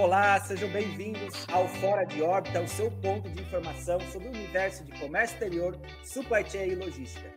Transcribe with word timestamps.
Olá, 0.00 0.40
sejam 0.40 0.70
bem-vindos 0.70 1.44
ao 1.52 1.66
Fora 1.80 2.04
de 2.04 2.22
Órbita, 2.22 2.62
o 2.62 2.68
seu 2.68 2.88
ponto 2.88 3.28
de 3.28 3.42
informação 3.42 3.98
sobre 4.12 4.28
o 4.28 4.30
universo 4.30 4.84
de 4.84 4.96
comércio 4.96 5.34
exterior, 5.34 5.76
supply 6.04 6.48
chain 6.48 6.68
e 6.68 6.74
logística. 6.76 7.34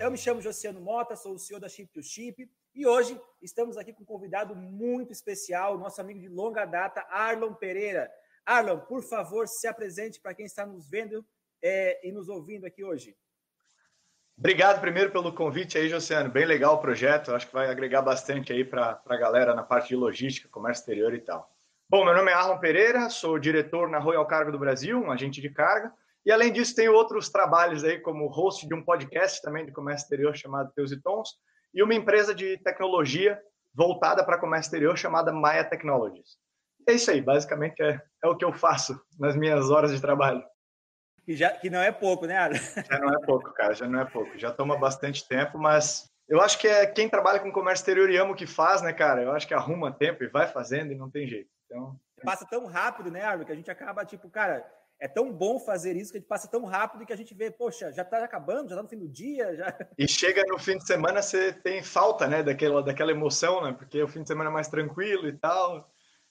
Eu 0.00 0.10
me 0.10 0.18
chamo 0.18 0.40
Josiano 0.40 0.80
Mota, 0.80 1.14
sou 1.14 1.34
o 1.34 1.38
CEO 1.38 1.60
da 1.60 1.68
Chip 1.68 1.92
to 1.92 2.02
Chip 2.02 2.50
e 2.74 2.86
hoje 2.88 3.16
estamos 3.40 3.76
aqui 3.76 3.92
com 3.92 4.02
um 4.02 4.04
convidado 4.04 4.56
muito 4.56 5.12
especial, 5.12 5.78
nosso 5.78 6.00
amigo 6.00 6.18
de 6.18 6.28
longa 6.28 6.64
data, 6.64 7.06
Arlon 7.08 7.54
Pereira. 7.54 8.10
Arlon, 8.44 8.80
por 8.80 9.04
favor, 9.04 9.46
se 9.46 9.68
apresente 9.68 10.20
para 10.20 10.34
quem 10.34 10.44
está 10.44 10.66
nos 10.66 10.90
vendo 10.90 11.24
é, 11.62 12.04
e 12.04 12.10
nos 12.10 12.28
ouvindo 12.28 12.66
aqui 12.66 12.82
hoje. 12.82 13.16
Obrigado 14.38 14.80
primeiro 14.80 15.10
pelo 15.10 15.32
convite 15.32 15.76
aí, 15.76 15.88
Josiano. 15.88 16.30
Bem 16.30 16.46
legal 16.46 16.76
o 16.76 16.78
projeto. 16.78 17.34
Acho 17.34 17.48
que 17.48 17.52
vai 17.52 17.68
agregar 17.68 18.02
bastante 18.02 18.52
aí 18.52 18.64
para 18.64 19.00
a 19.04 19.16
galera 19.16 19.52
na 19.52 19.64
parte 19.64 19.88
de 19.88 19.96
logística, 19.96 20.48
comércio 20.48 20.82
exterior 20.82 21.12
e 21.12 21.18
tal. 21.20 21.50
Bom, 21.90 22.04
meu 22.04 22.14
nome 22.14 22.30
é 22.30 22.34
Arlon 22.34 22.58
Pereira, 22.58 23.10
sou 23.10 23.36
diretor 23.36 23.88
na 23.88 23.98
Royal 23.98 24.24
Cargo 24.26 24.52
do 24.52 24.58
Brasil, 24.58 24.96
um 24.96 25.10
agente 25.10 25.40
de 25.40 25.50
carga. 25.50 25.92
E 26.24 26.30
além 26.30 26.52
disso, 26.52 26.76
tenho 26.76 26.92
outros 26.92 27.28
trabalhos 27.28 27.82
aí, 27.82 27.98
como 27.98 28.28
host 28.28 28.68
de 28.68 28.74
um 28.74 28.84
podcast 28.84 29.42
também 29.42 29.66
de 29.66 29.72
comércio 29.72 30.04
exterior 30.04 30.36
chamado 30.36 30.70
Teus 30.72 30.92
e 30.92 31.02
Tons, 31.02 31.30
e 31.74 31.82
uma 31.82 31.94
empresa 31.94 32.32
de 32.32 32.58
tecnologia 32.58 33.40
voltada 33.74 34.22
para 34.22 34.38
comércio 34.38 34.68
exterior 34.68 34.96
chamada 34.96 35.32
Maya 35.32 35.64
Technologies. 35.64 36.36
É 36.88 36.92
isso 36.92 37.10
aí, 37.10 37.20
basicamente 37.20 37.82
é, 37.82 38.00
é 38.22 38.28
o 38.28 38.36
que 38.36 38.44
eu 38.44 38.52
faço 38.52 39.00
nas 39.18 39.34
minhas 39.34 39.68
horas 39.68 39.90
de 39.90 40.00
trabalho. 40.00 40.44
Que, 41.28 41.36
já, 41.36 41.50
que 41.50 41.68
não 41.68 41.82
é 41.82 41.92
pouco, 41.92 42.24
né, 42.24 42.38
Ara? 42.38 42.54
Já 42.90 42.98
não 42.98 43.12
é 43.12 43.26
pouco, 43.26 43.52
cara, 43.52 43.74
já 43.74 43.86
não 43.86 44.00
é 44.00 44.04
pouco. 44.06 44.38
Já 44.38 44.50
toma 44.50 44.78
bastante 44.78 45.28
tempo, 45.28 45.58
mas 45.58 46.10
eu 46.26 46.40
acho 46.40 46.58
que 46.58 46.66
é 46.66 46.86
quem 46.86 47.06
trabalha 47.06 47.38
com 47.38 47.52
comércio 47.52 47.82
exterior 47.82 48.08
e 48.08 48.16
ama 48.16 48.32
o 48.32 48.34
que 48.34 48.46
faz, 48.46 48.80
né, 48.80 48.94
cara? 48.94 49.20
Eu 49.22 49.32
acho 49.32 49.46
que 49.46 49.52
arruma 49.52 49.92
tempo 49.92 50.24
e 50.24 50.28
vai 50.28 50.46
fazendo 50.46 50.90
e 50.90 50.96
não 50.96 51.10
tem 51.10 51.28
jeito. 51.28 51.50
Então... 51.66 52.00
Passa 52.24 52.46
tão 52.46 52.64
rápido, 52.64 53.10
né, 53.10 53.20
Arno, 53.20 53.44
que 53.44 53.52
a 53.52 53.54
gente 53.54 53.70
acaba, 53.70 54.06
tipo, 54.06 54.30
cara, 54.30 54.66
é 54.98 55.06
tão 55.06 55.30
bom 55.30 55.60
fazer 55.60 55.98
isso 55.98 56.12
que 56.12 56.16
a 56.16 56.20
gente 56.20 56.30
passa 56.30 56.48
tão 56.48 56.64
rápido 56.64 57.04
que 57.04 57.12
a 57.12 57.16
gente 57.16 57.34
vê, 57.34 57.50
poxa, 57.50 57.92
já 57.92 58.00
está 58.00 58.24
acabando, 58.24 58.70
já 58.70 58.76
está 58.76 58.82
no 58.82 58.88
fim 58.88 58.98
do 58.98 59.06
dia. 59.06 59.54
Já... 59.54 59.78
E 59.98 60.08
chega 60.08 60.42
no 60.48 60.58
fim 60.58 60.78
de 60.78 60.86
semana, 60.86 61.20
você 61.20 61.52
tem 61.52 61.82
falta, 61.82 62.26
né, 62.26 62.42
daquela, 62.42 62.82
daquela 62.82 63.10
emoção, 63.10 63.60
né? 63.60 63.74
Porque 63.78 64.02
o 64.02 64.08
fim 64.08 64.22
de 64.22 64.28
semana 64.28 64.48
é 64.48 64.52
mais 64.54 64.68
tranquilo 64.68 65.28
e 65.28 65.36
tal. 65.36 65.80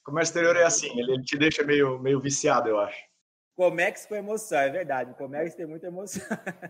O 0.01 0.03
comércio 0.03 0.31
exterior 0.31 0.55
é 0.55 0.63
assim, 0.63 0.89
ele 0.99 1.21
te 1.21 1.37
deixa 1.37 1.63
meio, 1.63 1.99
meio 1.99 2.19
viciado, 2.19 2.67
eu 2.67 2.79
acho. 2.79 2.97
Comex 3.57 4.05
com 4.05 4.15
emoção, 4.15 4.59
é 4.59 4.69
verdade. 4.69 5.11
O 5.11 5.15
Comex 5.15 5.55
tem 5.55 5.65
muita 5.65 5.87
emoção. 5.87 6.23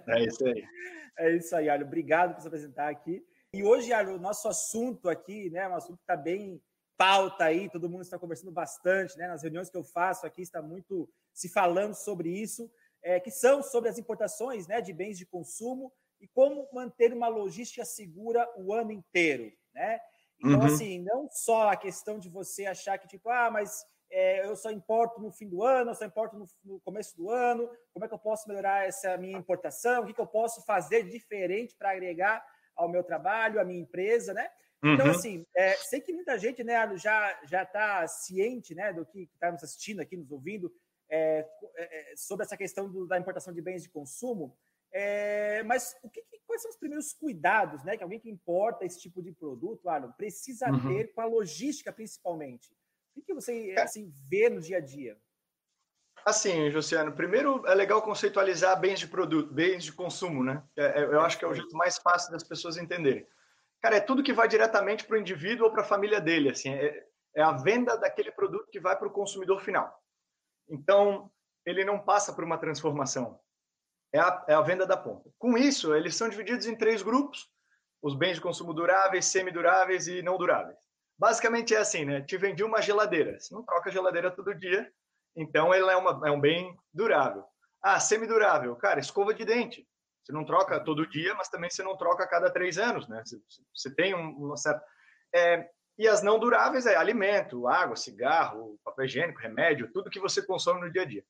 É 0.07 0.23
isso 0.23 0.45
aí. 0.47 0.63
É 1.19 1.35
isso 1.35 1.55
aí, 1.55 1.67
Arlo. 1.67 1.83
Obrigado 1.83 2.35
por 2.35 2.41
se 2.41 2.47
apresentar 2.47 2.89
aqui. 2.89 3.25
E 3.51 3.63
hoje, 3.63 3.91
Arlo, 3.91 4.13
o 4.13 4.19
nosso 4.19 4.47
assunto 4.47 5.09
aqui, 5.09 5.49
né? 5.49 5.67
Um 5.67 5.73
assunto 5.73 5.97
que 5.97 6.03
está 6.03 6.15
bem 6.15 6.61
pauta 6.95 7.45
aí, 7.45 7.67
todo 7.71 7.89
mundo 7.89 8.03
está 8.03 8.19
conversando 8.19 8.51
bastante, 8.51 9.17
né? 9.17 9.27
Nas 9.27 9.41
reuniões 9.41 9.67
que 9.67 9.75
eu 9.75 9.83
faço 9.83 10.27
aqui 10.27 10.43
está 10.43 10.61
muito 10.61 11.09
se 11.33 11.49
falando 11.49 11.95
sobre 11.95 12.29
isso, 12.29 12.71
é, 13.01 13.19
que 13.19 13.31
são 13.31 13.63
sobre 13.63 13.89
as 13.89 13.97
importações 13.97 14.67
né, 14.67 14.79
de 14.79 14.93
bens 14.93 15.17
de 15.17 15.25
consumo 15.25 15.91
e 16.21 16.27
como 16.27 16.69
manter 16.71 17.11
uma 17.11 17.27
logística 17.27 17.83
segura 17.83 18.47
o 18.55 18.71
ano 18.71 18.91
inteiro, 18.91 19.51
né? 19.73 19.99
Então, 20.39 20.59
uhum. 20.59 20.65
assim, 20.67 20.99
não 20.99 21.27
só 21.31 21.69
a 21.69 21.75
questão 21.75 22.19
de 22.19 22.29
você 22.29 22.67
achar 22.67 22.99
que, 22.99 23.07
tipo, 23.07 23.27
ah, 23.27 23.49
mas 23.49 23.83
é, 24.09 24.45
eu 24.45 24.55
só 24.55 24.71
importo 24.71 25.21
no 25.21 25.31
fim 25.31 25.47
do 25.47 25.63
ano, 25.63 25.91
eu 25.91 25.95
só 25.95 26.05
importo 26.05 26.37
no, 26.37 26.47
no, 26.63 26.79
começo 26.81 27.15
do 27.17 27.29
ano, 27.29 27.69
como 27.93 28.05
é 28.05 28.07
que 28.07 28.13
eu 28.13 28.19
posso 28.19 28.47
melhorar 28.47 28.87
essa 28.87 29.17
minha 29.17 29.37
importação, 29.37 30.03
o 30.03 30.05
que, 30.05 30.13
que 30.13 30.21
eu 30.21 30.27
posso 30.27 30.63
fazer 30.65 31.03
diferente 31.03 31.75
para 31.75 31.91
agregar 31.91 32.45
ao 32.75 32.89
meu 32.89 33.03
trabalho, 33.03 33.59
à 33.59 33.65
minha 33.65 33.81
empresa, 33.81 34.33
né? 34.33 34.49
Então, 34.83 35.07
uhum. 35.07 35.11
assim, 35.11 35.45
é, 35.55 35.73
sei 35.73 35.99
que 35.99 36.13
muita 36.13 36.37
gente 36.37 36.63
né, 36.63 36.75
já 36.97 37.39
já 37.45 37.63
está 37.63 38.07
ciente 38.07 38.75
né, 38.75 38.93
do 38.93 39.05
que 39.05 39.23
está 39.33 39.51
nos 39.51 39.63
assistindo 39.63 39.99
aqui, 39.99 40.15
nos 40.15 40.31
ouvindo, 40.31 40.71
é, 41.09 41.47
é, 41.75 42.13
sobre 42.15 42.45
essa 42.45 42.55
questão 42.55 42.89
do, 42.89 43.07
da 43.07 43.17
importação 43.17 43.53
de 43.53 43.61
bens 43.61 43.81
de 43.81 43.89
consumo, 43.89 44.55
é, 44.91 45.63
mas 45.63 45.95
o 46.03 46.09
que, 46.09 46.23
quais 46.45 46.61
são 46.61 46.71
os 46.71 46.77
primeiros 46.77 47.11
cuidados 47.13 47.83
né, 47.83 47.97
que 47.97 48.03
alguém 48.03 48.19
que 48.19 48.29
importa 48.29 48.85
esse 48.85 48.99
tipo 48.99 49.21
de 49.21 49.31
produto, 49.31 49.89
Arno, 49.89 50.13
precisa 50.15 50.69
uhum. 50.69 50.87
ter 50.87 51.13
com 51.13 51.21
a 51.21 51.25
logística, 51.25 51.91
principalmente? 51.91 52.69
O 53.17 53.21
que 53.21 53.33
você 53.33 53.71
é. 53.71 53.81
assim, 53.81 54.13
vê 54.29 54.47
no 54.47 54.61
dia 54.61 54.77
a 54.77 54.79
dia? 54.79 55.17
Assim, 56.23 56.69
Josiano, 56.69 57.13
primeiro 57.13 57.65
é 57.65 57.73
legal 57.73 58.01
conceitualizar 58.01 58.79
bens 58.79 58.99
de 58.99 59.07
produto, 59.07 59.51
bens 59.51 59.83
de 59.83 59.91
consumo, 59.91 60.43
né? 60.43 60.63
É, 60.75 61.01
é, 61.01 61.03
eu 61.03 61.21
acho 61.21 61.37
que 61.37 61.45
é 61.45 61.47
o 61.47 61.53
jeito 61.53 61.75
mais 61.75 61.97
fácil 61.97 62.31
das 62.31 62.43
pessoas 62.43 62.77
entenderem. 62.77 63.25
Cara, 63.81 63.95
é 63.97 64.01
tudo 64.01 64.23
que 64.23 64.33
vai 64.33 64.47
diretamente 64.47 65.05
para 65.05 65.15
o 65.15 65.19
indivíduo 65.19 65.65
ou 65.65 65.71
para 65.71 65.81
a 65.81 65.85
família 65.85 66.19
dele, 66.19 66.49
assim, 66.49 66.69
é, 66.69 67.07
é, 67.35 67.41
a 67.41 67.53
venda 67.53 67.95
daquele 67.97 68.31
produto 68.31 68.69
que 68.69 68.79
vai 68.79 68.95
para 68.97 69.07
o 69.07 69.11
consumidor 69.11 69.61
final. 69.61 70.03
Então, 70.69 71.31
ele 71.65 71.83
não 71.85 71.99
passa 71.99 72.33
por 72.33 72.43
uma 72.43 72.57
transformação. 72.57 73.39
É 74.13 74.19
a, 74.19 74.45
é 74.47 74.53
a 74.53 74.61
venda 74.61 74.85
da 74.85 74.97
ponta. 74.97 75.29
Com 75.37 75.57
isso, 75.57 75.95
eles 75.95 76.15
são 76.15 76.29
divididos 76.29 76.65
em 76.65 76.75
três 76.75 77.01
grupos: 77.01 77.49
os 78.01 78.15
bens 78.15 78.35
de 78.35 78.41
consumo 78.41 78.73
duráveis, 78.73 79.25
semiduráveis 79.25 80.07
e 80.07 80.21
não 80.21 80.37
duráveis. 80.37 80.86
Basicamente 81.17 81.73
é 81.73 81.79
assim, 81.79 82.05
né? 82.05 82.21
Te 82.21 82.37
vendi 82.37 82.63
uma 82.63 82.81
geladeira. 82.81 83.39
Você 83.39 83.53
não 83.53 83.63
troca 83.63 83.89
a 83.89 83.93
geladeira 83.93 84.29
todo 84.29 84.53
dia, 84.53 84.91
então 85.35 85.73
ela 85.73 85.91
é, 85.91 85.95
uma, 85.95 86.27
é 86.27 86.31
um 86.31 86.39
bem 86.39 86.77
durável. 86.93 87.43
Ah, 87.81 87.99
semidurável. 87.99 88.75
Cara, 88.75 88.99
escova 88.99 89.33
de 89.33 89.43
dente. 89.43 89.87
Você 90.23 90.31
não 90.33 90.45
troca 90.45 90.83
todo 90.83 91.07
dia, 91.07 91.33
mas 91.35 91.47
também 91.47 91.69
você 91.69 91.81
não 91.81 91.97
troca 91.97 92.23
a 92.23 92.27
cada 92.27 92.51
três 92.51 92.77
anos, 92.77 93.07
né? 93.07 93.23
Você, 93.25 93.41
você 93.73 93.95
tem 93.95 94.13
uma 94.13 94.57
certa... 94.57 94.83
É, 95.33 95.69
e 95.97 96.07
as 96.07 96.21
não 96.21 96.37
duráveis 96.37 96.85
é 96.85 96.95
alimento, 96.95 97.67
água, 97.67 97.95
cigarro, 97.95 98.79
papel 98.83 99.05
higiênico, 99.05 99.39
remédio, 99.39 99.91
tudo 99.91 100.09
que 100.09 100.19
você 100.19 100.45
consome 100.45 100.81
no 100.81 100.91
dia 100.91 101.01
a 101.01 101.05
dia. 101.05 101.25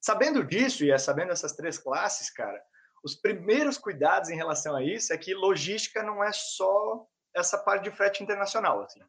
Sabendo 0.00 0.44
disso 0.44 0.84
e 0.84 0.90
é 0.90 0.98
sabendo 0.98 1.30
essas 1.30 1.52
três 1.52 1.78
classes, 1.78 2.30
cara, 2.30 2.60
os 3.04 3.14
primeiros 3.14 3.78
cuidados 3.78 4.30
em 4.30 4.36
relação 4.36 4.74
a 4.74 4.82
isso 4.82 5.12
é 5.12 5.18
que 5.18 5.34
logística 5.34 6.02
não 6.02 6.22
é 6.22 6.32
só 6.32 7.06
essa 7.34 7.58
parte 7.58 7.84
de 7.84 7.96
frete 7.96 8.22
internacional, 8.22 8.82
assim. 8.82 9.00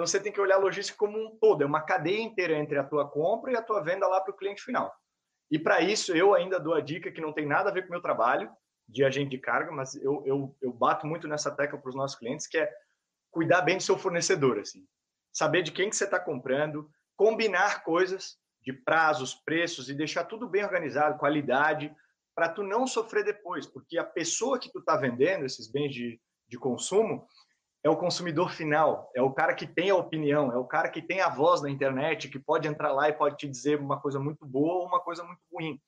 Então 0.00 0.06
você 0.06 0.18
tem 0.18 0.32
que 0.32 0.40
olhar 0.40 0.54
a 0.54 0.58
logística 0.58 0.96
como 0.96 1.18
um 1.18 1.36
todo, 1.38 1.62
é 1.62 1.66
uma 1.66 1.82
cadeia 1.82 2.22
inteira 2.22 2.56
entre 2.56 2.78
a 2.78 2.82
tua 2.82 3.06
compra 3.06 3.52
e 3.52 3.56
a 3.56 3.60
tua 3.60 3.82
venda 3.82 4.08
lá 4.08 4.18
para 4.18 4.32
o 4.32 4.36
cliente 4.36 4.62
final. 4.62 4.90
E 5.50 5.58
para 5.58 5.82
isso 5.82 6.16
eu 6.16 6.32
ainda 6.34 6.58
dou 6.58 6.72
a 6.72 6.80
dica 6.80 7.12
que 7.12 7.20
não 7.20 7.34
tem 7.34 7.44
nada 7.44 7.68
a 7.68 7.72
ver 7.72 7.82
com 7.82 7.88
o 7.88 7.90
meu 7.90 8.00
trabalho 8.00 8.50
de 8.88 9.04
agente 9.04 9.28
de 9.28 9.36
carga, 9.36 9.70
mas 9.70 9.94
eu, 9.96 10.22
eu, 10.24 10.56
eu 10.62 10.72
bato 10.72 11.06
muito 11.06 11.28
nessa 11.28 11.50
tecla 11.54 11.78
para 11.78 11.90
os 11.90 11.94
nossos 11.94 12.18
clientes, 12.18 12.46
que 12.46 12.56
é 12.56 12.72
cuidar 13.30 13.60
bem 13.60 13.76
do 13.76 13.82
seu 13.82 13.98
fornecedor, 13.98 14.58
assim. 14.58 14.86
Saber 15.30 15.62
de 15.62 15.70
quem 15.70 15.90
que 15.90 15.96
você 15.96 16.04
está 16.04 16.18
comprando, 16.18 16.90
combinar 17.14 17.84
coisas 17.84 18.38
de 18.62 18.72
prazos, 18.72 19.34
preços 19.34 19.90
e 19.90 19.94
deixar 19.94 20.24
tudo 20.24 20.48
bem 20.48 20.64
organizado, 20.64 21.18
qualidade, 21.18 21.94
para 22.34 22.48
tu 22.48 22.62
não 22.62 22.86
sofrer 22.86 23.22
depois, 23.22 23.66
porque 23.66 23.98
a 23.98 24.04
pessoa 24.04 24.58
que 24.58 24.72
tu 24.72 24.78
está 24.78 24.96
vendendo 24.96 25.44
esses 25.44 25.70
bens 25.70 25.92
de, 25.92 26.18
de 26.48 26.58
consumo, 26.58 27.28
é 27.82 27.88
o 27.88 27.96
consumidor 27.96 28.52
final, 28.52 29.10
é 29.14 29.22
o 29.22 29.32
cara 29.32 29.54
que 29.54 29.66
tem 29.66 29.90
a 29.90 29.96
opinião, 29.96 30.52
é 30.52 30.56
o 30.56 30.66
cara 30.66 30.88
que 30.88 31.00
tem 31.00 31.20
a 31.20 31.30
voz 31.30 31.62
na 31.62 31.70
internet, 31.70 32.28
que 32.28 32.38
pode 32.38 32.68
entrar 32.68 32.92
lá 32.92 33.08
e 33.08 33.12
pode 33.12 33.38
te 33.38 33.48
dizer 33.48 33.80
uma 33.80 33.98
coisa 33.98 34.20
muito 34.20 34.44
boa 34.44 34.80
ou 34.80 34.86
uma 34.86 35.00
coisa 35.00 35.24
muito 35.24 35.40
ruim. 35.50 35.80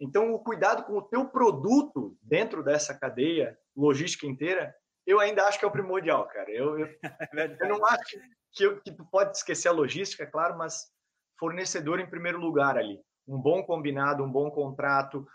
Então, 0.00 0.32
o 0.32 0.38
cuidado 0.40 0.84
com 0.84 0.98
o 0.98 1.02
teu 1.02 1.28
produto 1.28 2.16
dentro 2.22 2.62
dessa 2.62 2.92
cadeia 2.94 3.56
logística 3.76 4.26
inteira, 4.26 4.74
eu 5.06 5.20
ainda 5.20 5.44
acho 5.44 5.58
que 5.58 5.64
é 5.64 5.68
o 5.68 5.72
primordial, 5.72 6.26
cara. 6.26 6.50
Eu, 6.50 6.78
eu, 6.78 6.86
é 7.38 7.56
eu 7.60 7.68
não 7.68 7.84
acho 7.86 8.18
que, 8.52 8.70
que 8.80 8.92
tu 8.92 9.04
pode 9.10 9.36
esquecer 9.36 9.68
a 9.68 9.72
logística, 9.72 10.24
é 10.24 10.26
claro, 10.26 10.56
mas 10.58 10.86
fornecedor 11.38 12.00
em 12.00 12.10
primeiro 12.10 12.38
lugar 12.38 12.76
ali. 12.76 13.00
Um 13.26 13.40
bom 13.40 13.62
combinado, 13.62 14.24
um 14.24 14.30
bom 14.30 14.50
contrato, 14.50 15.26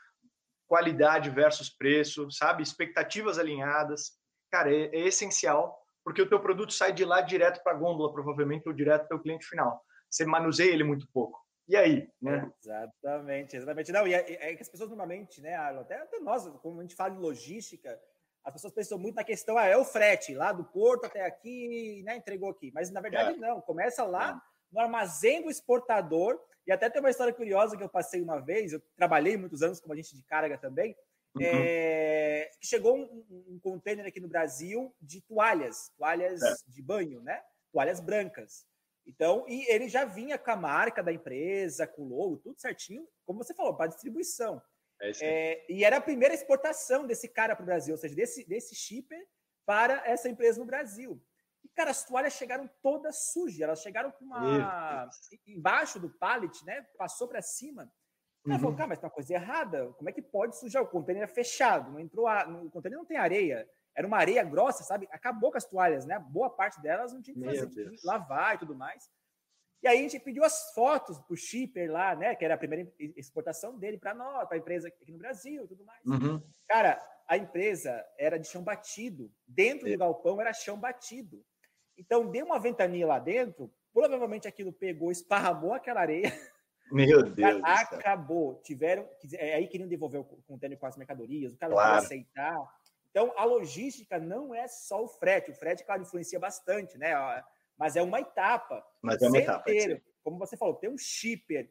qualidade 0.67 1.29
versus 1.29 1.69
preço, 1.69 2.29
sabe? 2.29 2.61
Expectativas 2.61 3.39
alinhadas. 3.39 4.11
Cara, 4.51 4.73
é, 4.73 4.85
é 4.87 5.07
essencial 5.07 5.82
porque 6.03 6.21
o 6.21 6.29
teu 6.29 6.39
produto 6.39 6.73
sai 6.73 6.91
de 6.91 7.05
lá 7.05 7.21
direto 7.21 7.63
para 7.63 7.73
a 7.73 7.77
gôndola, 7.77 8.11
provavelmente, 8.11 8.67
ou 8.67 8.73
direto 8.73 9.07
para 9.07 9.17
o 9.17 9.21
cliente 9.21 9.45
final. 9.45 9.81
Você 10.09 10.25
manuseia 10.25 10.71
ele 10.71 10.83
muito 10.83 11.07
pouco. 11.11 11.41
E 11.67 11.77
aí, 11.77 12.09
né? 12.21 12.51
Exatamente, 12.61 13.55
exatamente. 13.55 13.91
Não, 13.91 14.05
e 14.05 14.13
é, 14.13 14.51
é 14.51 14.55
que 14.55 14.61
as 14.61 14.69
pessoas 14.69 14.89
normalmente, 14.89 15.41
né, 15.41 15.55
até, 15.55 15.95
até 15.95 16.19
nós, 16.19 16.47
como 16.61 16.79
a 16.79 16.81
gente 16.81 16.95
fala 16.95 17.11
de 17.11 17.21
logística, 17.21 17.97
as 18.43 18.53
pessoas 18.53 18.73
pensam 18.73 18.99
muito 18.99 19.15
na 19.15 19.23
questão, 19.23 19.57
ah, 19.57 19.65
é 19.65 19.77
o 19.77 19.85
frete, 19.85 20.35
lá 20.35 20.51
do 20.51 20.65
porto 20.65 21.05
até 21.05 21.25
aqui, 21.25 22.03
né, 22.05 22.17
entregou 22.17 22.49
aqui. 22.49 22.71
Mas, 22.73 22.91
na 22.91 22.99
verdade, 22.99 23.37
é. 23.37 23.39
não. 23.39 23.61
Começa 23.61 24.03
lá 24.03 24.31
é. 24.31 24.73
no 24.73 24.81
armazém 24.81 25.41
do 25.41 25.49
exportador, 25.49 26.37
e 26.67 26.71
até 26.71 26.89
tem 26.89 27.01
uma 27.01 27.09
história 27.09 27.33
curiosa 27.33 27.77
que 27.77 27.83
eu 27.83 27.89
passei 27.89 28.21
uma 28.21 28.39
vez, 28.39 28.73
eu 28.73 28.81
trabalhei 28.95 29.37
muitos 29.37 29.61
anos 29.61 29.79
como 29.79 29.93
agente 29.93 30.15
de 30.15 30.23
carga 30.23 30.57
também, 30.57 30.95
Uhum. 31.35 31.41
É, 31.41 32.51
chegou 32.61 32.95
um, 32.95 33.25
um, 33.29 33.59
container 33.61 34.05
aqui 34.05 34.19
no 34.19 34.27
Brasil 34.27 34.95
de 35.01 35.21
toalhas, 35.21 35.89
toalhas 35.97 36.41
é. 36.41 36.53
de 36.67 36.81
banho, 36.81 37.21
né? 37.21 37.41
Toalhas 37.71 37.99
brancas. 37.99 38.65
Então, 39.05 39.45
e 39.47 39.65
ele 39.69 39.89
já 39.89 40.05
vinha 40.05 40.37
com 40.37 40.51
a 40.51 40.55
marca 40.55 41.03
da 41.03 41.11
empresa, 41.11 41.87
com 41.87 42.03
o 42.03 42.07
logo, 42.07 42.37
tudo 42.37 42.59
certinho, 42.59 43.07
como 43.25 43.43
você 43.43 43.53
falou, 43.53 43.75
para 43.75 43.87
distribuição. 43.87 44.61
É 45.01 45.11
é, 45.21 45.65
e 45.69 45.83
era 45.83 45.97
a 45.97 46.01
primeira 46.01 46.33
exportação 46.33 47.05
desse 47.05 47.27
cara 47.27 47.55
para 47.55 47.63
o 47.63 47.65
Brasil, 47.65 47.93
ou 47.93 47.97
seja, 47.97 48.15
desse, 48.15 48.47
desse 48.47 48.75
shipper 48.75 49.19
para 49.65 50.01
essa 50.05 50.29
empresa 50.29 50.59
no 50.59 50.65
Brasil. 50.65 51.21
E, 51.63 51.69
cara, 51.69 51.91
as 51.91 52.05
toalhas 52.05 52.33
chegaram 52.33 52.69
todas 52.81 53.31
sujas. 53.31 53.61
Elas 53.61 53.81
chegaram 53.81 54.11
com 54.11 54.25
uma. 54.25 55.09
embaixo 55.47 55.99
do 55.99 56.09
pallet, 56.09 56.63
né? 56.65 56.85
Passou 56.97 57.27
para 57.27 57.41
cima. 57.41 57.91
Uhum. 58.45 58.59
falou, 58.59 58.75
cara, 58.75 58.89
mas 58.89 58.99
tem 58.99 59.07
uma 59.07 59.13
coisa 59.13 59.33
errada. 59.33 59.87
Como 59.93 60.09
é 60.09 60.11
que 60.11 60.21
pode 60.21 60.57
sujar? 60.59 60.83
O 60.83 60.87
container 60.87 61.23
é 61.23 61.27
fechado, 61.27 61.91
não 61.91 61.99
entrou. 61.99 62.27
A... 62.27 62.47
O 62.47 62.69
container 62.69 62.97
não 62.97 63.05
tem 63.05 63.17
areia. 63.17 63.67
Era 63.95 64.07
uma 64.07 64.17
areia 64.17 64.43
grossa, 64.43 64.83
sabe? 64.83 65.07
Acabou 65.11 65.51
com 65.51 65.57
as 65.57 65.65
toalhas, 65.65 66.05
né? 66.05 66.19
Boa 66.19 66.49
parte 66.49 66.81
delas 66.81 67.13
não 67.13 67.21
tinha 67.21 67.35
que 67.35 67.43
fazer, 67.43 67.69
tinha 67.69 67.89
que 67.89 68.05
lavar 68.05 68.55
e 68.55 68.57
tudo 68.57 68.75
mais. 68.75 69.09
E 69.83 69.87
aí 69.87 69.99
a 69.99 70.01
gente 70.01 70.19
pediu 70.19 70.43
as 70.43 70.73
fotos 70.73 71.19
pro 71.19 71.35
shipper 71.35 71.91
lá, 71.91 72.15
né? 72.15 72.33
Que 72.35 72.45
era 72.45 72.55
a 72.55 72.57
primeira 72.57 72.89
exportação 73.17 73.77
dele 73.77 73.97
para 73.97 74.13
nós, 74.13 74.47
para 74.47 74.57
a 74.57 74.59
empresa 74.59 74.87
aqui 74.87 75.11
no 75.11 75.17
Brasil 75.17 75.65
e 75.65 75.67
tudo 75.67 75.85
mais. 75.85 76.01
Uhum. 76.05 76.41
Cara, 76.67 77.01
a 77.27 77.37
empresa 77.37 78.03
era 78.17 78.37
de 78.37 78.47
chão 78.47 78.63
batido. 78.63 79.31
Dentro 79.47 79.89
do 79.89 79.97
galpão 79.97 80.39
era 80.39 80.53
chão 80.53 80.79
batido. 80.79 81.43
Então, 81.97 82.31
deu 82.31 82.45
uma 82.45 82.59
ventania 82.59 83.05
lá 83.05 83.19
dentro, 83.19 83.71
provavelmente 83.93 84.47
aquilo 84.47 84.73
pegou, 84.73 85.11
esparramou 85.11 85.73
aquela 85.73 86.01
areia. 86.01 86.31
Meu 86.91 87.23
Deus. 87.23 87.61
Acabou. 87.63 88.55
Tiveram. 88.63 89.07
É, 89.33 89.55
aí 89.55 89.67
queriam 89.67 89.87
devolver 89.87 90.21
o 90.21 90.23
contêiner 90.23 90.77
com 90.77 90.85
as 90.85 90.97
mercadorias, 90.97 91.53
o 91.53 91.57
cara 91.57 91.73
claro. 91.73 91.91
não 91.91 91.97
aceitar. 91.99 92.69
Então, 93.09 93.33
a 93.37 93.45
logística 93.45 94.19
não 94.19 94.55
é 94.55 94.67
só 94.67 95.03
o 95.03 95.07
frete. 95.07 95.51
O 95.51 95.55
frete, 95.55 95.83
claro, 95.83 96.01
influencia 96.01 96.39
bastante, 96.39 96.97
né? 96.97 97.13
Mas 97.77 97.95
é 97.95 98.01
uma 98.01 98.19
etapa. 98.19 98.83
Mas 99.01 99.21
é 99.21 99.27
uma 99.27 99.37
etapa. 99.37 99.65
Como 100.23 100.39
você 100.39 100.57
falou, 100.57 100.75
tem 100.75 100.89
um 100.89 100.97
shipper 100.97 101.69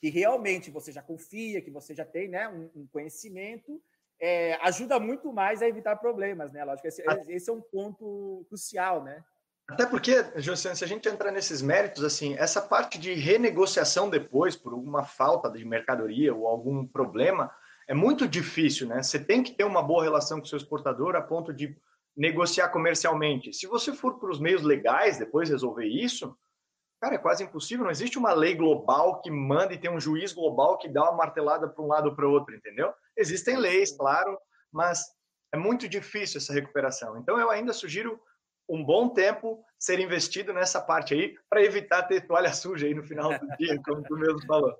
que 0.00 0.08
realmente 0.10 0.70
você 0.70 0.90
já 0.90 1.00
confia, 1.00 1.62
que 1.62 1.70
você 1.70 1.94
já 1.94 2.04
tem 2.04 2.28
né, 2.28 2.48
um, 2.48 2.70
um 2.74 2.86
conhecimento, 2.88 3.80
é, 4.20 4.54
ajuda 4.54 4.98
muito 4.98 5.32
mais 5.32 5.62
a 5.62 5.68
evitar 5.68 5.96
problemas, 5.96 6.52
né? 6.52 6.64
Lógico, 6.64 6.88
esse, 6.88 7.02
esse 7.28 7.50
é 7.50 7.52
um 7.52 7.60
ponto 7.60 8.44
crucial, 8.48 9.02
né? 9.02 9.24
Até 9.72 9.86
porque, 9.86 10.22
Josiane, 10.36 10.76
se 10.76 10.84
a 10.84 10.86
gente 10.86 11.08
entrar 11.08 11.32
nesses 11.32 11.62
méritos, 11.62 12.04
assim, 12.04 12.34
essa 12.34 12.60
parte 12.60 12.98
de 12.98 13.14
renegociação 13.14 14.10
depois, 14.10 14.54
por 14.54 14.74
alguma 14.74 15.02
falta 15.02 15.50
de 15.50 15.64
mercadoria 15.64 16.34
ou 16.34 16.46
algum 16.46 16.86
problema, 16.86 17.50
é 17.88 17.94
muito 17.94 18.28
difícil, 18.28 18.86
né? 18.86 19.02
Você 19.02 19.18
tem 19.18 19.42
que 19.42 19.52
ter 19.52 19.64
uma 19.64 19.82
boa 19.82 20.04
relação 20.04 20.38
com 20.38 20.44
o 20.44 20.48
seu 20.48 20.58
exportador 20.58 21.16
a 21.16 21.22
ponto 21.22 21.54
de 21.54 21.74
negociar 22.14 22.68
comercialmente. 22.68 23.50
Se 23.54 23.66
você 23.66 23.94
for 23.94 24.20
para 24.20 24.30
os 24.30 24.38
meios 24.38 24.62
legais 24.62 25.18
depois 25.18 25.48
resolver 25.48 25.86
isso, 25.86 26.36
cara, 27.00 27.14
é 27.14 27.18
quase 27.18 27.42
impossível. 27.42 27.84
Não 27.84 27.90
existe 27.90 28.18
uma 28.18 28.34
lei 28.34 28.54
global 28.54 29.22
que 29.22 29.30
manda 29.30 29.72
e 29.72 29.78
tem 29.78 29.90
um 29.90 29.98
juiz 29.98 30.34
global 30.34 30.76
que 30.76 30.86
dá 30.86 31.04
uma 31.04 31.16
martelada 31.16 31.66
para 31.66 31.82
um 31.82 31.88
lado 31.88 32.10
ou 32.10 32.14
para 32.14 32.28
o 32.28 32.30
outro, 32.30 32.54
entendeu? 32.54 32.92
Existem 33.16 33.56
leis, 33.56 33.96
claro, 33.96 34.38
mas 34.70 35.02
é 35.50 35.56
muito 35.56 35.88
difícil 35.88 36.36
essa 36.36 36.52
recuperação. 36.52 37.16
Então, 37.16 37.40
eu 37.40 37.48
ainda 37.48 37.72
sugiro 37.72 38.20
um 38.68 38.84
bom 38.84 39.08
tempo 39.08 39.64
ser 39.78 39.98
investido 40.00 40.52
nessa 40.52 40.80
parte 40.80 41.14
aí 41.14 41.34
para 41.48 41.62
evitar 41.62 42.04
ter 42.04 42.26
toalha 42.26 42.52
suja 42.52 42.86
aí 42.86 42.94
no 42.94 43.02
final 43.02 43.38
do 43.38 43.46
dia, 43.58 43.80
como 43.84 44.02
tu 44.02 44.16
mesmo 44.16 44.44
falou. 44.46 44.76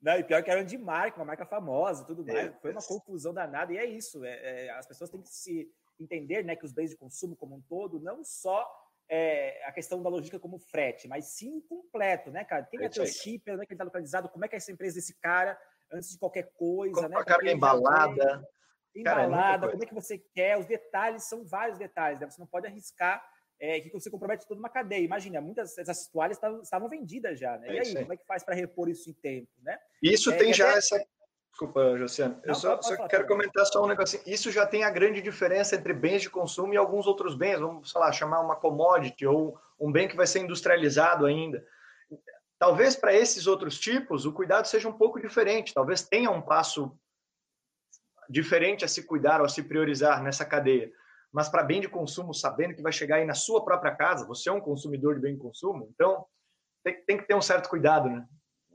Não, 0.00 0.18
e 0.18 0.22
pior 0.22 0.42
que 0.42 0.50
era 0.50 0.62
de 0.62 0.76
marca, 0.76 1.18
uma 1.18 1.24
marca 1.24 1.46
famosa 1.46 2.04
tudo 2.04 2.24
mais. 2.24 2.48
É, 2.48 2.52
Foi 2.60 2.70
uma 2.70 2.82
confusão 2.82 3.32
danada, 3.32 3.72
e 3.72 3.78
é 3.78 3.86
isso. 3.86 4.22
É, 4.24 4.66
é, 4.66 4.70
as 4.70 4.86
pessoas 4.86 5.08
têm 5.10 5.22
que 5.22 5.30
se 5.30 5.66
entender 5.98 6.44
né, 6.44 6.54
que 6.54 6.64
os 6.64 6.72
bens 6.72 6.90
de 6.90 6.96
consumo 6.96 7.34
como 7.34 7.56
um 7.56 7.60
todo, 7.62 7.98
não 8.00 8.22
só 8.22 8.68
é, 9.08 9.64
a 9.66 9.72
questão 9.72 10.02
da 10.02 10.10
logística 10.10 10.38
como 10.38 10.58
frete, 10.58 11.08
mas 11.08 11.26
sim 11.26 11.60
completo, 11.62 12.30
né, 12.30 12.44
cara? 12.44 12.64
Quem 12.64 12.80
é, 12.80 12.84
é 12.84 12.88
teu 12.88 13.06
shipper, 13.06 13.56
né, 13.56 13.64
que 13.64 13.72
está 13.72 13.84
localizado, 13.84 14.28
como 14.28 14.44
é 14.44 14.48
que 14.48 14.54
é 14.54 14.58
essa 14.58 14.72
empresa 14.72 14.96
desse 14.96 15.18
cara, 15.20 15.58
antes 15.90 16.10
de 16.10 16.18
qualquer 16.18 16.52
coisa, 16.52 16.94
como 16.94 17.08
né? 17.08 17.16
A 17.16 17.24
carga 17.24 17.50
embalada. 17.50 18.46
Embalada, 18.94 19.68
como 19.68 19.82
é 19.82 19.86
que 19.86 19.94
você 19.94 20.18
quer, 20.34 20.58
os 20.58 20.66
detalhes, 20.66 21.24
são 21.24 21.44
vários 21.44 21.78
detalhes, 21.78 22.20
né? 22.20 22.30
Você 22.30 22.40
não 22.40 22.46
pode 22.46 22.66
arriscar 22.66 23.24
é, 23.60 23.80
que 23.80 23.90
você 23.90 24.10
compromete 24.10 24.46
toda 24.46 24.60
uma 24.60 24.68
cadeia. 24.68 25.04
Imagina, 25.04 25.40
muitas 25.40 25.74
dessas 25.74 26.08
toalhas 26.08 26.38
estavam 26.62 26.88
vendidas 26.88 27.38
já, 27.38 27.56
né? 27.58 27.68
É 27.68 27.74
e 27.74 27.78
aí, 27.78 27.94
como 27.94 28.12
é 28.12 28.16
que 28.16 28.26
faz 28.26 28.42
para 28.42 28.54
repor 28.54 28.88
isso 28.88 29.10
em 29.10 29.14
tempo, 29.14 29.48
né? 29.62 29.78
Isso 30.02 30.30
é, 30.30 30.36
tem 30.36 30.52
já 30.52 30.68
até... 30.68 30.78
essa. 30.78 31.06
Desculpa, 31.50 31.96
Josiano. 31.96 32.40
Eu 32.42 32.54
só, 32.54 32.82
só 32.82 33.06
quero 33.06 33.28
comentar 33.28 33.64
só 33.66 33.84
um 33.84 33.86
negócio. 33.86 34.20
Isso 34.26 34.50
já 34.50 34.66
tem 34.66 34.82
a 34.82 34.90
grande 34.90 35.22
diferença 35.22 35.76
entre 35.76 35.92
bens 35.92 36.22
de 36.22 36.28
consumo 36.28 36.74
e 36.74 36.76
alguns 36.76 37.06
outros 37.06 37.36
bens. 37.36 37.60
Vamos, 37.60 37.92
sei 37.92 38.00
lá, 38.00 38.10
chamar 38.10 38.40
uma 38.40 38.56
commodity 38.56 39.24
ou 39.24 39.56
um 39.78 39.92
bem 39.92 40.08
que 40.08 40.16
vai 40.16 40.26
ser 40.26 40.40
industrializado 40.40 41.24
ainda. 41.24 41.64
Talvez 42.58 42.96
para 42.96 43.14
esses 43.14 43.46
outros 43.46 43.78
tipos 43.78 44.26
o 44.26 44.32
cuidado 44.32 44.66
seja 44.66 44.88
um 44.88 44.92
pouco 44.92 45.20
diferente. 45.20 45.72
Talvez 45.72 46.02
tenha 46.02 46.28
um 46.28 46.42
passo 46.42 46.98
diferente 48.28 48.84
a 48.84 48.88
se 48.88 49.02
cuidar 49.06 49.40
ou 49.40 49.46
a 49.46 49.48
se 49.48 49.62
priorizar 49.62 50.22
nessa 50.22 50.44
cadeia 50.44 50.92
mas 51.34 51.48
para 51.48 51.64
bem 51.64 51.80
de 51.80 51.88
consumo, 51.88 52.32
sabendo 52.32 52.76
que 52.76 52.80
vai 52.80 52.92
chegar 52.92 53.16
aí 53.16 53.24
na 53.24 53.34
sua 53.34 53.64
própria 53.64 53.92
casa, 53.92 54.24
você 54.24 54.48
é 54.48 54.52
um 54.52 54.60
consumidor 54.60 55.16
de 55.16 55.20
bem 55.20 55.34
de 55.34 55.40
consumo, 55.40 55.90
então 55.92 56.24
tem, 56.84 57.04
tem 57.04 57.18
que 57.18 57.26
ter 57.26 57.34
um 57.34 57.42
certo 57.42 57.68
cuidado, 57.68 58.08
né? 58.08 58.24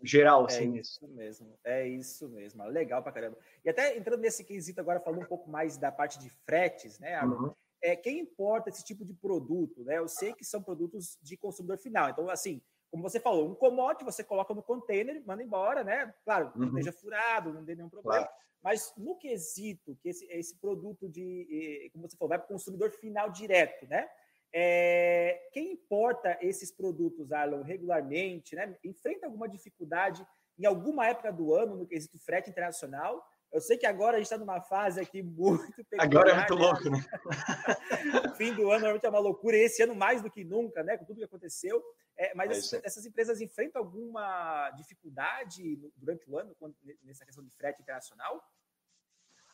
Geral, 0.03 0.41
é 0.41 0.45
assim. 0.45 0.75
É 0.75 0.81
isso 0.81 1.07
mesmo, 1.07 1.59
é 1.63 1.87
isso 1.87 2.27
mesmo. 2.27 2.65
Legal 2.65 3.01
pra 3.01 3.13
caramba. 3.13 3.37
E 3.63 3.69
até 3.69 3.95
entrando 3.97 4.19
nesse 4.19 4.43
quesito 4.43 4.81
agora, 4.81 4.99
falando 4.99 5.21
um 5.21 5.25
pouco 5.25 5.49
mais 5.49 5.77
da 5.77 5.89
parte 5.89 6.19
de 6.19 6.29
fretes, 6.29 6.99
né, 6.99 7.23
Uhum. 7.23 7.53
É, 7.81 7.95
quem 7.95 8.19
importa 8.19 8.67
esse 8.67 8.83
tipo 8.83 9.05
de 9.05 9.13
produto, 9.13 9.85
né? 9.85 9.99
Eu 9.99 10.07
sei 10.09 10.33
que 10.33 10.43
são 10.43 10.61
produtos 10.61 11.17
de 11.21 11.37
consumidor 11.37 11.77
final. 11.77 12.09
Então, 12.09 12.29
assim, 12.29 12.61
como 12.91 13.03
você 13.03 13.19
falou, 13.19 13.49
um 13.49 13.55
commodity 13.55 14.03
você 14.03 14.23
coloca 14.23 14.53
no 14.53 14.63
container, 14.63 15.21
manda 15.25 15.43
embora, 15.43 15.83
né? 15.83 16.13
Claro, 16.23 16.51
uhum. 16.55 16.61
não 16.61 16.67
esteja 16.69 16.91
furado, 16.91 17.53
não 17.53 17.63
dê 17.63 17.75
nenhum 17.75 17.89
problema. 17.89 18.25
Claro. 18.25 18.33
Mas 18.61 18.93
no 18.97 19.15
quesito 19.17 19.97
que 20.01 20.09
esse, 20.09 20.25
esse 20.31 20.57
produto 20.59 21.07
de, 21.07 21.89
como 21.93 22.07
você 22.07 22.17
falou, 22.17 22.29
vai 22.29 22.39
para 22.39 22.45
o 22.45 22.49
consumidor 22.49 22.91
final 22.91 23.29
direto, 23.29 23.87
né? 23.87 24.09
É, 24.51 25.39
quem 25.53 25.73
importa 25.73 26.37
esses 26.41 26.71
produtos, 26.71 27.31
Arlon, 27.31 27.61
regularmente, 27.61 28.55
né? 28.55 28.75
Enfrenta 28.83 29.27
alguma 29.27 29.47
dificuldade 29.47 30.25
em 30.57 30.65
alguma 30.65 31.07
época 31.07 31.31
do 31.31 31.53
ano 31.53 31.75
no 31.75 31.87
quesito 31.87 32.19
frete 32.19 32.49
internacional? 32.49 33.23
Eu 33.51 33.61
sei 33.61 33.77
que 33.77 33.85
agora 33.85 34.17
a 34.17 34.19
gente 34.19 34.25
está 34.25 34.37
numa 34.37 34.61
fase 34.61 34.99
aqui 34.99 35.23
muito 35.23 35.83
peculiar, 35.85 36.05
Agora 36.05 36.31
é 36.31 36.35
muito 36.35 36.55
né? 36.55 36.61
louco, 36.61 36.89
né? 36.89 36.99
fim 38.37 38.53
do 38.53 38.69
ano 38.69 38.81
realmente 38.81 39.05
é 39.05 39.09
uma 39.09 39.19
loucura, 39.19 39.57
e 39.57 39.61
esse 39.61 39.81
ano 39.81 39.95
mais 39.95 40.21
do 40.21 40.29
que 40.29 40.43
nunca, 40.43 40.83
né? 40.83 40.97
Com 40.97 41.05
tudo 41.05 41.17
que 41.17 41.23
aconteceu. 41.23 41.81
É, 42.19 42.35
mas 42.35 42.51
é 42.51 42.57
essas, 42.57 42.83
essas, 42.83 43.05
empresas 43.05 43.39
enfrentam 43.39 43.81
alguma 43.81 44.69
dificuldade 44.71 45.79
durante 45.95 46.29
o 46.29 46.37
ano 46.37 46.53
quando, 46.59 46.75
nessa 47.01 47.25
questão 47.25 47.41
de 47.41 47.49
frete 47.55 47.81
internacional? 47.81 48.43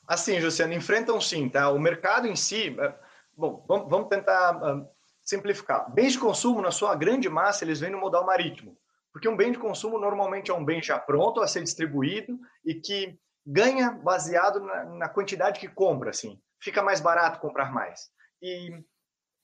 Assim, 0.08 0.40
Luciano, 0.40 0.74
enfrentam 0.74 1.22
sim, 1.22 1.48
tá? 1.48 1.70
O 1.70 1.78
mercado 1.78 2.28
em 2.28 2.36
si, 2.36 2.76
é, 2.80 3.00
bom, 3.38 3.64
vamos, 3.68 4.10
tentar 4.10 4.58
uh, 4.58 4.90
simplificar. 5.22 5.94
Bens 5.94 6.14
de 6.14 6.20
consumo, 6.20 6.60
na 6.60 6.72
sua 6.72 6.96
grande 6.96 7.30
massa, 7.30 7.64
eles 7.64 7.80
vêm 7.80 7.92
no 7.92 8.00
modal 8.00 8.26
marítimo, 8.26 8.76
porque 9.14 9.30
um 9.30 9.38
bem 9.38 9.52
de 9.52 9.60
consumo 9.60 10.00
normalmente 10.00 10.50
é 10.50 10.54
um 10.54 10.66
bem 10.66 10.82
já 10.82 10.98
pronto 10.98 11.42
a 11.42 11.48
ser 11.48 11.62
distribuído 11.62 12.40
e 12.66 12.74
que 12.74 13.16
ganha 13.46 13.92
baseado 13.92 14.60
na, 14.60 14.86
na 14.86 15.10
quantidade 15.10 15.60
que 15.60 15.68
compra, 15.68 16.10
assim. 16.10 16.42
Fica 16.60 16.82
mais 16.82 17.00
barato 17.00 17.40
comprar 17.40 17.72
mais. 17.72 18.10
E 18.42 18.84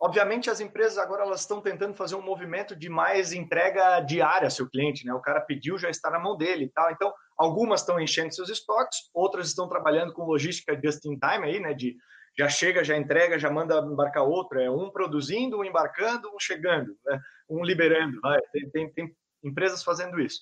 Obviamente, 0.03 0.49
as 0.49 0.59
empresas 0.59 0.97
agora 0.97 1.21
elas 1.21 1.41
estão 1.41 1.61
tentando 1.61 1.93
fazer 1.93 2.15
um 2.15 2.23
movimento 2.23 2.75
de 2.75 2.89
mais 2.89 3.33
entrega 3.33 3.99
diária 3.99 4.47
ao 4.47 4.51
seu 4.51 4.67
cliente, 4.67 5.05
né? 5.05 5.13
O 5.13 5.21
cara 5.21 5.39
pediu, 5.39 5.77
já 5.77 5.91
está 5.91 6.09
na 6.09 6.17
mão 6.17 6.35
dele 6.35 6.65
e 6.65 6.69
tal. 6.69 6.89
Então, 6.89 7.13
algumas 7.37 7.81
estão 7.81 7.99
enchendo 7.99 8.33
seus 8.33 8.49
estoques, 8.49 8.97
outras 9.13 9.47
estão 9.47 9.69
trabalhando 9.69 10.11
com 10.11 10.23
logística 10.23 10.79
just 10.83 11.05
in 11.05 11.19
time 11.19 11.45
aí, 11.45 11.59
né? 11.59 11.75
De 11.75 11.95
já 12.35 12.49
chega, 12.49 12.83
já 12.83 12.97
entrega, 12.97 13.37
já 13.37 13.51
manda 13.51 13.77
embarcar 13.77 14.23
outro. 14.23 14.59
É 14.59 14.71
um 14.71 14.89
produzindo, 14.89 15.59
um 15.59 15.63
embarcando, 15.63 16.33
um 16.33 16.39
chegando, 16.39 16.97
né? 17.05 17.21
um 17.47 17.63
liberando. 17.63 18.19
Vai. 18.21 18.41
Tem, 18.51 18.69
tem, 18.71 18.91
tem 18.93 19.15
empresas 19.43 19.83
fazendo 19.83 20.19
isso. 20.19 20.41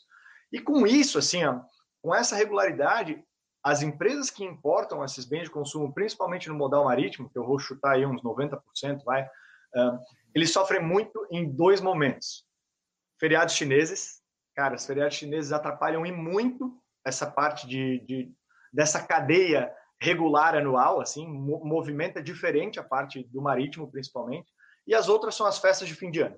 E 0.54 0.62
com 0.62 0.88
isso, 0.88 1.20
assim, 1.20 1.44
ó, 1.44 1.60
com 2.02 2.16
essa 2.16 2.34
regularidade, 2.34 3.22
as 3.62 3.82
empresas 3.82 4.30
que 4.30 4.44
importam 4.44 5.04
esses 5.04 5.26
bens 5.26 5.44
de 5.44 5.52
consumo, 5.52 5.94
principalmente 5.94 6.48
no 6.48 6.56
modal 6.56 6.86
marítimo, 6.86 7.30
que 7.30 7.38
eu 7.38 7.46
vou 7.46 7.60
chutar 7.60 7.96
aí 7.96 8.06
uns 8.06 8.24
90%, 8.24 9.04
vai, 9.04 9.28
Eles 10.34 10.52
sofrem 10.52 10.82
muito 10.82 11.28
em 11.32 11.50
dois 11.50 11.82
momentos. 11.82 12.46
Feriados 13.20 13.56
chineses, 13.56 14.22
cara, 14.56 14.76
os 14.76 14.86
feriados 14.86 15.16
chineses 15.16 15.52
atrapalham 15.52 16.06
e 16.06 16.12
muito 16.12 16.82
essa 17.06 17.30
parte 17.30 17.68
de, 17.68 18.00
de 18.06 18.32
dessa 18.72 19.06
cadeia 19.06 19.74
regular 20.02 20.56
anual, 20.56 21.02
assim, 21.02 21.28
movimenta 21.28 22.22
diferente 22.22 22.80
a 22.80 22.84
parte 22.84 23.24
do 23.26 23.42
marítimo, 23.42 23.92
principalmente, 23.92 24.50
e 24.88 24.96
as 24.96 25.10
outras 25.10 25.36
são 25.36 25.46
as 25.46 25.60
festas 25.60 25.88
de 25.88 25.96
fim 25.96 26.10
de 26.10 26.22
ano. 26.22 26.38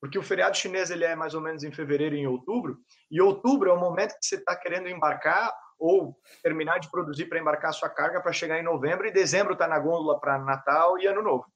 Porque 0.00 0.18
o 0.18 0.22
feriado 0.22 0.56
chinês 0.56 0.90
ele 0.90 1.04
é 1.04 1.14
mais 1.14 1.34
ou 1.34 1.40
menos 1.40 1.64
em 1.64 1.72
fevereiro 1.72 2.14
e 2.14 2.20
em 2.20 2.26
outubro, 2.26 2.78
e 3.10 3.20
outubro 3.20 3.70
é 3.70 3.72
o 3.72 3.80
momento 3.80 4.14
que 4.18 4.26
você 4.26 4.36
está 4.36 4.54
querendo 4.54 4.88
embarcar 4.88 5.52
ou 5.78 6.16
terminar 6.42 6.78
de 6.78 6.90
produzir 6.90 7.26
para 7.26 7.40
embarcar 7.40 7.70
a 7.70 7.72
sua 7.72 7.90
carga 7.90 8.20
para 8.20 8.32
chegar 8.32 8.58
em 8.58 8.62
novembro, 8.62 9.06
e 9.06 9.12
dezembro 9.12 9.54
está 9.54 9.66
na 9.66 9.78
gôndola 9.78 10.20
para 10.20 10.38
Natal 10.38 10.98
e 10.98 11.06
Ano 11.06 11.22
Novo. 11.22 11.51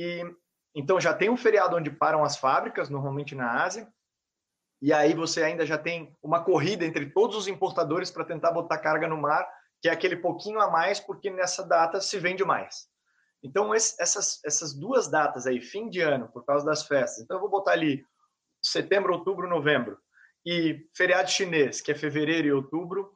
E 0.00 0.24
então 0.74 1.00
já 1.00 1.12
tem 1.12 1.28
um 1.28 1.36
feriado 1.36 1.76
onde 1.76 1.90
param 1.90 2.24
as 2.24 2.36
fábricas, 2.36 2.88
normalmente 2.88 3.34
na 3.34 3.64
Ásia, 3.64 3.92
e 4.80 4.92
aí 4.92 5.12
você 5.12 5.42
ainda 5.42 5.66
já 5.66 5.76
tem 5.76 6.16
uma 6.22 6.42
corrida 6.42 6.86
entre 6.86 7.10
todos 7.10 7.36
os 7.36 7.48
importadores 7.48 8.10
para 8.10 8.24
tentar 8.24 8.52
botar 8.52 8.78
carga 8.78 9.06
no 9.06 9.16
mar, 9.16 9.46
que 9.82 9.88
é 9.88 9.92
aquele 9.92 10.16
pouquinho 10.16 10.60
a 10.60 10.70
mais, 10.70 10.98
porque 10.98 11.28
nessa 11.28 11.66
data 11.66 12.00
se 12.00 12.18
vende 12.18 12.44
mais. 12.44 12.88
Então, 13.42 13.74
esse, 13.74 14.00
essas, 14.00 14.40
essas 14.44 14.72
duas 14.72 15.08
datas 15.08 15.46
aí, 15.46 15.60
fim 15.60 15.88
de 15.90 16.00
ano, 16.00 16.28
por 16.28 16.44
causa 16.46 16.64
das 16.64 16.86
festas, 16.86 17.22
então 17.22 17.36
eu 17.36 17.40
vou 17.40 17.50
botar 17.50 17.72
ali 17.72 18.06
setembro, 18.62 19.12
outubro, 19.12 19.48
novembro, 19.48 19.98
e 20.46 20.88
feriado 20.96 21.30
chinês, 21.30 21.80
que 21.80 21.92
é 21.92 21.94
fevereiro 21.94 22.48
e 22.48 22.52
outubro, 22.52 23.14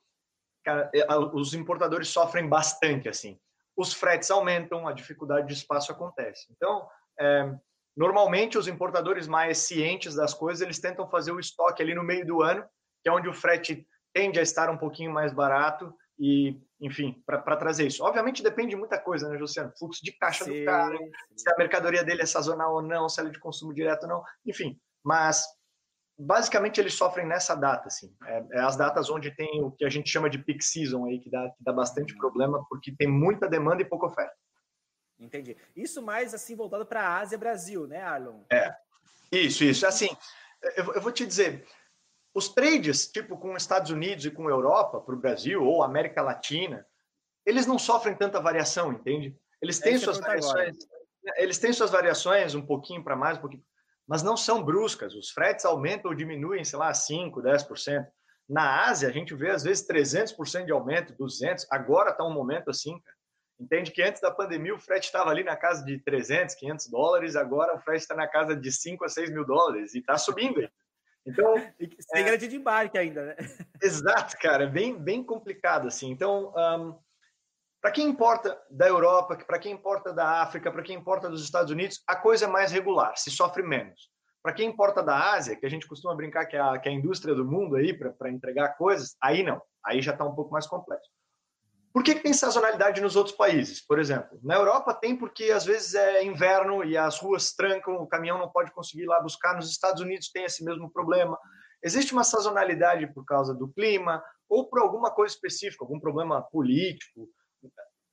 cara, 0.65 0.91
é, 0.95 1.07
os 1.33 1.55
importadores 1.55 2.09
sofrem 2.09 2.49
bastante, 2.49 3.09
assim. 3.09 3.39
Os 3.77 3.93
fretes 3.93 4.31
aumentam, 4.31 4.87
a 4.87 4.93
dificuldade 4.93 5.47
de 5.47 5.55
espaço 5.55 5.91
acontece. 5.91 6.47
Então, 6.51 6.87
é, 7.19 7.53
normalmente, 7.97 8.59
os 8.59 8.69
importadores 8.69 9.27
mais 9.27 9.59
cientes 9.59 10.15
das 10.15 10.33
coisas, 10.33 10.63
eles 10.63 10.79
tentam 10.79 11.09
fazer 11.09 11.33
o 11.33 11.41
estoque 11.41 11.83
ali 11.83 11.95
no 11.95 12.03
meio 12.03 12.27
do 12.27 12.43
ano, 12.43 12.65
que 13.03 13.09
é 13.09 13.13
onde 13.13 13.29
o 13.29 13.35
frete 13.35 13.87
tende 14.13 14.39
a 14.39 14.43
estar 14.43 14.71
um 14.71 14.79
pouquinho 14.79 15.13
mais 15.13 15.33
barato 15.33 15.93
e, 16.19 16.57
enfim, 16.81 17.23
para 17.27 17.57
trazer 17.57 17.87
isso. 17.87 18.05
Obviamente 18.05 18.43
depende 18.43 18.71
de 18.71 18.77
muita 18.77 18.99
coisa, 18.99 19.29
né, 19.29 19.37
Luciano? 19.37 19.73
Fluxo 19.77 20.05
de 20.05 20.13
caixa 20.13 20.45
sim, 20.45 20.61
do 20.61 20.65
cara, 20.65 20.97
sim. 20.97 21.11
se 21.37 21.53
a 21.53 21.57
mercadoria 21.57 22.05
dele 22.05 22.23
é 22.23 22.27
sazonal 22.27 22.75
ou 22.75 22.83
não, 22.83 23.09
se 23.09 23.21
ela 23.21 23.29
é 23.29 23.33
de 23.33 23.41
consumo 23.41 23.75
direto 23.75 24.05
ou 24.05 24.09
não, 24.09 24.23
enfim. 24.47 24.81
Mas 25.03 25.45
basicamente 26.19 26.81
eles 26.81 26.95
sofrem 26.95 27.27
nessa 27.27 27.55
data, 27.55 27.89
assim. 27.89 28.15
É, 28.25 28.45
é, 28.53 28.61
as 28.61 28.77
datas 28.77 29.11
onde 29.11 29.31
tem 29.35 29.63
o 29.63 29.71
que 29.71 29.85
a 29.85 29.91
gente 29.91 30.09
chama 30.09 30.31
de 30.31 30.39
peak 30.39 30.65
season 30.65 31.05
aí, 31.07 31.19
que 31.19 31.31
dá, 31.31 31.51
que 31.51 31.63
dá 31.65 31.73
bastante 31.73 32.17
problema, 32.17 32.65
porque 32.69 32.95
tem 32.97 33.09
muita 33.09 33.49
demanda 33.49 33.83
e 33.83 33.85
pouca 33.85 34.07
oferta. 34.07 34.35
Entendi. 35.19 35.57
Isso 35.75 36.03
mais 36.03 36.35
assim 36.35 36.57
voltado 36.57 36.87
para 36.87 37.03
a 37.03 37.19
Ásia 37.19 37.39
Brasil, 37.39 37.87
né, 37.87 38.03
Arlon? 38.03 38.43
É. 38.51 38.75
Isso, 39.31 39.65
isso. 39.65 39.87
Assim, 39.87 40.09
eu, 40.77 40.95
eu 40.95 41.01
vou 41.01 41.13
te 41.13 41.27
dizer, 41.27 41.67
os 42.35 42.49
trades, 42.49 43.11
tipo 43.11 43.37
com 43.37 43.57
Estados 43.57 43.91
Unidos 43.91 44.25
e 44.25 44.31
com 44.31 44.49
Europa 44.49 45.01
para 45.01 45.15
o 45.15 45.19
Brasil 45.19 45.63
ou 45.63 45.83
América 45.83 46.23
Latina, 46.23 46.87
eles 47.47 47.67
não 47.67 47.79
sofrem 47.79 48.17
tanta 48.17 48.41
variação, 48.41 48.93
entende? 48.93 49.37
Eles 49.61 49.79
têm 49.79 49.95
é 49.95 49.99
suas 49.99 50.19
variações. 50.19 50.77
Agora. 50.85 51.43
Eles 51.43 51.59
têm 51.59 51.73
suas 51.73 51.91
variações 51.91 52.55
um 52.55 52.65
pouquinho 52.65 53.03
para 53.03 53.17
mais, 53.17 53.39
um 53.39 53.41
pouquinho, 53.41 53.65
mas 54.07 54.23
não 54.23 54.37
são 54.37 54.63
bruscas. 54.63 55.15
Os 55.15 55.31
fretes 55.31 55.65
aumentam 55.65 56.11
ou 56.11 56.17
diminuem, 56.17 56.65
sei 56.65 56.79
lá, 56.79 56.93
5, 56.93 57.43
10%. 57.43 58.07
Na 58.49 58.87
Ásia, 58.87 59.09
a 59.09 59.13
gente 59.13 59.35
vê 59.35 59.51
às 59.51 59.63
vezes 59.63 59.87
300% 59.87 60.67
de 60.67 60.73
aumento, 60.73 61.15
200. 61.15 61.67
Agora 61.71 62.11
está 62.11 62.25
um 62.25 62.33
momento 62.33 62.71
assim, 62.71 62.99
cara. 63.01 63.17
Entende 63.59 63.93
que 63.93 64.03
antes 64.03 64.21
da 64.21 64.33
pandemia 64.33 64.75
o 64.75 64.81
frete 64.81 65.07
estava 65.07 65.31
ali 65.31 65.45
na 65.45 65.57
casa 65.57 65.85
de 65.85 65.99
300, 66.01 66.57
500 66.57 66.89
dólares, 66.89 67.37
agora 67.37 67.77
o 67.77 67.81
frete 67.81 68.03
está 68.03 68.15
na 68.15 68.27
casa 68.27 68.57
de 68.57 68.73
5 68.73 69.05
a 69.05 69.09
6 69.09 69.31
mil 69.31 69.47
dólares 69.47 69.95
e 69.95 70.01
está 70.01 70.19
subindo. 70.19 70.69
Então, 71.27 71.55
sem 71.57 72.21
é, 72.21 72.23
garantia 72.23 72.49
de 72.49 72.57
embarque 72.57 72.99
ainda, 72.99 73.25
né? 73.25 73.37
Exato, 73.81 74.37
cara, 74.39 74.67
bem, 74.67 74.99
bem 74.99 75.23
complicado 75.23 75.87
assim. 75.87 76.11
Então, 76.11 76.53
um, 76.55 76.99
para 77.85 77.93
quem 77.93 78.09
importa 78.09 78.59
da 78.71 78.89
Europa, 78.89 79.37
para 79.47 79.59
quem 79.59 79.71
importa 79.71 80.11
da 80.11 80.41
África, 80.41 80.73
para 80.73 80.83
quem 80.83 80.97
importa 80.97 81.29
dos 81.29 81.45
Estados 81.45 81.71
Unidos, 81.71 82.03
a 82.09 82.17
coisa 82.17 82.47
é 82.47 82.49
mais 82.49 82.73
regular, 82.73 83.15
se 83.15 83.31
sofre 83.31 83.63
menos. 83.63 84.09
Para 84.43 84.55
quem 84.55 84.71
importa 84.71 85.03
da 85.03 85.35
Ásia, 85.35 85.55
que 85.55 85.67
a 85.67 85.69
gente 85.69 85.87
costuma 85.87 86.15
brincar 86.15 86.47
que 86.47 86.57
é 86.57 86.61
a, 86.61 86.79
que 86.79 86.89
é 86.89 86.93
a 86.93 86.95
indústria 86.95 87.35
do 87.35 87.45
mundo 87.45 87.77
aí 87.77 87.93
para 87.93 88.31
entregar 88.31 88.79
coisas, 88.79 89.15
aí 89.23 89.43
não, 89.43 89.61
aí 89.85 90.01
já 90.01 90.13
está 90.13 90.25
um 90.25 90.35
pouco 90.35 90.51
mais 90.51 90.67
complexo. 90.67 91.11
Por 91.93 92.03
que, 92.03 92.15
que, 92.15 92.23
tem 92.23 92.33
sazonalidade 92.33 93.03
nos 93.03 93.17
outros 93.17 93.37
países? 93.37 93.87
Por 93.87 93.99
exemplo, 93.99 94.41
na 94.43 94.55
Europa 94.55 94.95
tem 94.95 95.15
porque 95.15 95.51
às 95.51 95.67
vezes 95.67 95.95
é 95.95 96.25
inverno 96.25 96.83
e 96.85 96.97
as 96.97 97.19
ruas 97.19 97.53
trancam, 97.53 97.97
o 97.97 98.07
caminhão 98.07 98.39
não 98.39 98.49
pode 98.49 98.73
conseguir 98.73 99.03
ir 99.03 99.09
lá 99.09 99.21
buscar. 99.21 99.55
Nos 99.55 99.69
Estados 99.69 100.01
Unidos 100.01 100.31
tem 100.31 100.45
esse 100.45 100.65
mesmo 100.65 100.91
problema. 100.91 101.39
Existe 101.83 102.15
uma 102.15 102.25
sazonalidade 102.25 103.13
por 103.13 103.27
causa 103.27 103.53
do 103.53 103.69
clima 103.69 104.25
ou 104.49 104.71
por 104.71 104.81
alguma 104.81 105.11
coisa 105.11 105.35
específica, 105.35 105.85
algum 105.85 106.01
problema 106.01 106.41
político, 106.41 107.29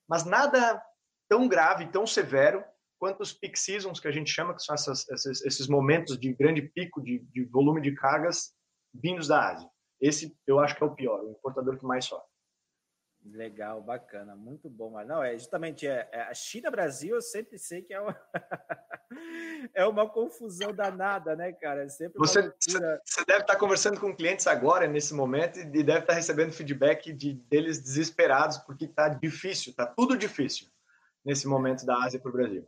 mas 0.07 0.25
nada 0.25 0.81
tão 1.29 1.47
grave, 1.47 1.91
tão 1.91 2.05
severo 2.05 2.63
quanto 2.99 3.21
os 3.21 3.33
peak 3.33 3.57
seasons 3.57 3.99
que 3.99 4.07
a 4.07 4.11
gente 4.11 4.29
chama, 4.29 4.53
que 4.53 4.61
são 4.61 4.75
essas, 4.75 5.07
esses, 5.09 5.41
esses, 5.43 5.67
momentos 5.67 6.19
de 6.19 6.33
grande 6.33 6.61
pico 6.61 7.01
de, 7.01 7.19
de 7.31 7.45
volume 7.45 7.81
de 7.81 7.93
cargas 7.95 8.53
vindos 8.93 9.27
da 9.27 9.49
Ásia. 9.49 9.69
Esse 9.99 10.37
eu 10.45 10.59
acho 10.59 10.75
que 10.75 10.83
é 10.83 10.85
o 10.85 10.93
pior, 10.93 11.23
o 11.23 11.31
importador 11.31 11.79
que 11.79 11.85
mais 11.85 12.05
sofre. 12.05 12.30
Legal, 13.23 13.81
bacana, 13.81 14.35
muito 14.35 14.67
bom. 14.67 14.89
Mas 14.91 15.07
não, 15.07 15.23
é 15.23 15.33
justamente 15.37 15.87
é, 15.87 16.09
é 16.11 16.21
a 16.23 16.33
China-Brasil, 16.33 17.15
eu 17.15 17.21
sempre 17.21 17.59
sei 17.59 17.83
que 17.83 17.93
é 17.93 18.01
uma, 18.01 18.19
é 19.75 19.85
uma 19.85 20.09
confusão 20.09 20.73
danada, 20.73 21.35
né, 21.35 21.51
cara? 21.51 21.83
É 21.83 21.89
sempre 21.89 22.17
você, 22.17 22.51
você 22.59 23.25
deve 23.25 23.41
estar 23.41 23.55
conversando 23.57 23.99
com 23.99 24.15
clientes 24.15 24.47
agora, 24.47 24.87
nesse 24.87 25.13
momento, 25.13 25.59
e 25.59 25.65
deve 25.65 25.99
estar 25.99 26.13
recebendo 26.13 26.51
feedback 26.51 27.13
de, 27.13 27.33
deles 27.33 27.79
desesperados, 27.79 28.57
porque 28.57 28.85
está 28.85 29.07
difícil, 29.07 29.69
está 29.69 29.85
tudo 29.85 30.17
difícil 30.17 30.67
nesse 31.23 31.47
momento 31.47 31.85
da 31.85 32.03
Ásia 32.03 32.19
para 32.19 32.29
o 32.29 32.33
Brasil. 32.33 32.67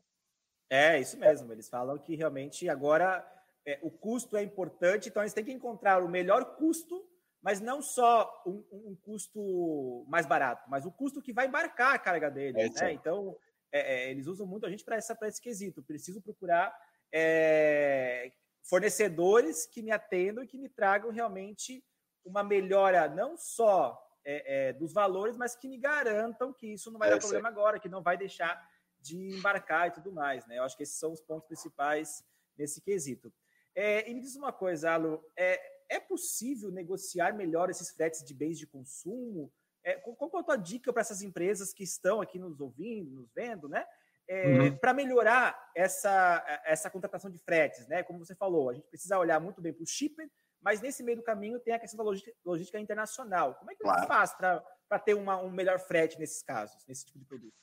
É, 0.70 1.00
isso 1.00 1.18
mesmo. 1.18 1.52
Eles 1.52 1.68
falam 1.68 1.98
que 1.98 2.16
realmente 2.16 2.70
agora 2.70 3.26
é, 3.66 3.80
o 3.82 3.90
custo 3.90 4.38
é 4.38 4.44
importante, 4.44 5.10
então 5.10 5.24
eles 5.24 5.34
têm 5.34 5.44
que 5.44 5.52
encontrar 5.52 6.04
o 6.04 6.10
melhor 6.10 6.56
custo 6.58 7.04
mas 7.44 7.60
não 7.60 7.82
só 7.82 8.42
um, 8.48 8.64
um, 8.72 8.96
custo 8.96 10.06
mais 10.08 10.26
barato, 10.26 10.68
mas 10.70 10.86
o 10.86 10.92
custo 10.92 11.22
que 11.22 11.34
vai 11.34 11.46
embarcar 11.46 11.94
a 11.94 12.00
carga 12.00 12.32
deles. 12.32 12.74
É, 12.78 12.86
né? 12.86 12.94
Então, 12.94 13.38
é, 13.70 14.06
é, 14.06 14.12
eles 14.12 14.28
usam 14.28 14.48
muito 14.48 14.66
a 14.66 14.70
gente 14.70 14.86
para 14.86 14.98
esse 14.98 15.42
quesito. 15.42 15.84
Preciso 15.84 16.22
procurar 16.22 16.74
é, 17.12 18.32
fornecedores 18.64 19.66
que 19.66 19.82
me 19.82 19.92
atendam 19.92 20.42
e 20.42 20.48
que 20.48 20.58
me 20.58 20.70
tragam 20.70 21.12
realmente 21.12 21.84
uma 22.24 22.46
melhora, 22.46 23.10
não 23.10 23.36
só 23.36 24.02
é, 24.24 24.70
é, 24.70 24.74
dos 24.74 24.94
valores, 24.94 25.36
mas 25.36 25.54
que 25.54 25.68
me 25.68 25.78
garantam 25.78 26.54
que 26.54 26.68
isso 26.68 26.90
não 26.92 26.98
vai 26.98 27.10
dar 27.10 27.20
problema 27.20 27.50
agora, 27.50 27.78
que 27.78 27.90
não 27.90 28.02
vai 28.02 28.16
deixar 28.16 28.58
de 29.02 29.36
embarcar 29.36 29.90
e 29.90 29.92
tudo 29.92 30.14
mais. 30.14 30.48
Né? 30.48 30.60
Eu 30.60 30.64
acho 30.64 30.78
que 30.78 30.84
esses 30.84 30.98
são 30.98 31.12
os 31.12 31.20
pontos 31.20 31.46
principais 31.46 32.24
nesse 32.58 32.80
quesito. 32.80 33.34
e 33.76 34.14
me 34.14 34.22
diz 34.22 34.38
uma 34.38 34.54
coisa, 34.54 34.92
Alu, 34.92 35.22
é, 35.36 35.73
é 35.94 36.00
possível 36.00 36.72
negociar 36.72 37.34
melhor 37.34 37.70
esses 37.70 37.92
fretes 37.92 38.24
de 38.24 38.34
bens 38.34 38.58
de 38.58 38.66
consumo? 38.66 39.52
É, 39.84 39.96
qual 39.96 40.32
é 40.34 40.40
a 40.40 40.44
tua 40.44 40.56
dica 40.56 40.92
para 40.92 41.02
essas 41.02 41.22
empresas 41.22 41.74
que 41.74 41.84
estão 41.84 42.22
aqui 42.22 42.40
nos 42.40 42.60
ouvindo, 42.60 43.12
nos 43.12 43.32
vendo, 43.34 43.68
né? 43.68 43.86
É, 44.28 44.48
uhum. 44.48 44.78
Para 44.78 44.94
melhorar 44.94 45.72
essa, 45.76 46.62
essa 46.66 46.90
contratação 46.90 47.30
de 47.30 47.38
fretes, 47.38 47.86
né? 47.88 48.02
Como 48.04 48.20
você 48.20 48.34
falou, 48.34 48.70
a 48.70 48.74
gente 48.74 48.88
precisa 48.88 49.20
olhar 49.20 49.40
muito 49.40 49.62
bem 49.62 49.74
para 49.74 49.84
o 49.84 49.88
shipper, 49.88 50.30
mas 50.62 50.80
nesse 50.80 51.04
meio 51.04 51.18
do 51.18 51.24
caminho 51.24 51.60
tem 51.60 51.74
a 51.74 51.80
questão 51.80 51.98
da 51.98 52.04
logística, 52.04 52.36
logística 52.46 52.80
internacional. 52.80 53.56
Como 53.56 53.70
é 53.72 53.76
que 53.76 53.84
claro. 53.84 54.08
faz 54.08 54.34
para 54.34 55.00
ter 55.04 55.14
uma, 55.14 55.38
um 55.42 55.52
melhor 55.52 55.78
frete 55.78 56.18
nesses 56.18 56.42
casos, 56.42 56.86
nesse 56.88 57.06
tipo 57.06 57.20
de 57.20 57.26
produto? 57.26 57.54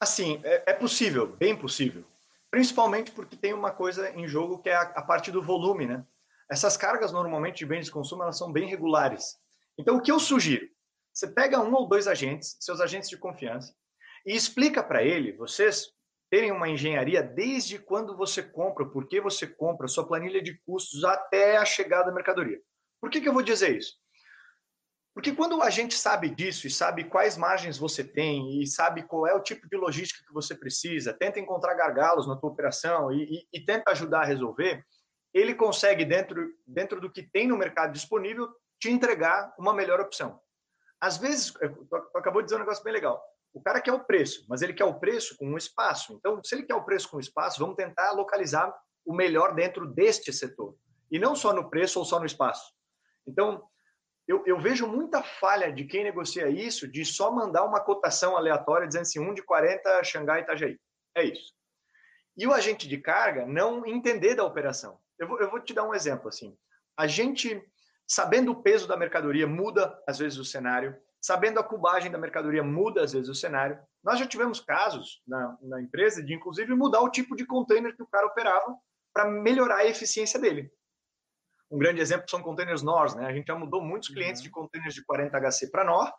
Assim, 0.00 0.40
é, 0.42 0.72
é, 0.72 0.74
possível, 0.74 1.26
bem 1.26 1.56
possível. 1.56 2.04
Principalmente 2.50 3.12
porque 3.12 3.36
tem 3.36 3.52
uma 3.52 3.70
coisa 3.70 4.10
em 4.10 4.26
jogo 4.26 4.58
que 4.58 4.68
é 4.68 4.74
a, 4.74 4.82
a 4.82 5.02
parte 5.02 5.30
do 5.30 5.40
volume, 5.40 5.86
né? 5.86 6.04
Essas 6.50 6.76
cargas, 6.76 7.12
normalmente, 7.12 7.58
de 7.58 7.66
bens 7.66 7.86
de 7.86 7.92
consumo, 7.92 8.22
elas 8.22 8.36
são 8.36 8.52
bem 8.52 8.68
regulares. 8.68 9.36
Então, 9.78 9.96
o 9.96 10.02
que 10.02 10.10
eu 10.10 10.18
sugiro? 10.18 10.66
Você 11.12 11.28
pega 11.28 11.60
um 11.60 11.72
ou 11.74 11.88
dois 11.88 12.08
agentes, 12.08 12.56
seus 12.60 12.80
agentes 12.80 13.08
de 13.08 13.16
confiança, 13.16 13.74
e 14.26 14.34
explica 14.34 14.82
para 14.82 15.02
ele, 15.02 15.32
vocês 15.32 15.92
terem 16.30 16.52
uma 16.52 16.68
engenharia 16.68 17.22
desde 17.22 17.78
quando 17.78 18.16
você 18.16 18.42
compra, 18.42 18.86
por 18.86 19.08
que 19.08 19.20
você 19.20 19.46
compra, 19.46 19.88
sua 19.88 20.06
planilha 20.06 20.40
de 20.40 20.58
custos 20.64 21.04
até 21.04 21.56
a 21.56 21.64
chegada 21.64 22.06
da 22.06 22.14
mercadoria. 22.14 22.60
Por 23.00 23.10
que, 23.10 23.20
que 23.20 23.28
eu 23.28 23.32
vou 23.32 23.42
dizer 23.42 23.76
isso? 23.76 23.94
Porque 25.12 25.32
quando 25.32 25.60
a 25.60 25.70
gente 25.70 25.94
sabe 25.94 26.30
disso 26.30 26.66
e 26.66 26.70
sabe 26.70 27.04
quais 27.04 27.36
margens 27.36 27.76
você 27.76 28.04
tem 28.04 28.62
e 28.62 28.66
sabe 28.66 29.02
qual 29.02 29.26
é 29.26 29.34
o 29.34 29.42
tipo 29.42 29.68
de 29.68 29.76
logística 29.76 30.24
que 30.24 30.32
você 30.32 30.54
precisa, 30.54 31.12
tenta 31.12 31.40
encontrar 31.40 31.74
gargalos 31.74 32.28
na 32.28 32.36
tua 32.36 32.50
operação 32.50 33.12
e, 33.12 33.24
e, 33.24 33.58
e 33.58 33.64
tenta 33.64 33.90
ajudar 33.90 34.20
a 34.20 34.26
resolver, 34.26 34.84
ele 35.32 35.54
consegue, 35.54 36.04
dentro, 36.04 36.48
dentro 36.66 37.00
do 37.00 37.10
que 37.10 37.22
tem 37.22 37.46
no 37.46 37.56
mercado 37.56 37.92
disponível, 37.92 38.48
te 38.80 38.90
entregar 38.90 39.54
uma 39.58 39.72
melhor 39.72 40.00
opção. 40.00 40.40
Às 41.00 41.16
vezes, 41.16 41.52
tu 41.52 41.96
acabou 42.16 42.42
de 42.42 42.46
dizer 42.46 42.56
um 42.56 42.60
negócio 42.60 42.82
bem 42.84 42.92
legal. 42.92 43.22
O 43.52 43.62
cara 43.62 43.80
quer 43.80 43.92
o 43.92 44.04
preço, 44.04 44.44
mas 44.48 44.62
ele 44.62 44.72
quer 44.72 44.84
o 44.84 44.98
preço 44.98 45.36
com 45.36 45.46
um 45.46 45.56
espaço. 45.56 46.14
Então, 46.14 46.42
se 46.44 46.54
ele 46.54 46.64
quer 46.64 46.74
o 46.74 46.84
preço 46.84 47.10
com 47.10 47.18
espaço, 47.18 47.58
vamos 47.58 47.76
tentar 47.76 48.12
localizar 48.12 48.72
o 49.04 49.14
melhor 49.14 49.54
dentro 49.54 49.86
deste 49.86 50.32
setor. 50.32 50.76
E 51.10 51.18
não 51.18 51.34
só 51.34 51.52
no 51.52 51.68
preço 51.68 51.98
ou 51.98 52.04
só 52.04 52.20
no 52.20 52.26
espaço. 52.26 52.72
Então, 53.26 53.62
eu, 54.28 54.44
eu, 54.46 54.60
vejo 54.60 54.86
muita 54.86 55.22
falha 55.22 55.72
de 55.72 55.84
quem 55.84 56.04
negocia 56.04 56.48
isso, 56.48 56.86
de 56.86 57.04
só 57.04 57.32
mandar 57.32 57.64
uma 57.64 57.80
cotação 57.80 58.36
aleatória 58.36 58.86
dizendo 58.86 59.02
assim, 59.02 59.18
um 59.18 59.34
de 59.34 59.42
40, 59.42 60.04
Xangai 60.04 60.42
Itajaí. 60.42 60.78
É 61.16 61.24
isso. 61.24 61.52
E 62.36 62.46
o 62.46 62.52
agente 62.52 62.86
de 62.86 62.98
carga 62.98 63.44
não 63.44 63.84
entender 63.84 64.36
da 64.36 64.44
operação. 64.44 65.00
Eu 65.20 65.28
vou, 65.28 65.38
eu 65.38 65.50
vou 65.50 65.60
te 65.60 65.74
dar 65.74 65.84
um 65.84 65.94
exemplo 65.94 66.28
assim. 66.28 66.56
A 66.96 67.06
gente, 67.06 67.62
sabendo 68.08 68.52
o 68.52 68.62
peso 68.62 68.88
da 68.88 68.96
mercadoria, 68.96 69.46
muda 69.46 70.02
às 70.08 70.18
vezes 70.18 70.38
o 70.38 70.44
cenário. 70.44 70.96
Sabendo 71.20 71.60
a 71.60 71.62
cubagem 71.62 72.10
da 72.10 72.16
mercadoria, 72.16 72.64
muda 72.64 73.04
às 73.04 73.12
vezes 73.12 73.28
o 73.28 73.34
cenário. 73.34 73.78
Nós 74.02 74.18
já 74.18 74.26
tivemos 74.26 74.58
casos 74.58 75.22
na, 75.28 75.58
na 75.60 75.82
empresa 75.82 76.22
de, 76.22 76.32
inclusive, 76.32 76.74
mudar 76.74 77.02
o 77.02 77.10
tipo 77.10 77.36
de 77.36 77.44
container 77.44 77.94
que 77.94 78.02
o 78.02 78.06
cara 78.06 78.26
operava 78.26 78.74
para 79.12 79.30
melhorar 79.30 79.76
a 79.76 79.86
eficiência 79.86 80.40
dele. 80.40 80.72
Um 81.70 81.78
grande 81.78 82.00
exemplo 82.00 82.28
são 82.28 82.42
containers 82.42 82.82
NOR, 82.82 83.14
né? 83.16 83.26
A 83.26 83.32
gente 83.32 83.46
já 83.46 83.54
mudou 83.54 83.82
muitos 83.82 84.08
clientes 84.08 84.40
uhum. 84.40 84.46
de 84.46 84.50
containers 84.50 84.94
de 84.94 85.04
40 85.04 85.38
HC 85.38 85.70
para 85.70 85.84
NOR, 85.84 86.10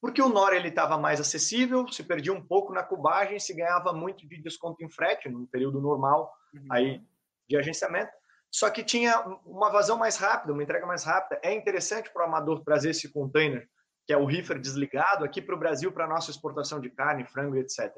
porque 0.00 0.20
o 0.20 0.28
NOR 0.28 0.52
ele 0.52 0.68
estava 0.68 0.98
mais 0.98 1.20
acessível, 1.20 1.86
se 1.88 2.02
perdia 2.02 2.32
um 2.32 2.44
pouco 2.44 2.72
na 2.72 2.82
cubagem, 2.82 3.38
se 3.38 3.54
ganhava 3.54 3.92
muito 3.92 4.26
de 4.28 4.42
desconto 4.42 4.82
em 4.84 4.90
frete 4.90 5.28
no 5.28 5.46
período 5.46 5.80
normal 5.80 6.32
uhum. 6.52 6.66
aí 6.70 7.02
de 7.48 7.56
agenciamento. 7.56 8.10
Só 8.50 8.68
que 8.68 8.82
tinha 8.82 9.20
uma 9.44 9.70
vazão 9.70 9.96
mais 9.96 10.16
rápida, 10.16 10.52
uma 10.52 10.62
entrega 10.62 10.86
mais 10.86 11.04
rápida. 11.04 11.40
É 11.42 11.54
interessante 11.54 12.10
para 12.12 12.24
o 12.24 12.26
amador 12.26 12.62
trazer 12.64 12.90
esse 12.90 13.12
container, 13.12 13.68
que 14.06 14.12
é 14.12 14.16
o 14.16 14.24
reefer 14.24 14.58
desligado, 14.58 15.24
aqui 15.24 15.40
para 15.40 15.54
o 15.54 15.58
Brasil 15.58 15.92
para 15.92 16.08
nossa 16.08 16.30
exportação 16.30 16.80
de 16.80 16.90
carne, 16.90 17.24
frango, 17.24 17.56
etc. 17.56 17.92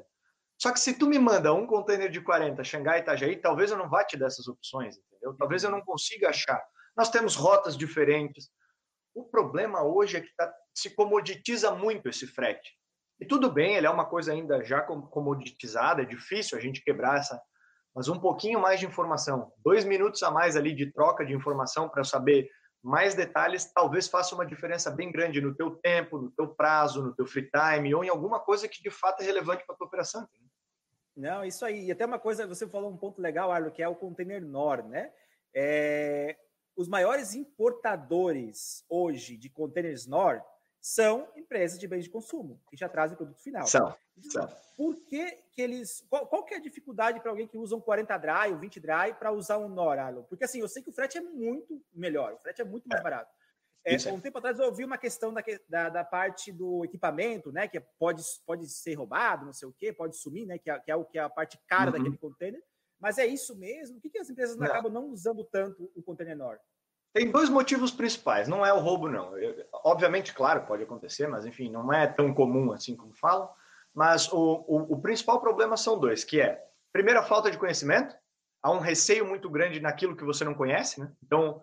Só 0.61 0.71
que 0.71 0.79
se 0.79 0.93
tu 0.93 1.07
me 1.07 1.17
manda 1.17 1.53
um 1.53 1.65
container 1.65 2.09
de 2.09 2.21
40, 2.21 2.63
Xangai 2.63 2.99
Itajaí, 2.99 3.35
talvez 3.37 3.71
eu 3.71 3.77
não 3.77 3.89
vá 3.89 4.03
te 4.03 4.15
dar 4.15 4.27
essas 4.27 4.47
opções, 4.47 4.95
entendeu? 4.97 5.35
Talvez 5.37 5.63
eu 5.63 5.71
não 5.71 5.81
consiga 5.81 6.29
achar. 6.29 6.63
Nós 6.95 7.09
temos 7.09 7.35
rotas 7.35 7.75
diferentes. 7.75 8.49
O 9.13 9.23
problema 9.23 9.83
hoje 9.83 10.17
é 10.17 10.21
que 10.21 10.33
tá, 10.35 10.53
se 10.73 10.91
comoditiza 10.91 11.71
muito 11.71 12.07
esse 12.07 12.27
frete. 12.27 12.71
E 13.19 13.25
tudo 13.25 13.51
bem, 13.51 13.75
ele 13.75 13.87
é 13.87 13.89
uma 13.89 14.05
coisa 14.05 14.31
ainda 14.31 14.63
já 14.63 14.81
comoditizada, 14.81 16.01
é 16.01 16.05
difícil 16.05 16.57
a 16.57 16.61
gente 16.61 16.83
quebrar 16.83 17.17
essa. 17.17 17.41
Mas 17.95 18.07
um 18.07 18.19
pouquinho 18.19 18.59
mais 18.59 18.79
de 18.79 18.85
informação, 18.85 19.51
dois 19.63 19.85
minutos 19.85 20.23
a 20.23 20.31
mais 20.31 20.55
ali 20.55 20.73
de 20.73 20.91
troca 20.91 21.25
de 21.25 21.33
informação 21.33 21.87
para 21.87 22.03
saber 22.03 22.49
mais 22.81 23.15
detalhes, 23.15 23.71
talvez 23.71 24.07
faça 24.07 24.35
uma 24.35 24.45
diferença 24.45 24.91
bem 24.91 25.11
grande 25.11 25.39
no 25.39 25.55
teu 25.55 25.71
tempo, 25.77 26.17
no 26.17 26.31
teu 26.31 26.47
prazo, 26.49 27.01
no 27.01 27.15
teu 27.15 27.25
free 27.25 27.49
time 27.49 27.95
ou 27.95 28.03
em 28.03 28.09
alguma 28.09 28.39
coisa 28.39 28.67
que 28.67 28.83
de 28.83 28.89
fato 28.89 29.21
é 29.21 29.25
relevante 29.25 29.65
para 29.65 29.73
a 29.73 29.77
tua 29.77 29.87
operação. 29.87 30.27
Não, 31.15 31.45
isso 31.45 31.63
aí. 31.63 31.85
E 31.85 31.91
até 31.91 32.05
uma 32.05 32.19
coisa, 32.19 32.45
você 32.45 32.67
falou 32.67 32.91
um 32.91 32.97
ponto 32.97 33.21
legal, 33.21 33.51
Arlo, 33.51 33.71
que 33.71 33.81
é 33.81 33.87
o 33.87 33.95
container 33.95 34.41
NOR, 34.41 34.83
né? 34.83 35.13
É, 35.55 36.35
os 36.75 36.87
maiores 36.87 37.35
importadores 37.35 38.83
hoje 38.89 39.37
de 39.37 39.49
containers 39.49 40.07
NOR 40.07 40.41
são 40.83 41.29
empresas 41.37 41.79
de 41.79 41.87
bens 41.87 42.03
de 42.03 42.09
consumo, 42.09 42.59
que 42.69 42.75
já 42.75 42.89
trazem 42.89 43.15
produto 43.15 43.39
final. 43.39 43.65
São. 43.65 43.95
são. 44.29 44.49
Por 44.75 44.97
que, 45.05 45.31
que 45.53 45.61
eles. 45.61 46.05
Qual, 46.09 46.27
qual 46.27 46.43
que 46.43 46.53
é 46.53 46.57
a 46.57 46.61
dificuldade 46.61 47.21
para 47.21 47.31
alguém 47.31 47.47
que 47.47 47.57
usa 47.57 47.73
um 47.73 47.79
40 47.79 48.17
dry, 48.17 48.53
um 48.53 48.59
20 48.59 48.81
dry, 48.81 49.13
para 49.17 49.31
usar 49.31 49.59
um 49.59 49.69
NOR, 49.69 49.97
Arlo? 49.97 50.25
Porque 50.25 50.43
assim, 50.43 50.59
eu 50.59 50.67
sei 50.67 50.83
que 50.83 50.89
o 50.89 50.93
frete 50.93 51.17
é 51.17 51.21
muito 51.21 51.81
melhor, 51.93 52.33
o 52.33 52.37
frete 52.37 52.61
é 52.61 52.65
muito 52.65 52.85
mais 52.89 52.99
é. 52.99 53.03
barato. 53.03 53.31
É, 53.85 53.95
um 54.11 54.19
tempo 54.19 54.37
atrás 54.37 54.59
eu 54.59 54.65
ouvi 54.65 54.83
uma 54.83 54.97
questão 54.97 55.33
da, 55.33 55.41
da, 55.69 55.89
da, 55.89 56.03
parte 56.03 56.51
do 56.51 56.83
equipamento, 56.83 57.49
né? 57.49 57.65
Que 57.65 57.79
pode, 57.79 58.21
pode 58.45 58.67
ser 58.67 58.93
roubado, 58.95 59.45
não 59.45 59.53
sei 59.53 59.69
o 59.69 59.73
quê, 59.73 59.93
pode 59.93 60.17
sumir, 60.17 60.45
né? 60.45 60.57
Que 60.57 60.69
é, 60.69 60.79
que 60.79 60.91
é, 60.91 60.95
o, 60.97 61.05
que 61.05 61.17
é 61.17 61.21
a 61.21 61.29
parte 61.29 61.57
cara 61.65 61.91
uhum. 61.91 61.97
daquele 61.97 62.17
container. 62.17 62.61
Mas 62.99 63.17
é 63.17 63.25
isso 63.25 63.55
mesmo? 63.55 63.95
Por 63.95 64.01
que, 64.01 64.09
que 64.09 64.19
as 64.19 64.29
empresas 64.29 64.57
não. 64.57 64.67
acabam 64.67 64.91
não 64.91 65.07
usando 65.07 65.45
tanto 65.45 65.89
o 65.95 66.03
container 66.03 66.37
NOR? 66.37 66.59
Tem 67.13 67.29
dois 67.31 67.47
motivos 67.47 67.91
principais. 67.91 68.47
Não 68.47 68.65
é 68.65 68.73
o 68.73 68.79
roubo, 68.79 69.07
não. 69.07 69.37
Eu, 69.37 69.65
obviamente, 69.85 70.33
claro, 70.33 70.65
pode 70.65 70.83
acontecer, 70.83 71.27
mas 71.27 71.45
enfim, 71.45 71.69
não 71.69 71.93
é 71.93 72.07
tão 72.07 72.33
comum 72.33 72.71
assim 72.71 72.95
como 72.95 73.13
falam. 73.13 73.47
Mas 73.93 74.31
o, 74.31 74.65
o, 74.67 74.93
o 74.93 75.01
principal 75.01 75.39
problema 75.39 75.77
são 75.77 75.99
dois, 75.99 76.23
que 76.23 76.41
é, 76.41 76.65
primeiro, 76.91 77.19
a 77.19 77.23
falta 77.23 77.51
de 77.51 77.57
conhecimento. 77.57 78.15
Há 78.63 78.71
um 78.71 78.79
receio 78.79 79.27
muito 79.27 79.49
grande 79.49 79.79
naquilo 79.79 80.15
que 80.15 80.23
você 80.23 80.43
não 80.43 80.55
conhece, 80.55 80.99
né? 80.99 81.11
Então, 81.21 81.61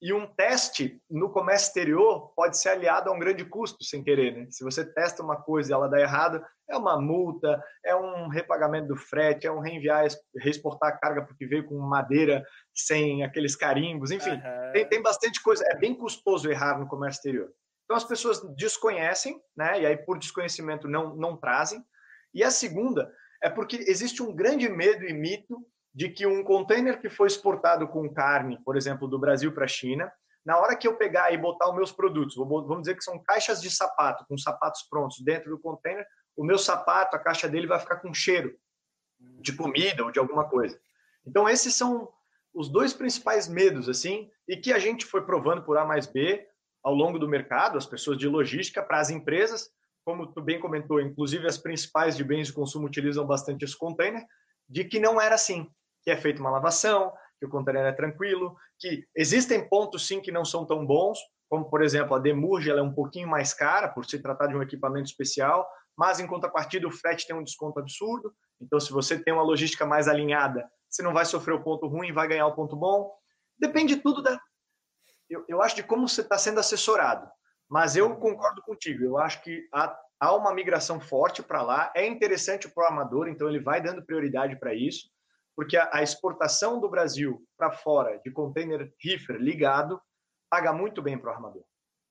e 0.00 0.12
um 0.12 0.26
teste 0.26 1.02
no 1.10 1.30
comércio 1.30 1.68
exterior 1.68 2.32
pode 2.36 2.56
ser 2.56 2.68
aliado 2.68 3.10
a 3.10 3.12
um 3.12 3.18
grande 3.18 3.44
custo, 3.44 3.82
sem 3.82 4.02
querer. 4.02 4.36
Né? 4.36 4.46
Se 4.50 4.62
você 4.62 4.84
testa 4.84 5.22
uma 5.22 5.36
coisa 5.36 5.70
e 5.70 5.74
ela 5.74 5.88
dá 5.88 6.00
errado, 6.00 6.44
é 6.68 6.76
uma 6.76 7.00
multa, 7.00 7.60
é 7.84 7.96
um 7.96 8.28
repagamento 8.28 8.88
do 8.88 8.96
frete, 8.96 9.46
é 9.46 9.52
um 9.52 9.58
reenviar, 9.58 10.06
reexportar 10.36 10.90
a 10.90 10.96
carga 10.96 11.22
porque 11.22 11.46
veio 11.46 11.66
com 11.66 11.76
madeira 11.78 12.44
sem 12.72 13.24
aqueles 13.24 13.56
carimbos, 13.56 14.12
enfim, 14.12 14.30
uhum. 14.30 14.72
tem, 14.72 14.88
tem 14.88 15.02
bastante 15.02 15.42
coisa. 15.42 15.64
É 15.68 15.76
bem 15.76 15.94
custoso 15.94 16.48
errar 16.48 16.78
no 16.78 16.86
comércio 16.86 17.18
exterior. 17.18 17.50
Então 17.84 17.96
as 17.96 18.04
pessoas 18.04 18.40
desconhecem, 18.54 19.40
né? 19.56 19.80
E 19.80 19.86
aí 19.86 19.96
por 19.96 20.18
desconhecimento 20.18 20.86
não 20.86 21.16
não 21.16 21.36
trazem. 21.36 21.82
E 22.32 22.44
a 22.44 22.50
segunda 22.50 23.10
é 23.42 23.48
porque 23.48 23.76
existe 23.76 24.22
um 24.22 24.34
grande 24.34 24.68
medo 24.68 25.04
e 25.04 25.12
mito 25.12 25.66
de 25.94 26.08
que 26.08 26.26
um 26.26 26.44
container 26.44 27.00
que 27.00 27.08
foi 27.08 27.26
exportado 27.26 27.88
com 27.88 28.12
carne, 28.12 28.58
por 28.64 28.76
exemplo, 28.76 29.08
do 29.08 29.18
Brasil 29.18 29.52
para 29.52 29.64
a 29.64 29.68
China, 29.68 30.10
na 30.44 30.58
hora 30.58 30.76
que 30.76 30.86
eu 30.86 30.96
pegar 30.96 31.32
e 31.32 31.36
botar 31.36 31.68
os 31.68 31.76
meus 31.76 31.92
produtos, 31.92 32.36
vamos 32.36 32.80
dizer 32.80 32.94
que 32.96 33.04
são 33.04 33.22
caixas 33.22 33.60
de 33.60 33.70
sapato, 33.70 34.24
com 34.28 34.38
sapatos 34.38 34.82
prontos 34.88 35.20
dentro 35.22 35.50
do 35.50 35.58
container, 35.58 36.06
o 36.36 36.44
meu 36.44 36.56
sapato, 36.56 37.16
a 37.16 37.18
caixa 37.18 37.48
dele 37.48 37.66
vai 37.66 37.78
ficar 37.78 37.96
com 37.96 38.14
cheiro 38.14 38.56
de 39.18 39.52
comida 39.52 40.04
ou 40.04 40.10
de 40.10 40.18
alguma 40.18 40.48
coisa. 40.48 40.80
Então, 41.26 41.48
esses 41.48 41.74
são 41.74 42.08
os 42.54 42.68
dois 42.68 42.94
principais 42.94 43.48
medos, 43.48 43.88
assim, 43.88 44.30
e 44.48 44.56
que 44.56 44.72
a 44.72 44.78
gente 44.78 45.04
foi 45.04 45.22
provando 45.26 45.62
por 45.62 45.76
A 45.76 45.84
mais 45.84 46.06
B 46.06 46.46
ao 46.82 46.94
longo 46.94 47.18
do 47.18 47.28
mercado, 47.28 47.76
as 47.76 47.86
pessoas 47.86 48.16
de 48.16 48.26
logística, 48.28 48.82
para 48.82 49.00
as 49.00 49.10
empresas, 49.10 49.68
como 50.04 50.32
tu 50.32 50.40
bem 50.40 50.58
comentou, 50.58 51.00
inclusive 51.00 51.46
as 51.46 51.58
principais 51.58 52.16
de 52.16 52.24
bens 52.24 52.46
de 52.46 52.52
consumo 52.52 52.86
utilizam 52.86 53.26
bastante 53.26 53.64
esse 53.64 53.76
container, 53.76 54.24
de 54.66 54.84
que 54.84 54.98
não 54.98 55.20
era 55.20 55.34
assim 55.34 55.70
que 56.08 56.12
é 56.12 56.16
feita 56.16 56.40
uma 56.40 56.50
lavação, 56.50 57.12
que 57.38 57.44
o 57.44 57.50
container 57.50 57.84
é 57.84 57.92
tranquilo, 57.92 58.56
que 58.78 59.06
existem 59.14 59.68
pontos 59.68 60.06
sim 60.06 60.22
que 60.22 60.32
não 60.32 60.42
são 60.42 60.64
tão 60.64 60.86
bons, 60.86 61.18
como 61.50 61.68
por 61.68 61.82
exemplo 61.82 62.14
a 62.14 62.18
demurge 62.18 62.70
ela 62.70 62.80
é 62.80 62.82
um 62.82 62.94
pouquinho 62.94 63.28
mais 63.28 63.52
cara 63.52 63.88
por 63.88 64.06
se 64.06 64.18
tratar 64.18 64.46
de 64.46 64.56
um 64.56 64.62
equipamento 64.62 65.10
especial, 65.10 65.68
mas 65.94 66.18
em 66.18 66.26
contrapartida 66.26 66.88
o 66.88 66.90
frete 66.90 67.26
tem 67.26 67.36
um 67.36 67.44
desconto 67.44 67.78
absurdo. 67.78 68.32
Então 68.58 68.80
se 68.80 68.90
você 68.90 69.22
tem 69.22 69.34
uma 69.34 69.42
logística 69.42 69.84
mais 69.84 70.08
alinhada, 70.08 70.66
você 70.88 71.02
não 71.02 71.12
vai 71.12 71.26
sofrer 71.26 71.52
o 71.52 71.62
ponto 71.62 71.86
ruim, 71.86 72.10
vai 72.10 72.26
ganhar 72.26 72.46
o 72.46 72.54
ponto 72.54 72.74
bom. 72.74 73.12
Depende 73.58 73.96
tudo 73.96 74.22
da 74.22 74.40
eu, 75.28 75.44
eu 75.46 75.60
acho 75.60 75.76
de 75.76 75.82
como 75.82 76.08
você 76.08 76.22
está 76.22 76.38
sendo 76.38 76.58
assessorado. 76.58 77.28
Mas 77.68 77.96
eu 77.96 78.16
concordo 78.16 78.62
contigo. 78.62 79.04
Eu 79.04 79.18
acho 79.18 79.42
que 79.42 79.68
há, 79.74 79.94
há 80.18 80.34
uma 80.34 80.54
migração 80.54 80.98
forte 80.98 81.42
para 81.42 81.60
lá. 81.60 81.92
É 81.94 82.06
interessante 82.06 82.66
para 82.66 82.84
o 82.84 82.86
amador, 82.86 83.28
então 83.28 83.46
ele 83.46 83.60
vai 83.60 83.82
dando 83.82 84.02
prioridade 84.02 84.58
para 84.58 84.72
isso 84.72 85.10
porque 85.58 85.76
a, 85.76 85.90
a 85.92 86.04
exportação 86.04 86.78
do 86.78 86.88
Brasil 86.88 87.44
para 87.56 87.72
fora 87.72 88.16
de 88.24 88.30
container 88.30 88.94
reefer 89.02 89.38
ligado 89.38 90.00
paga 90.48 90.72
muito 90.72 91.02
bem 91.02 91.18
para 91.18 91.32
o 91.32 91.34
armador. 91.34 91.64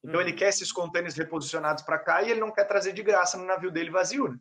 Então 0.03 0.19
ele 0.19 0.31
uhum. 0.31 0.36
quer 0.36 0.49
esses 0.49 0.69
containers 0.69 1.15
reposicionados 1.15 1.81
para 1.81 1.97
cá 1.97 2.21
e 2.21 2.29
ele 2.29 2.41
não 2.41 2.51
quer 2.51 2.65
trazer 2.65 2.91
de 2.91 3.01
graça 3.01 3.38
no 3.38 3.45
navio 3.45 3.71
dele 3.71 3.89
vazio. 3.89 4.27
Né? 4.27 4.38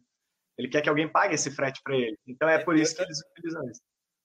Ele 0.59 0.69
quer 0.69 0.83
que 0.83 0.89
alguém 0.89 1.09
pague 1.09 1.37
esse 1.37 1.53
frete 1.53 1.81
para 1.85 1.95
ele. 1.95 2.19
Então 2.27 2.49
é 2.49 2.59
por 2.65 2.77
isso 2.77 2.97
que 2.97 3.03
eles 3.03 3.21
utilizam 3.31 3.71
isso. 3.71 3.81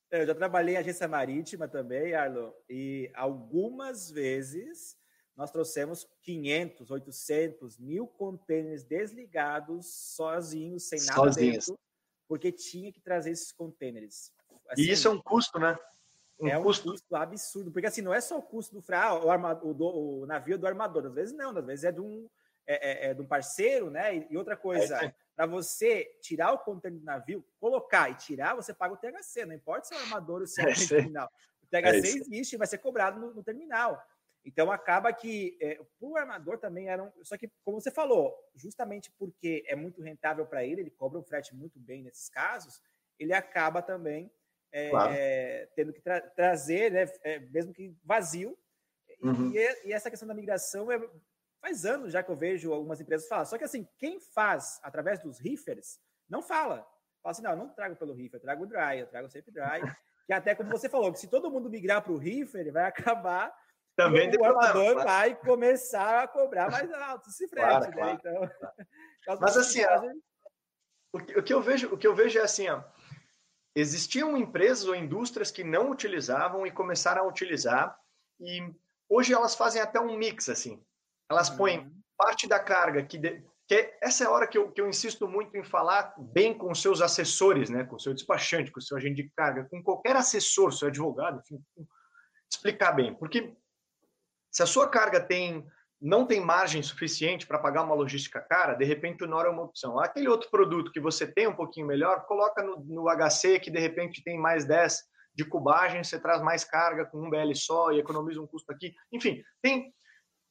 Eu 0.10 0.26
já 0.26 0.34
trabalhei 0.34 0.74
em 0.74 0.78
agência 0.80 1.08
marítima 1.08 1.68
também, 1.68 2.16
Arlo, 2.16 2.52
e 2.68 3.12
algumas 3.14 4.10
vezes 4.10 4.98
nós 5.38 5.52
trouxemos 5.52 6.10
500, 6.24 6.90
800, 6.90 7.78
mil 7.78 8.08
containers 8.08 8.84
desligados 8.84 10.16
sozinhos, 10.16 10.90
sem 10.90 11.00
nada 11.02 11.14
Sozinhos. 11.14 11.68
dentro, 11.68 11.80
porque 12.28 12.52
tinha 12.52 12.92
que 12.92 13.00
trazer 13.00 13.30
esses 13.30 13.52
containers. 13.52 14.34
Assim, 14.72 14.84
e 14.84 14.92
isso 14.92 15.08
é 15.08 15.12
um 15.12 15.22
custo, 15.22 15.60
né? 15.60 15.78
Um 16.40 16.48
é 16.48 16.58
um 16.58 16.64
custo 16.64 16.96
absurdo, 17.14 17.72
porque 17.72 17.86
assim, 17.86 18.02
não 18.02 18.14
é 18.14 18.20
só 18.20 18.40
o 18.40 18.42
custo 18.42 18.74
do 18.74 18.82
fra, 18.82 19.14
o, 19.14 19.70
o, 19.70 19.74
do, 19.74 19.86
o 19.86 20.26
navio 20.26 20.58
do 20.58 20.66
armador, 20.66 21.06
às 21.06 21.14
vezes 21.14 21.36
não, 21.36 21.56
às 21.56 21.66
vezes 21.66 21.86
é 21.86 21.92
de 21.92 22.02
um, 22.02 22.28
é, 22.66 23.08
é, 23.08 23.12
é 23.12 23.14
de 23.14 23.22
um 23.22 23.28
parceiro, 23.28 23.92
né? 23.92 24.28
E, 24.30 24.38
outra 24.38 24.58
coisa, 24.58 25.06
é, 25.06 25.14
para 25.36 25.46
você 25.46 26.06
tirar 26.22 26.52
o 26.54 26.60
container 26.60 27.00
do 27.00 27.06
navio, 27.06 27.46
colocar 27.60 28.10
e 28.10 28.16
tirar, 28.16 28.56
você 28.56 28.74
paga 28.74 28.94
o 28.94 28.98
THC, 28.98 29.46
não 29.46 29.54
importa 29.54 29.88
se 29.88 29.94
é 29.94 29.98
o 29.98 30.00
armador 30.02 30.42
ou 30.42 30.48
se 30.48 30.62
é, 30.62 30.66
o 30.72 30.88
terminal. 30.88 31.30
O 31.62 31.68
THC 31.68 32.20
existe 32.20 32.54
e 32.54 32.58
vai 32.58 32.68
ser 32.68 32.80
cobrado 32.80 33.20
no, 33.20 33.34
no 33.34 33.44
terminal. 33.44 34.02
Então 34.44 34.72
acaba 34.72 35.14
que 35.14 35.58
é, 35.62 35.80
o 36.00 36.18
armador 36.18 36.58
também 36.58 36.90
era 36.90 37.04
um, 37.04 37.12
só 37.24 37.38
que 37.38 37.52
como 37.64 37.80
você 37.80 37.92
falou, 37.92 38.36
justamente 38.56 39.12
porque 39.12 39.64
é 39.68 39.76
muito 39.76 40.02
rentável 40.02 40.46
para 40.48 40.66
ele, 40.66 40.82
ele 40.82 40.90
cobra 40.90 41.20
um 41.20 41.24
frete 41.24 41.54
muito 41.56 41.80
bem 41.80 42.02
nesses 42.02 42.28
casos, 42.28 42.82
ele 43.20 43.34
acaba 43.34 43.84
também 43.84 44.32
é, 44.72 44.90
claro. 44.90 45.14
é, 45.14 45.70
tendo 45.76 45.94
que 45.94 46.02
tra 46.02 46.22
trazer, 46.22 46.92
né, 46.92 47.06
é, 47.24 47.40
mesmo 47.40 47.74
que 47.74 47.96
vazio. 48.04 48.58
Uhum. 49.22 49.52
E, 49.54 49.88
e, 49.88 49.94
essa 49.94 50.10
questão 50.10 50.28
da 50.28 50.34
migração 50.34 50.92
é, 50.92 51.00
faz 51.60 51.86
anos 51.86 52.12
já 52.12 52.24
que 52.24 52.32
eu 52.32 52.36
vejo 52.36 52.74
algumas 52.74 53.00
empresas 53.00 53.28
falar. 53.28 53.46
Só 53.46 53.58
que 53.58 53.64
assim, 53.64 53.88
quem 53.98 54.20
faz 54.20 54.80
através 54.84 55.20
dos 55.20 55.40
reefers 55.40 56.00
não 56.30 56.42
fala. 56.42 56.88
Fala 57.22 57.32
assim, 57.32 57.44
não, 57.44 57.52
eu 57.52 57.58
não 57.58 57.70
trago 57.70 57.96
pelo 57.96 58.14
reefer, 58.14 58.38
eu 58.38 58.42
trago 58.42 58.64
o 58.64 58.68
dry, 58.68 59.00
eu 59.00 59.08
trago 59.08 59.30
sempre 59.30 59.52
dry. 59.52 59.82
que 60.26 60.34
até 60.34 60.56
como 60.56 60.70
você 60.70 60.90
falou, 60.90 61.12
que 61.12 61.20
se 61.20 61.28
todo 61.28 61.52
mundo 61.52 61.70
migrar 61.70 62.02
para 62.02 62.12
o 62.12 62.18
reefer, 62.18 62.72
vai 62.72 62.86
acabar 62.86 63.54
também 63.96 64.32
o 64.36 64.46
armador 64.46 64.94
claro. 64.94 65.04
vai 65.04 65.36
começar 65.36 66.24
a 66.24 66.28
cobrar 66.28 66.72
mais 66.72 66.92
alto 66.92 67.30
esse 67.30 67.48
frete, 67.48 67.92
claro, 67.92 67.96
né? 67.96 68.18
Então, 68.20 69.38
Mas 69.40 69.58
assim, 69.58 69.84
ó, 69.84 70.02
o, 71.14 71.20
que, 71.20 71.40
o 71.40 71.44
que 71.44 71.54
eu 71.54 71.62
vejo, 71.62 71.94
o 71.94 71.98
que 71.98 72.08
eu 72.08 72.16
vejo 72.16 72.40
é 72.40 72.42
assim, 72.42 72.70
ó, 72.70 72.82
existiam 73.76 74.38
empresas 74.38 74.86
ou 74.86 74.96
indústrias 74.96 75.52
que 75.52 75.64
não 75.64 75.90
utilizavam 75.92 76.66
e 76.66 76.72
começaram 76.72 77.24
a 77.24 77.28
utilizar 77.28 77.98
e 78.40 78.60
hoje 79.08 79.34
elas 79.34 79.56
fazem 79.56 79.82
até 79.82 80.00
um 80.00 80.18
mix 80.18 80.50
assim. 80.50 80.84
Elas 81.30 81.50
uhum. 81.50 81.58
põem 81.58 81.92
parte 82.18 82.48
da 82.48 82.60
carga 82.60 83.04
que, 83.04 83.18
de, 83.18 83.44
que 83.68 83.98
essa 84.02 84.24
é 84.24 84.28
a 84.28 84.32
hora 84.32 84.48
que 84.48 84.58
eu, 84.58 84.72
que 84.72 84.82
eu 84.82 84.90
insisto 84.90 85.28
muito 85.28 85.56
em 85.56 85.64
falar 85.64 86.14
bem 86.18 86.58
com 86.58 86.76
seus 86.76 87.02
assessores, 87.02 87.70
né, 87.70 87.86
com 87.86 87.98
seu 87.98 88.14
despachante, 88.14 88.72
com 88.72 88.82
seu 88.82 88.98
agente 88.98 89.24
de 89.24 89.30
carga, 89.30 89.68
com 89.70 89.82
qualquer 89.82 90.16
assessor, 90.16 90.74
seu 90.74 90.90
advogado, 90.90 91.40
enfim, 91.40 91.64
explicar 92.52 92.92
bem, 92.92 93.16
porque 93.16 93.56
se 94.52 94.62
a 94.62 94.66
sua 94.66 94.90
carga 94.90 95.22
tem 95.22 95.66
não 96.02 96.26
tem 96.26 96.42
margem 96.42 96.82
suficiente 96.82 97.46
para 97.46 97.60
pagar 97.60 97.84
uma 97.84 97.94
logística 97.94 98.42
cara, 98.42 98.74
de 98.74 98.84
repente 98.84 99.24
o 99.24 99.28
NOR 99.28 99.46
é 99.46 99.50
uma 99.50 99.64
opção. 99.64 100.00
Aquele 100.00 100.28
outro 100.28 100.50
produto 100.50 100.92
que 100.92 101.00
você 101.00 101.28
tem 101.28 101.48
um 101.48 101.56
pouquinho 101.56 101.86
melhor, 101.86 102.26
coloca 102.26 102.64
no, 102.64 102.84
no 102.84 103.06
HC 103.08 103.60
que 103.60 103.70
de 103.70 103.80
repente 103.80 104.24
tem 104.24 104.40
mais 104.40 104.66
10 104.66 105.00
de 105.36 105.46
cubagem, 105.46 106.04
você 106.04 106.20
traz 106.20 106.42
mais 106.42 106.64
carga 106.64 107.06
com 107.06 107.20
um 107.20 107.30
BL 107.30 107.54
só 107.54 107.92
e 107.92 108.00
economiza 108.00 108.42
um 108.42 108.48
custo 108.48 108.72
aqui. 108.72 108.94
Enfim, 109.12 109.44
tem, 109.62 109.94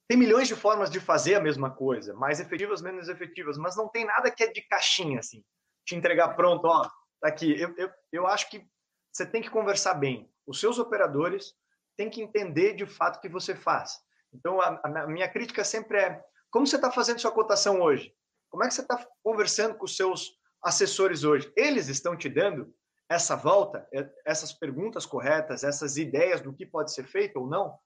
tem 0.09 0.17
milhões 0.17 0.47
de 0.47 0.55
formas 0.55 0.89
de 0.89 1.01
fazer 1.01 1.35
a 1.35 1.41
mesma 1.41 1.71
coisa, 1.71 2.15
mais 2.15 2.39
efetivas, 2.39 2.81
menos 2.81 3.09
efetivas, 3.09 3.59
mas 3.59 3.77
não 3.77 3.89
tem 3.89 4.05
nada 4.05 4.31
que 4.31 4.45
é 4.45 4.53
de 4.53 4.63
caixinha, 4.63 5.19
assim, 5.19 5.45
te 5.85 5.97
entregar 5.97 6.35
pronto, 6.37 6.65
ó, 6.67 6.89
tá 7.21 7.29
aqui. 7.29 7.61
Eu, 7.61 7.75
eu, 7.77 7.91
eu 8.13 8.27
acho 8.27 8.49
que 8.49 8.65
você 9.13 9.27
tem 9.27 9.43
que 9.43 9.51
conversar 9.51 9.95
bem. 9.95 10.31
Os 10.47 10.61
seus 10.61 10.79
operadores 10.79 11.53
têm 11.97 12.09
que 12.09 12.23
entender 12.23 12.75
de 12.75 12.87
fato 12.87 13.17
o 13.17 13.21
que 13.21 13.29
você 13.29 13.55
faz. 13.55 13.99
Então, 14.33 14.61
a, 14.61 14.81
a 14.85 15.07
minha 15.07 15.29
crítica 15.29 15.65
sempre 15.65 15.99
é: 15.99 16.25
como 16.51 16.67
você 16.67 16.77
está 16.77 16.91
fazendo 16.91 17.21
sua 17.21 17.33
cotação 17.33 17.81
hoje? 17.81 18.15
Como 18.51 18.65
é 18.65 18.69
que 18.69 18.75
você 18.75 18.83
está 18.83 19.07
conversando 19.23 19.77
com 19.77 19.85
os 19.85 19.97
seus 19.97 20.39
assessores 20.63 21.25
hoje? 21.25 21.53
Eles 21.57 21.89
estão 21.89 22.17
te 22.17 22.29
dando 22.29 22.75
essa 23.09 23.35
volta, 23.35 23.89
essas 24.25 24.53
perguntas 24.53 25.05
corretas, 25.05 25.65
essas 25.65 25.97
ideias 25.97 26.41
do 26.41 26.53
que 26.53 26.65
pode 26.65 26.93
ser 26.93 27.05
feito 27.05 27.41
ou 27.41 27.47
não? 27.47 27.77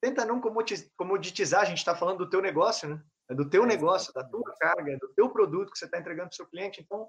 Tenta 0.00 0.24
não 0.24 0.40
comoditizar, 0.96 1.62
a 1.62 1.64
gente 1.64 1.78
está 1.78 1.94
falando 1.94 2.18
do 2.18 2.30
teu 2.30 2.40
negócio, 2.40 2.88
né? 2.88 3.02
É 3.30 3.34
do 3.34 3.48
teu 3.48 3.66
negócio, 3.66 4.12
da 4.14 4.24
tua 4.24 4.54
carga, 4.58 4.92
é 4.92 4.96
do 4.96 5.08
teu 5.08 5.28
produto 5.28 5.70
que 5.70 5.78
você 5.78 5.84
está 5.84 5.98
entregando 5.98 6.28
para 6.28 6.34
o 6.34 6.36
seu 6.36 6.46
cliente. 6.46 6.80
Então, 6.80 7.08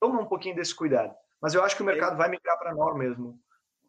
toma 0.00 0.20
um 0.20 0.26
pouquinho 0.26 0.56
desse 0.56 0.74
cuidado. 0.74 1.14
Mas 1.40 1.54
eu 1.54 1.62
acho 1.62 1.76
que 1.76 1.82
o 1.82 1.86
mercado 1.86 2.16
vai 2.16 2.28
migrar 2.28 2.58
para 2.58 2.74
nós 2.74 2.96
mesmo, 2.96 3.38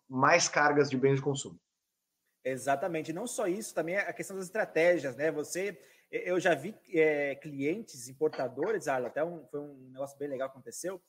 mais 0.07 0.47
cargas 0.47 0.89
de 0.89 0.97
bens 0.97 1.15
de 1.15 1.21
consumo. 1.21 1.59
Exatamente. 2.43 3.13
Não 3.13 3.25
só 3.25 3.47
isso, 3.47 3.73
também 3.73 3.97
a 3.97 4.11
questão 4.11 4.35
das 4.35 4.45
estratégias, 4.45 5.15
né? 5.15 5.31
Você, 5.31 5.79
eu 6.11 6.39
já 6.39 6.53
vi 6.53 6.75
é, 6.93 7.35
clientes 7.35 8.07
importadores, 8.09 8.87
ah, 8.87 8.97
até 8.97 9.23
um, 9.23 9.45
foi 9.47 9.59
um 9.59 9.89
negócio 9.91 10.17
bem 10.17 10.27
legal 10.27 10.49
que 10.49 10.53
aconteceu, 10.53 11.01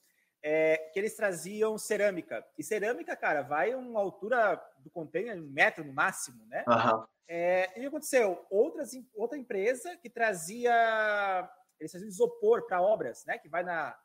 é, 0.43 0.77
que 0.93 0.99
eles 0.99 1.17
traziam 1.17 1.77
cerâmica. 1.79 2.47
E 2.57 2.63
cerâmica, 2.63 3.17
cara, 3.17 3.43
vai 3.43 3.75
uma 3.75 3.99
altura 3.99 4.63
do 4.79 4.91
container, 4.91 5.37
um 5.37 5.51
metro 5.51 5.85
no 5.85 5.93
máximo, 5.93 6.45
né? 6.47 6.65
Uhum. 6.69 7.05
É, 7.27 7.71
e 7.75 7.79
o 7.79 7.81
que 7.81 7.87
aconteceu? 7.87 8.45
Outras, 8.51 8.93
outra 9.15 9.39
empresa 9.39 9.97
que 9.97 10.11
trazia, 10.11 11.51
eles 11.81 11.91
traziam 11.91 12.09
isopor 12.09 12.67
para 12.67 12.83
obras, 12.83 13.25
né? 13.25 13.39
Que 13.39 13.49
vai 13.49 13.63
na, 13.63 13.99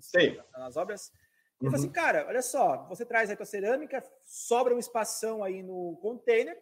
sei 0.00 0.40
nas 0.56 0.76
obras. 0.76 1.12
Ele 1.60 1.68
uhum. 1.68 1.70
falou 1.70 1.84
assim, 1.84 1.92
cara, 1.92 2.26
olha 2.26 2.42
só, 2.42 2.86
você 2.88 3.04
traz 3.06 3.30
aí 3.30 3.36
tua 3.36 3.46
cerâmica, 3.46 4.04
sobra 4.24 4.74
um 4.74 4.78
espação 4.78 5.42
aí 5.42 5.62
no 5.62 5.96
container, 6.02 6.60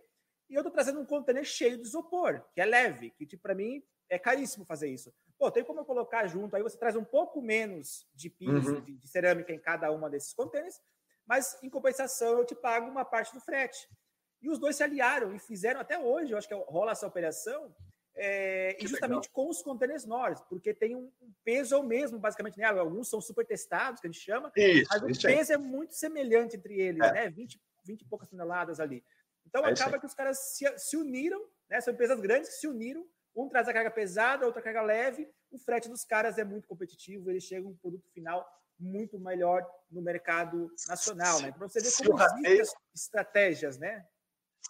e 0.48 0.54
eu 0.54 0.62
tô 0.62 0.70
trazendo 0.70 1.00
um 1.00 1.06
container 1.06 1.44
cheio 1.44 1.78
de 1.78 1.86
isopor, 1.86 2.44
que 2.52 2.60
é 2.60 2.64
leve, 2.64 3.10
que 3.10 3.26
tipo, 3.26 3.42
para 3.42 3.54
mim 3.54 3.82
é 4.08 4.18
caríssimo 4.18 4.66
fazer 4.66 4.90
isso. 4.90 5.12
Pô, 5.38 5.50
tem 5.50 5.64
como 5.64 5.80
eu 5.80 5.84
colocar 5.84 6.26
junto, 6.26 6.54
aí 6.54 6.62
você 6.62 6.76
traz 6.76 6.94
um 6.94 7.04
pouco 7.04 7.40
menos 7.40 8.06
de 8.14 8.28
piso, 8.28 8.74
uhum. 8.74 8.80
de, 8.82 8.98
de, 8.98 9.08
cerâmica 9.08 9.52
em 9.52 9.58
cada 9.58 9.90
uma 9.90 10.10
desses 10.10 10.34
containers, 10.34 10.78
mas 11.26 11.58
em 11.62 11.70
compensação 11.70 12.38
eu 12.38 12.44
te 12.44 12.54
pago 12.54 12.90
uma 12.90 13.04
parte 13.04 13.32
do 13.32 13.40
frete. 13.40 13.88
E 14.42 14.50
os 14.50 14.58
dois 14.58 14.76
se 14.76 14.82
aliaram 14.82 15.34
e 15.34 15.38
fizeram 15.38 15.80
até 15.80 15.98
hoje, 15.98 16.32
eu 16.32 16.38
acho 16.38 16.48
que 16.48 16.54
rola 16.54 16.92
essa 16.92 17.06
operação, 17.06 17.74
é, 18.14 18.76
e 18.78 18.86
justamente 18.86 19.26
legal. 19.26 19.30
com 19.32 19.48
os 19.48 19.62
containers 19.62 20.04
NORs, 20.04 20.40
porque 20.48 20.74
tem 20.74 20.94
um, 20.94 21.10
peso 21.44 21.74
é 21.74 21.78
o 21.78 21.82
mesmo, 21.82 22.18
basicamente, 22.18 22.58
né? 22.58 22.64
Alguns 22.66 23.08
são 23.08 23.20
super 23.20 23.44
testados, 23.46 24.00
que 24.00 24.06
a 24.06 24.10
gente 24.10 24.22
chama, 24.22 24.52
isso, 24.56 24.88
mas 24.90 25.02
o 25.02 25.22
peso 25.22 25.52
é. 25.52 25.54
é 25.54 25.58
muito 25.58 25.94
semelhante 25.94 26.56
entre 26.56 26.78
eles, 26.78 27.02
é. 27.02 27.12
né? 27.12 27.30
20, 27.30 27.60
20 27.84 28.02
e 28.02 28.04
poucas 28.04 28.28
toneladas 28.28 28.80
ali. 28.80 29.04
Então 29.46 29.66
é 29.66 29.72
acaba 29.72 29.98
que 29.98 30.06
os 30.06 30.14
caras 30.14 30.38
se, 30.38 30.66
se 30.78 30.96
uniram, 30.96 31.42
né? 31.68 31.80
São 31.80 31.92
empresas 31.92 32.20
grandes 32.20 32.50
que 32.50 32.56
se 32.56 32.68
uniram, 32.68 33.06
um 33.34 33.48
traz 33.48 33.66
a 33.66 33.72
carga 33.72 33.90
pesada, 33.90 34.46
outra 34.46 34.60
carga 34.60 34.82
leve, 34.82 35.28
o 35.50 35.58
frete 35.58 35.88
dos 35.88 36.04
caras 36.04 36.38
é 36.38 36.44
muito 36.44 36.68
competitivo, 36.68 37.30
eles 37.30 37.44
chegam 37.44 37.70
um 37.70 37.76
produto 37.76 38.06
final 38.12 38.46
muito 38.78 39.18
melhor 39.18 39.64
no 39.90 40.02
mercado 40.02 40.70
nacional, 40.88 41.40
né? 41.40 41.52
Para 41.52 41.68
você 41.68 41.80
ver 41.80 41.92
como 41.96 42.46
existem 42.46 42.80
estratégias, 42.94 43.78
né? 43.78 44.06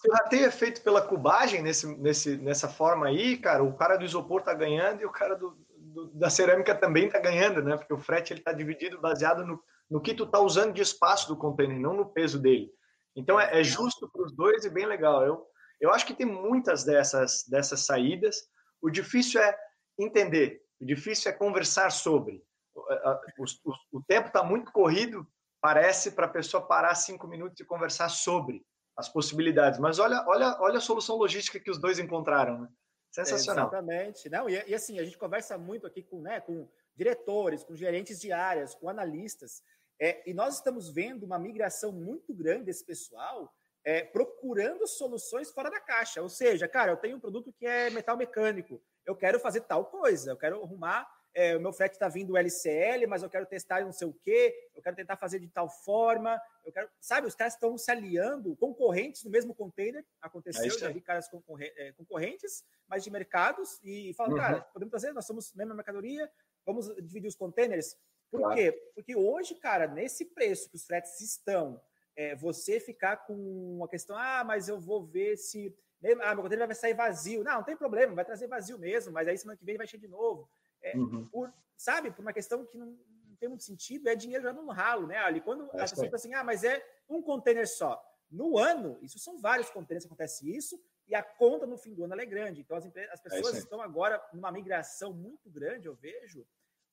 O 0.05 0.13
rateio 0.13 0.47
é 0.47 0.51
feito 0.51 0.83
pela 0.83 1.01
cubagem 1.01 1.63
nesse, 1.63 1.87
nesse, 1.99 2.37
nessa 2.37 2.69
forma 2.69 3.07
aí, 3.07 3.37
cara, 3.37 3.63
o 3.63 3.77
cara 3.77 3.97
do 3.97 4.05
isopor 4.05 4.43
tá 4.43 4.53
ganhando 4.53 5.01
e 5.01 5.05
o 5.05 5.13
cara 5.13 5.35
do, 5.37 5.57
do 5.77 6.09
da 6.15 6.29
cerâmica 6.29 6.75
também 6.75 7.09
tá 7.09 7.21
ganhando, 7.21 7.63
né? 7.63 7.77
Porque 7.77 7.95
o 7.95 7.99
frete 7.99 8.33
ele 8.33 8.41
tá 8.41 8.53
dividido 8.53 9.01
baseado 9.01 9.47
no, 9.47 9.63
no 9.89 10.01
que 10.01 10.15
tu 10.15 10.27
tá 10.27 10.41
usando 10.41 10.73
de 10.73 10.83
espaço 10.83 11.29
do 11.29 11.37
container, 11.37 11.79
não 11.79 11.95
no 11.95 12.07
peso 12.07 12.41
dele. 12.41 12.73
Então 13.15 13.39
é, 13.39 13.61
é 13.61 13.63
justo 13.63 14.11
para 14.11 14.23
os 14.23 14.33
dois 14.35 14.65
e 14.65 14.71
bem 14.71 14.87
legal. 14.87 15.25
Eu, 15.25 15.47
eu 15.81 15.93
acho 15.93 16.05
que 16.05 16.15
tem 16.15 16.27
muitas 16.27 16.83
dessas, 16.83 17.45
dessas 17.49 17.87
saídas. 17.87 18.49
O 18.81 18.91
difícil 18.91 19.41
é 19.41 19.57
entender, 19.97 20.63
o 20.81 20.85
difícil 20.85 21.31
é 21.31 21.35
conversar 21.35 21.91
sobre. 21.91 22.43
O, 22.75 23.45
o, 23.65 23.99
o 23.99 24.03
tempo 24.03 24.29
está 24.29 24.43
muito 24.43 24.73
corrido, 24.73 25.25
parece, 25.61 26.11
para 26.11 26.27
a 26.27 26.31
pessoa 26.31 26.67
parar 26.67 26.95
cinco 26.97 27.29
minutos 27.29 27.61
e 27.61 27.65
conversar 27.65 28.09
sobre 28.09 28.65
as 29.03 29.09
possibilidades. 29.09 29.79
Mas 29.79 29.99
olha, 29.99 30.25
olha, 30.27 30.57
olha 30.61 30.79
a 30.79 30.81
solução 30.81 31.17
logística 31.17 31.61
que 31.61 31.71
os 31.71 31.79
dois 31.79 31.99
encontraram, 31.99 32.63
né? 32.63 32.69
Sensacional. 33.11 33.69
Exatamente. 33.69 34.29
Não, 34.31 34.49
e, 34.49 34.63
e, 34.67 34.75
assim, 34.75 34.99
a 34.99 35.05
gente 35.05 35.19
conversa 35.19 35.59
muito 35.59 35.87
aqui 35.87 36.03
com, 36.03 36.23
né, 36.23 36.41
com 36.41 36.67
diretores, 36.97 37.63
com 37.63 37.77
gerentes 37.77 38.19
de 38.21 38.33
áreas, 38.33 38.75
com 38.75 38.89
analistas, 38.89 39.63
é, 40.01 40.29
e 40.29 40.33
nós 40.33 40.57
estamos 40.57 40.89
vendo 40.91 41.25
uma 41.25 41.39
migração 41.39 41.93
muito 41.93 42.33
grande 42.35 42.65
desse 42.65 42.85
pessoal 42.85 43.55
é, 43.85 44.03
procurando 44.03 44.87
soluções 44.87 45.51
fora 45.51 45.71
da 45.71 45.81
caixa. 45.81 46.23
Ou 46.23 46.29
seja, 46.29 46.67
cara, 46.67 46.93
eu 46.93 46.97
tenho 46.97 47.17
um 47.17 47.21
produto 47.21 47.53
que 47.53 47.67
é 47.67 47.91
metal 47.91 48.17
mecânico, 48.17 48.83
eu 49.05 49.15
quero 49.15 49.39
fazer 49.39 49.61
tal 49.63 49.85
coisa, 49.87 50.31
eu 50.31 50.37
quero 50.37 50.63
arrumar 50.63 51.07
é, 51.35 51.57
o 51.57 51.61
meu 51.61 51.73
frete 51.73 51.95
está 51.95 52.09
vindo 52.09 52.37
LCL, 52.37 53.07
mas 53.07 53.23
eu 53.23 53.31
quero 53.31 53.47
testar 53.47 53.83
não 53.83 53.93
sei 53.93 54.07
o 54.07 54.13
quê, 54.13 54.55
eu 54.75 54.83
quero 54.83 54.97
tentar 54.97 55.17
fazer 55.17 55.39
de 55.39 55.49
tal 55.49 55.69
forma, 55.69 56.41
eu 56.65 56.73
quero, 56.73 56.89
sabe, 57.01 57.27
os 57.27 57.35
caras 57.35 57.55
estão 57.55 57.77
se 57.79 57.91
aliando, 57.91 58.55
concorrentes 58.57 59.25
no 59.25 59.31
mesmo 59.31 59.55
container, 59.55 60.05
aconteceu, 60.21 60.67
é 60.67 60.79
já 60.79 60.89
vi 60.91 61.01
caras 61.01 61.29
é, 61.77 61.93
concorrentes, 61.93 62.65
mas 62.87 63.03
de 63.03 63.11
mercados, 63.11 63.81
e 63.83 64.13
falam, 64.15 64.33
uhum. 64.33 64.39
cara, 64.39 64.61
podemos 64.73 64.91
trazer, 64.91 65.13
nós 65.13 65.27
somos 65.27 65.55
mesma 65.55 65.75
mercadoria, 65.75 66.31
vamos 66.65 66.95
dividir 66.97 67.29
os 67.29 67.37
containers. 67.37 67.97
Por 68.31 68.41
claro. 68.41 68.55
quê? 68.55 68.73
Porque 68.95 69.15
hoje, 69.15 69.55
cara, 69.55 69.87
nesse 69.87 70.25
preço 70.25 70.71
que 70.71 70.77
os 70.77 70.85
fretes 70.85 71.21
estão, 71.21 71.81
é, 72.17 72.35
você 72.35 72.81
ficar 72.81 73.19
com 73.27 73.35
uma 73.77 73.89
questão, 73.89 74.17
ah, 74.17 74.43
mas 74.45 74.69
eu 74.69 74.81
vou 74.81 75.05
ver 75.05 75.37
se. 75.37 75.75
Ah, 76.23 76.35
meu 76.35 76.43
container 76.43 76.67
vai 76.67 76.75
sair 76.75 76.95
vazio. 76.95 77.45
Não, 77.45 77.57
não 77.57 77.63
tem 77.63 77.77
problema, 77.77 78.15
vai 78.15 78.25
trazer 78.25 78.49
vazio 78.49 78.79
mesmo, 78.79 79.13
mas 79.13 79.29
aí 79.29 79.39
semana 79.39 79.57
que 79.57 79.65
vem 79.65 79.77
vai 79.77 79.87
encher 79.87 80.01
de 80.01 80.09
novo. 80.09 80.49
É, 80.83 80.97
uhum. 80.97 81.27
por, 81.29 81.53
sabe, 81.77 82.11
por 82.11 82.23
uma 82.23 82.33
questão 82.33 82.65
que 82.65 82.77
não, 82.77 82.87
não, 82.87 83.37
tem 83.37 83.49
muito 83.49 83.65
sentido, 83.65 84.09
é 84.09 84.15
dinheiro 84.15 84.45
já 84.45 84.53
no 84.53 84.71
ralo, 84.71 85.07
né? 85.07 85.19
Ali, 85.19 85.41
quando 85.41 85.65
é 85.75 85.79
a 85.79 85.83
pessoa 85.83 86.07
fala 86.07 86.17
assim, 86.17 86.35
ah, 86.35 86.45
mas 86.45 86.65
é 86.65 86.85
um 87.09 87.23
container 87.23 87.69
só. 87.69 88.03
No 88.31 88.57
ano, 88.57 88.99
isso 89.03 89.19
são 89.19 89.39
vários 89.39 89.71
containers 89.71 90.05
que 90.05 90.09
acontece 90.09 90.51
isso, 90.51 90.81
e 91.07 91.15
a 91.15 91.23
conta 91.23 91.67
no 91.67 91.77
fim 91.77 91.95
do 91.95 92.05
ano 92.05 92.19
é 92.21 92.27
grande. 92.27 92.61
Então, 92.61 92.77
as, 92.77 92.87
as 92.87 92.97
é 92.97 93.23
pessoas 93.23 93.57
é 93.57 93.59
estão 93.59 93.81
agora 93.81 94.23
numa 94.33 94.51
migração 94.51 95.13
muito 95.13 95.51
grande, 95.51 95.87
eu 95.87 95.95
vejo, 95.95 96.47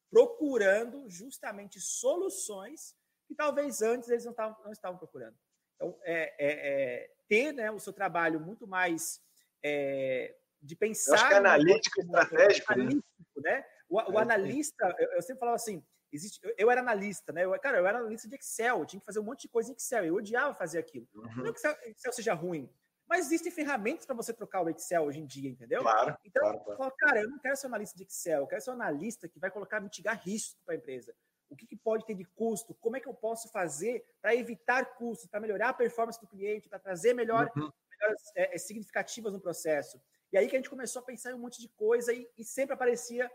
procurando 0.09 1.09
justamente 1.09 1.79
soluções 1.79 2.95
que 3.27 3.35
talvez 3.35 3.81
antes 3.81 4.09
eles 4.09 4.25
não, 4.25 4.33
tavam, 4.33 4.57
não 4.63 4.71
estavam 4.71 4.97
procurando. 4.97 5.37
Então, 5.75 5.97
é, 6.01 6.33
é, 6.37 7.03
é 7.03 7.11
ter 7.27 7.53
né, 7.53 7.71
o 7.71 7.79
seu 7.79 7.93
trabalho 7.93 8.39
muito 8.39 8.67
mais 8.67 9.21
é, 9.63 10.35
de 10.61 10.75
pensar. 10.75 11.11
Eu 11.11 11.15
acho 11.15 11.27
que 11.27 11.33
é 11.33 11.37
analítico, 11.37 12.01
estratégico. 12.01 12.75
Né? 12.75 12.81
Analítico, 12.81 13.41
né? 13.41 13.65
O, 13.89 13.97
o 13.97 14.19
é, 14.19 14.21
analista, 14.21 14.95
eu, 14.99 15.11
eu, 15.13 15.21
sempre 15.21 15.39
falava 15.39 15.55
assim, 15.55 15.83
existe, 16.11 16.39
eu, 16.43 16.53
eu, 16.57 16.71
era 16.71 16.81
analista, 16.81 17.33
né? 17.33 17.43
Eu, 17.43 17.59
cara, 17.59 17.79
eu 17.79 17.87
era 17.87 17.97
analista 17.97 18.27
de 18.27 18.35
Excel, 18.35 18.79
eu 18.79 18.85
tinha 18.85 18.99
que 18.99 19.05
fazer 19.05 19.19
um 19.19 19.23
monte 19.23 19.41
de 19.41 19.49
coisa 19.49 19.71
em 19.71 19.73
Excel, 19.73 20.05
eu 20.05 20.15
odiava 20.15 20.53
fazer 20.53 20.77
aquilo. 20.77 21.07
Uhum. 21.13 21.43
Não 21.43 21.51
que 21.51 21.57
Excel, 21.59 21.75
Excel 21.85 22.13
seja 22.13 22.33
ruim, 22.33 22.71
mas 23.07 23.25
existem 23.25 23.51
ferramentas 23.51 24.05
para 24.05 24.15
você 24.15 24.31
trocar 24.31 24.61
o 24.61 24.69
Excel 24.69 25.03
hoje 25.03 25.19
em 25.19 25.25
dia, 25.25 25.49
entendeu? 25.49 25.81
Claro. 25.81 26.15
Então, 26.23 26.43
claro, 26.43 26.59
claro. 26.59 26.71
eu 26.71 26.77
falo, 26.77 26.91
cara, 26.91 27.21
eu 27.21 27.29
não 27.29 27.39
quero 27.39 27.55
ser 27.55 27.65
analista 27.65 27.97
de 27.97 28.03
Excel, 28.03 28.41
eu 28.41 28.47
quero 28.47 28.61
ser 28.61 28.69
analista 28.69 29.27
que 29.27 29.39
vai 29.39 29.49
colocar, 29.49 29.79
mitigar 29.79 30.21
risco 30.23 30.59
para 30.63 30.75
a 30.75 30.77
empresa. 30.77 31.15
O 31.49 31.55
que, 31.55 31.65
que, 31.65 31.75
pode 31.75 32.05
ter 32.05 32.13
de 32.13 32.23
custo? 32.23 32.75
Como 32.75 32.95
é 32.95 32.99
que 32.99 33.09
eu 33.09 33.13
posso 33.13 33.49
fazer 33.49 34.05
para 34.21 34.35
evitar 34.35 34.85
custos, 34.95 35.27
para 35.27 35.39
melhorar 35.39 35.69
a 35.69 35.73
performance 35.73 36.21
do 36.21 36.27
cliente, 36.27 36.69
para 36.69 36.77
trazer 36.77 37.13
melhor, 37.13 37.51
uhum. 37.57 37.71
melhoras 37.89 38.21
é, 38.35 38.55
significativas 38.59 39.33
no 39.33 39.41
processo? 39.41 39.99
E 40.31 40.37
aí 40.37 40.47
que 40.47 40.55
a 40.55 40.59
gente 40.59 40.69
começou 40.69 41.01
a 41.01 41.05
pensar 41.05 41.31
em 41.31 41.33
um 41.33 41.39
monte 41.39 41.59
de 41.59 41.67
coisa 41.69 42.13
e, 42.13 42.29
e 42.37 42.45
sempre 42.45 42.75
aparecia 42.75 43.29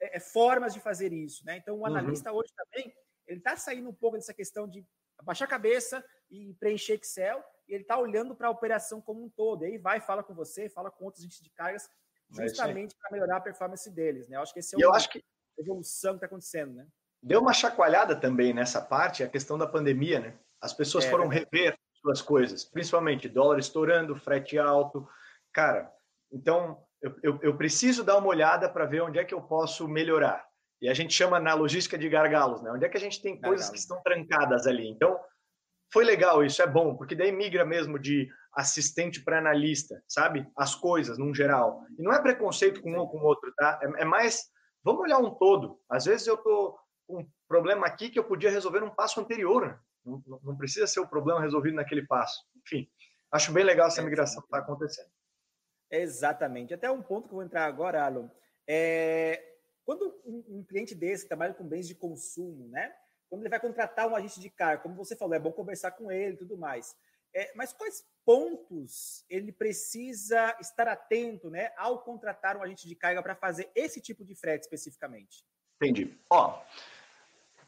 é, 0.00 0.16
é, 0.16 0.20
formas 0.20 0.74
de 0.74 0.80
fazer 0.80 1.12
isso, 1.12 1.44
né? 1.44 1.56
Então 1.56 1.76
o 1.76 1.78
uhum. 1.80 1.86
analista 1.86 2.30
uhum. 2.30 2.38
hoje 2.38 2.52
também 2.56 2.92
ele 3.26 3.38
está 3.38 3.56
saindo 3.56 3.88
um 3.88 3.94
pouco 3.94 4.16
dessa 4.16 4.32
questão 4.32 4.66
de 4.66 4.84
baixar 5.22 5.44
a 5.44 5.48
cabeça 5.48 6.04
e 6.30 6.54
preencher 6.54 6.94
Excel, 6.94 7.42
e 7.68 7.74
ele 7.74 7.82
está 7.82 7.98
olhando 7.98 8.34
para 8.34 8.48
a 8.48 8.50
operação 8.50 9.00
como 9.00 9.24
um 9.24 9.28
todo. 9.28 9.64
E 9.64 9.66
aí 9.66 9.78
vai, 9.78 10.00
fala 10.00 10.22
com 10.22 10.34
você, 10.34 10.68
fala 10.68 10.90
com 10.90 11.04
outros 11.04 11.22
agentes 11.22 11.42
de 11.42 11.50
cargas, 11.50 11.88
é 12.38 12.42
justamente 12.42 12.94
para 13.00 13.12
melhorar 13.12 13.36
a 13.36 13.40
performance 13.40 13.90
deles, 13.90 14.28
né? 14.28 14.36
Eu 14.36 14.42
acho 14.42 14.52
que 14.52 14.60
esse 14.60 14.74
é 14.74 14.78
o, 14.78 14.80
eu 14.80 14.94
acho 14.94 15.10
que 15.10 15.18
a 15.18 15.60
evolução 15.60 16.12
que 16.12 16.16
está 16.18 16.26
acontecendo, 16.26 16.74
né? 16.74 16.86
Deu 17.22 17.40
uma 17.40 17.52
chacoalhada 17.52 18.14
também 18.14 18.54
nessa 18.54 18.80
parte, 18.80 19.22
a 19.22 19.28
questão 19.28 19.58
da 19.58 19.66
pandemia, 19.66 20.20
né? 20.20 20.38
As 20.60 20.72
pessoas 20.72 21.04
é, 21.04 21.10
foram 21.10 21.26
rever 21.28 21.76
suas 22.00 22.22
coisas, 22.22 22.64
principalmente 22.64 23.28
dólar 23.28 23.58
estourando, 23.58 24.14
frete 24.14 24.58
alto. 24.58 25.08
Cara, 25.52 25.92
então, 26.30 26.86
eu, 27.00 27.14
eu, 27.22 27.38
eu 27.42 27.56
preciso 27.56 28.04
dar 28.04 28.16
uma 28.18 28.28
olhada 28.28 28.68
para 28.68 28.86
ver 28.86 29.02
onde 29.02 29.18
é 29.18 29.24
que 29.24 29.34
eu 29.34 29.40
posso 29.40 29.86
melhorar. 29.86 30.44
E 30.80 30.88
a 30.88 30.94
gente 30.94 31.12
chama 31.12 31.40
na 31.40 31.54
logística 31.54 31.98
de 31.98 32.08
gargalos, 32.08 32.62
né? 32.62 32.70
Onde 32.70 32.84
é 32.84 32.88
que 32.88 32.96
a 32.96 33.00
gente 33.00 33.20
tem 33.20 33.40
coisas 33.40 33.68
que 33.68 33.78
estão 33.78 34.00
trancadas 34.02 34.66
ali. 34.66 34.88
Então, 34.88 35.18
foi 35.92 36.04
legal, 36.04 36.44
isso 36.44 36.62
é 36.62 36.66
bom, 36.66 36.96
porque 36.96 37.14
daí 37.14 37.32
migra 37.32 37.64
mesmo 37.64 37.98
de 37.98 38.28
assistente 38.54 39.22
para 39.22 39.38
analista, 39.38 40.00
sabe? 40.06 40.46
As 40.56 40.74
coisas, 40.74 41.18
num 41.18 41.34
geral. 41.34 41.82
E 41.98 42.02
não 42.02 42.12
é 42.12 42.20
preconceito 42.20 42.80
com 42.82 42.92
um 42.92 42.98
ou 42.98 43.08
com 43.08 43.18
o 43.18 43.24
outro, 43.24 43.52
tá? 43.56 43.78
É, 43.82 44.02
é, 44.02 44.04
mais, 44.04 44.44
vamos 44.84 45.02
olhar 45.02 45.18
um 45.18 45.34
todo. 45.34 45.80
Às 45.90 46.04
vezes 46.04 46.26
eu 46.26 46.36
tô 46.36 46.78
com 47.06 47.20
um 47.20 47.28
problema 47.48 47.86
aqui 47.86 48.10
que 48.10 48.18
eu 48.18 48.24
podia 48.24 48.50
resolver 48.50 48.80
num 48.80 48.94
passo 48.94 49.20
anterior. 49.20 49.80
Não, 50.04 50.22
não 50.42 50.56
precisa 50.56 50.86
ser 50.86 51.00
o 51.00 51.08
problema 51.08 51.40
resolvido 51.40 51.74
naquele 51.74 52.06
passo. 52.06 52.38
Enfim, 52.64 52.88
acho 53.32 53.52
bem 53.52 53.64
legal 53.64 53.88
essa 53.88 54.02
migração 54.02 54.42
que 54.42 54.46
está 54.46 54.58
acontecendo. 54.58 55.10
Exatamente. 55.90 56.74
Até 56.74 56.90
um 56.90 57.02
ponto 57.02 57.28
que 57.28 57.34
eu 57.34 57.36
vou 57.36 57.44
entrar 57.44 57.64
agora, 57.64 58.04
Alon. 58.04 58.28
É, 58.66 59.42
quando 59.84 60.20
um, 60.24 60.58
um 60.58 60.64
cliente 60.64 60.94
desse 60.94 61.26
trabalha 61.26 61.54
com 61.54 61.64
bens 61.64 61.88
de 61.88 61.94
consumo, 61.94 62.68
né? 62.68 62.94
Quando 63.28 63.42
ele 63.42 63.50
vai 63.50 63.60
contratar 63.60 64.08
um 64.08 64.16
agente 64.16 64.40
de 64.40 64.50
carga, 64.50 64.82
como 64.82 64.94
você 64.94 65.16
falou, 65.16 65.34
é 65.34 65.38
bom 65.38 65.52
conversar 65.52 65.92
com 65.92 66.10
ele 66.10 66.34
e 66.34 66.38
tudo 66.38 66.56
mais. 66.56 66.96
É, 67.34 67.52
mas 67.54 67.72
quais 67.72 68.04
pontos 68.24 69.24
ele 69.28 69.52
precisa 69.52 70.56
estar 70.60 70.88
atento 70.88 71.50
né, 71.50 71.72
ao 71.76 72.02
contratar 72.02 72.56
um 72.56 72.62
agente 72.62 72.88
de 72.88 72.94
carga 72.94 73.22
para 73.22 73.34
fazer 73.34 73.70
esse 73.74 74.00
tipo 74.00 74.24
de 74.24 74.34
frete 74.34 74.62
especificamente? 74.62 75.44
Entendi. 75.76 76.18
Ó, 76.30 76.62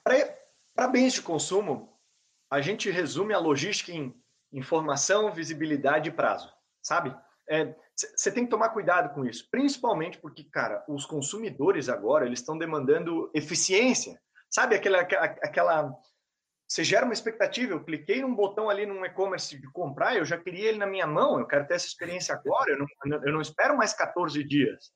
para 0.03 0.89
bens 0.89 1.15
de 1.15 1.23
consumo, 1.23 1.99
a 2.51 2.61
gente 2.61 2.91
resume 2.91 3.33
a 3.33 3.39
logística 3.39 3.93
em 3.93 4.15
informação, 4.53 5.33
visibilidade 5.33 6.09
e 6.09 6.13
prazo, 6.13 6.53
sabe? 6.83 7.15
Você 8.17 8.33
tem 8.33 8.45
que 8.45 8.51
tomar 8.51 8.71
cuidado 8.71 9.15
com 9.15 9.25
isso, 9.25 9.49
principalmente 9.51 10.19
porque, 10.19 10.45
cara, 10.45 10.85
os 10.89 11.05
consumidores 11.05 11.89
agora 11.89 12.27
eles 12.27 12.41
estão 12.41 12.57
demandando 12.57 13.31
eficiência, 13.35 14.21
sabe? 14.49 14.75
Aquela, 14.75 15.01
aquela, 15.01 15.93
você 16.67 16.85
gera 16.85 17.05
uma 17.05 17.13
expectativa. 17.13 17.73
Eu 17.73 17.85
cliquei 17.85 18.23
num 18.23 18.35
botão 18.35 18.71
ali 18.71 18.87
num 18.87 19.05
e-commerce 19.05 19.59
de 19.59 19.71
comprar, 19.73 20.17
eu 20.17 20.25
já 20.25 20.39
queria 20.39 20.69
ele 20.69 20.79
na 20.79 20.87
minha 20.87 21.07
mão, 21.07 21.39
eu 21.39 21.47
quero 21.47 21.67
ter 21.67 21.75
essa 21.75 21.87
experiência 21.87 22.35
agora, 22.35 22.73
eu 22.73 22.79
não, 22.79 23.25
eu 23.25 23.33
não 23.33 23.41
espero 23.41 23.77
mais 23.77 23.93
14 23.93 24.43
dias. 24.45 24.93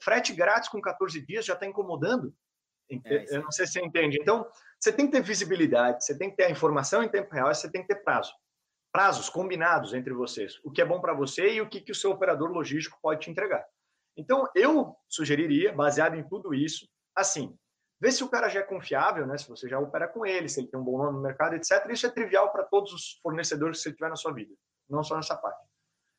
Frete 0.00 0.32
grátis 0.32 0.68
com 0.68 0.80
14 0.80 1.24
dias 1.24 1.44
já 1.44 1.54
está 1.54 1.64
incomodando. 1.64 2.34
É, 3.04 3.36
eu 3.36 3.42
não 3.42 3.50
sei 3.50 3.66
se 3.66 3.74
você 3.74 3.80
entende. 3.80 4.18
Então, 4.20 4.46
você 4.78 4.92
tem 4.92 5.06
que 5.06 5.12
ter 5.12 5.22
visibilidade, 5.22 6.04
você 6.04 6.18
tem 6.18 6.28
que 6.30 6.36
ter 6.36 6.44
a 6.44 6.50
informação 6.50 7.02
em 7.02 7.08
tempo 7.08 7.32
real, 7.32 7.54
você 7.54 7.70
tem 7.70 7.82
que 7.82 7.88
ter 7.88 8.02
prazo. 8.02 8.32
Prazos 8.92 9.28
combinados 9.30 9.94
entre 9.94 10.12
vocês. 10.12 10.60
O 10.62 10.70
que 10.70 10.82
é 10.82 10.84
bom 10.84 11.00
para 11.00 11.14
você 11.14 11.54
e 11.54 11.60
o 11.60 11.68
que, 11.68 11.80
que 11.80 11.92
o 11.92 11.94
seu 11.94 12.10
operador 12.10 12.50
logístico 12.50 12.98
pode 13.00 13.20
te 13.20 13.30
entregar. 13.30 13.64
Então, 14.16 14.48
eu 14.54 14.94
sugeriria, 15.08 15.72
baseado 15.72 16.16
em 16.16 16.22
tudo 16.22 16.54
isso, 16.54 16.86
assim, 17.16 17.56
vê 17.98 18.12
se 18.12 18.22
o 18.22 18.28
cara 18.28 18.48
já 18.48 18.60
é 18.60 18.64
confiável, 18.64 19.26
né? 19.26 19.38
Se 19.38 19.48
você 19.48 19.68
já 19.68 19.78
opera 19.78 20.06
com 20.06 20.26
ele, 20.26 20.48
se 20.48 20.60
ele 20.60 20.68
tem 20.68 20.78
um 20.78 20.84
bom 20.84 20.98
nome 20.98 21.16
no 21.16 21.22
mercado, 21.22 21.54
etc. 21.54 21.88
Isso 21.90 22.06
é 22.06 22.10
trivial 22.10 22.52
para 22.52 22.64
todos 22.64 22.92
os 22.92 23.18
fornecedores 23.22 23.78
que 23.78 23.84
você 23.84 23.92
tiver 23.92 24.10
na 24.10 24.16
sua 24.16 24.32
vida, 24.32 24.54
não 24.88 25.02
só 25.02 25.16
nessa 25.16 25.36
parte. 25.36 25.64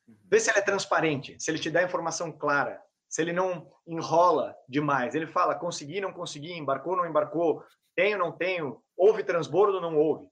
Uhum. 0.08 0.18
Vê 0.26 0.40
se 0.40 0.50
ele 0.50 0.60
é 0.60 0.64
transparente, 0.64 1.38
se 1.40 1.52
ele 1.52 1.60
te 1.60 1.70
dá 1.70 1.84
informação 1.84 2.32
clara, 2.32 2.82
se 3.08 3.22
ele 3.22 3.32
não 3.32 3.72
enrola 3.86 4.56
demais. 4.68 5.14
Ele 5.14 5.28
fala: 5.28 5.54
consegui, 5.54 6.02
não 6.02 6.12
consegui, 6.12 6.54
embarcou, 6.54 6.98
não 6.98 7.06
embarcou, 7.06 7.64
tenho, 7.96 8.18
não 8.18 8.32
tenho, 8.32 8.84
houve 8.98 9.24
transbordo, 9.24 9.80
não 9.80 9.96
houve. 9.96 10.28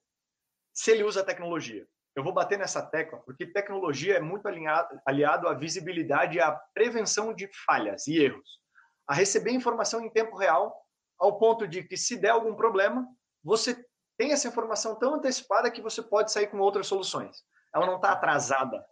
Se 0.74 0.92
ele 0.92 1.04
usa 1.04 1.24
tecnologia. 1.24 1.86
Eu 2.16 2.24
vou 2.24 2.34
bater 2.34 2.60
nessa 2.60 2.82
tecla, 2.82 3.20
porque 3.20 3.46
tecnologia 3.46 4.18
é 4.18 4.20
muito 4.20 4.48
alinhado, 4.48 5.00
aliado 5.06 5.48
à 5.48 5.54
visibilidade 5.54 6.38
e 6.38 6.42
à 6.42 6.52
prevenção 6.74 7.34
de 7.34 7.50
falhas 7.66 8.08
e 8.08 8.22
erros. 8.22 8.60
A 9.08 9.14
receber 9.14 9.52
informação 9.52 10.02
em 10.02 10.10
tempo 10.10 10.36
real 10.36 10.76
ao 11.20 11.38
ponto 11.38 11.68
de 11.68 11.84
que, 11.84 11.96
se 11.96 12.18
der 12.18 12.32
algum 12.32 12.56
problema, 12.56 13.08
você 13.44 13.86
tem 14.18 14.32
essa 14.32 14.48
informação 14.48 14.98
tão 15.00 15.16
antecipada 15.16 15.72
que 15.72 15.82
você 15.82 16.02
pode 16.02 16.32
sair 16.32 16.48
com 16.48 16.60
outras 16.60 16.88
soluções. 16.88 17.38
Ela 17.74 17.86
não 17.86 17.96
está 17.96 18.12
atrasada, 18.12 18.84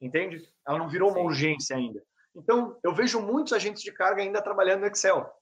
entende? 0.00 0.42
Ela 0.66 0.78
não 0.78 0.88
virou 0.88 1.10
uma 1.10 1.20
urgência 1.20 1.76
ainda. 1.76 2.02
Então, 2.34 2.78
eu 2.84 2.94
vejo 2.94 3.20
muitos 3.20 3.52
agentes 3.52 3.82
de 3.82 3.90
carga 3.90 4.20
ainda 4.20 4.42
trabalhando 4.42 4.80
no 4.80 4.86
Excel 4.86 5.32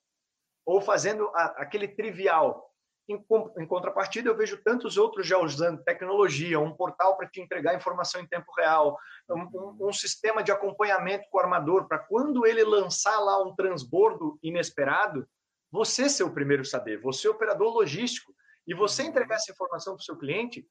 ou 0.64 0.80
fazendo 0.80 1.28
a, 1.34 1.62
aquele 1.62 1.88
trivial. 1.88 2.70
Em, 3.06 3.22
em, 3.58 3.66
contrapartida, 3.66 4.30
eu 4.30 4.36
vejo 4.36 4.62
tantos 4.62 4.96
outros 4.96 5.26
já 5.26 5.38
usando 5.38 5.84
tecnologia, 5.84 6.58
um 6.58 6.74
portal 6.74 7.16
para 7.16 7.28
te 7.28 7.40
entregar 7.40 7.74
informação 7.74 8.20
em 8.20 8.26
tempo 8.26 8.50
real, 8.56 8.98
um, 9.28 9.42
um, 9.42 9.88
um 9.88 9.92
sistema 9.92 10.42
de 10.42 10.50
acompanhamento 10.50 11.28
com 11.30 11.36
o 11.36 11.40
armador, 11.40 11.86
para 11.86 11.98
quando 11.98 12.46
ele 12.46 12.64
lançar 12.64 13.18
lá 13.20 13.42
um 13.42 13.54
transbordo 13.54 14.38
inesperado, 14.42 15.28
você 15.70 16.08
ser 16.08 16.24
o 16.24 16.32
primeiro 16.32 16.64
saber, 16.64 17.00
você 17.00 17.28
operador 17.28 17.74
logístico, 17.74 18.32
e 18.66 18.74
você 18.74 19.02
uhum. 19.02 19.08
entregar 19.08 19.36
essa 19.36 19.52
informação 19.52 19.94
para 19.94 20.00
o 20.00 20.04
seu 20.04 20.16
cliente 20.16 20.66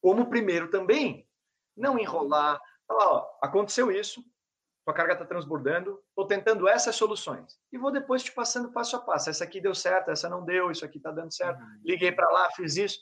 como 0.00 0.30
primeiro 0.30 0.70
também. 0.70 1.26
Não 1.76 1.98
enrolar, 1.98 2.60
falar, 2.86 3.06
ó, 3.06 3.38
aconteceu 3.42 3.90
isso, 3.90 4.24
tua 4.88 4.94
carga 4.94 5.12
está 5.12 5.26
transbordando, 5.26 6.00
estou 6.08 6.26
tentando 6.26 6.66
essas 6.66 6.96
soluções. 6.96 7.58
E 7.70 7.76
vou 7.76 7.92
depois 7.92 8.22
te 8.22 8.32
passando 8.32 8.72
passo 8.72 8.96
a 8.96 9.00
passo. 9.00 9.28
Essa 9.28 9.44
aqui 9.44 9.60
deu 9.60 9.74
certo, 9.74 10.10
essa 10.10 10.30
não 10.30 10.42
deu, 10.42 10.70
isso 10.70 10.82
aqui 10.82 10.96
está 10.96 11.10
dando 11.10 11.30
certo. 11.30 11.60
Uhum. 11.60 11.80
Liguei 11.84 12.10
para 12.10 12.30
lá, 12.30 12.50
fiz 12.52 12.76
isso. 12.76 12.98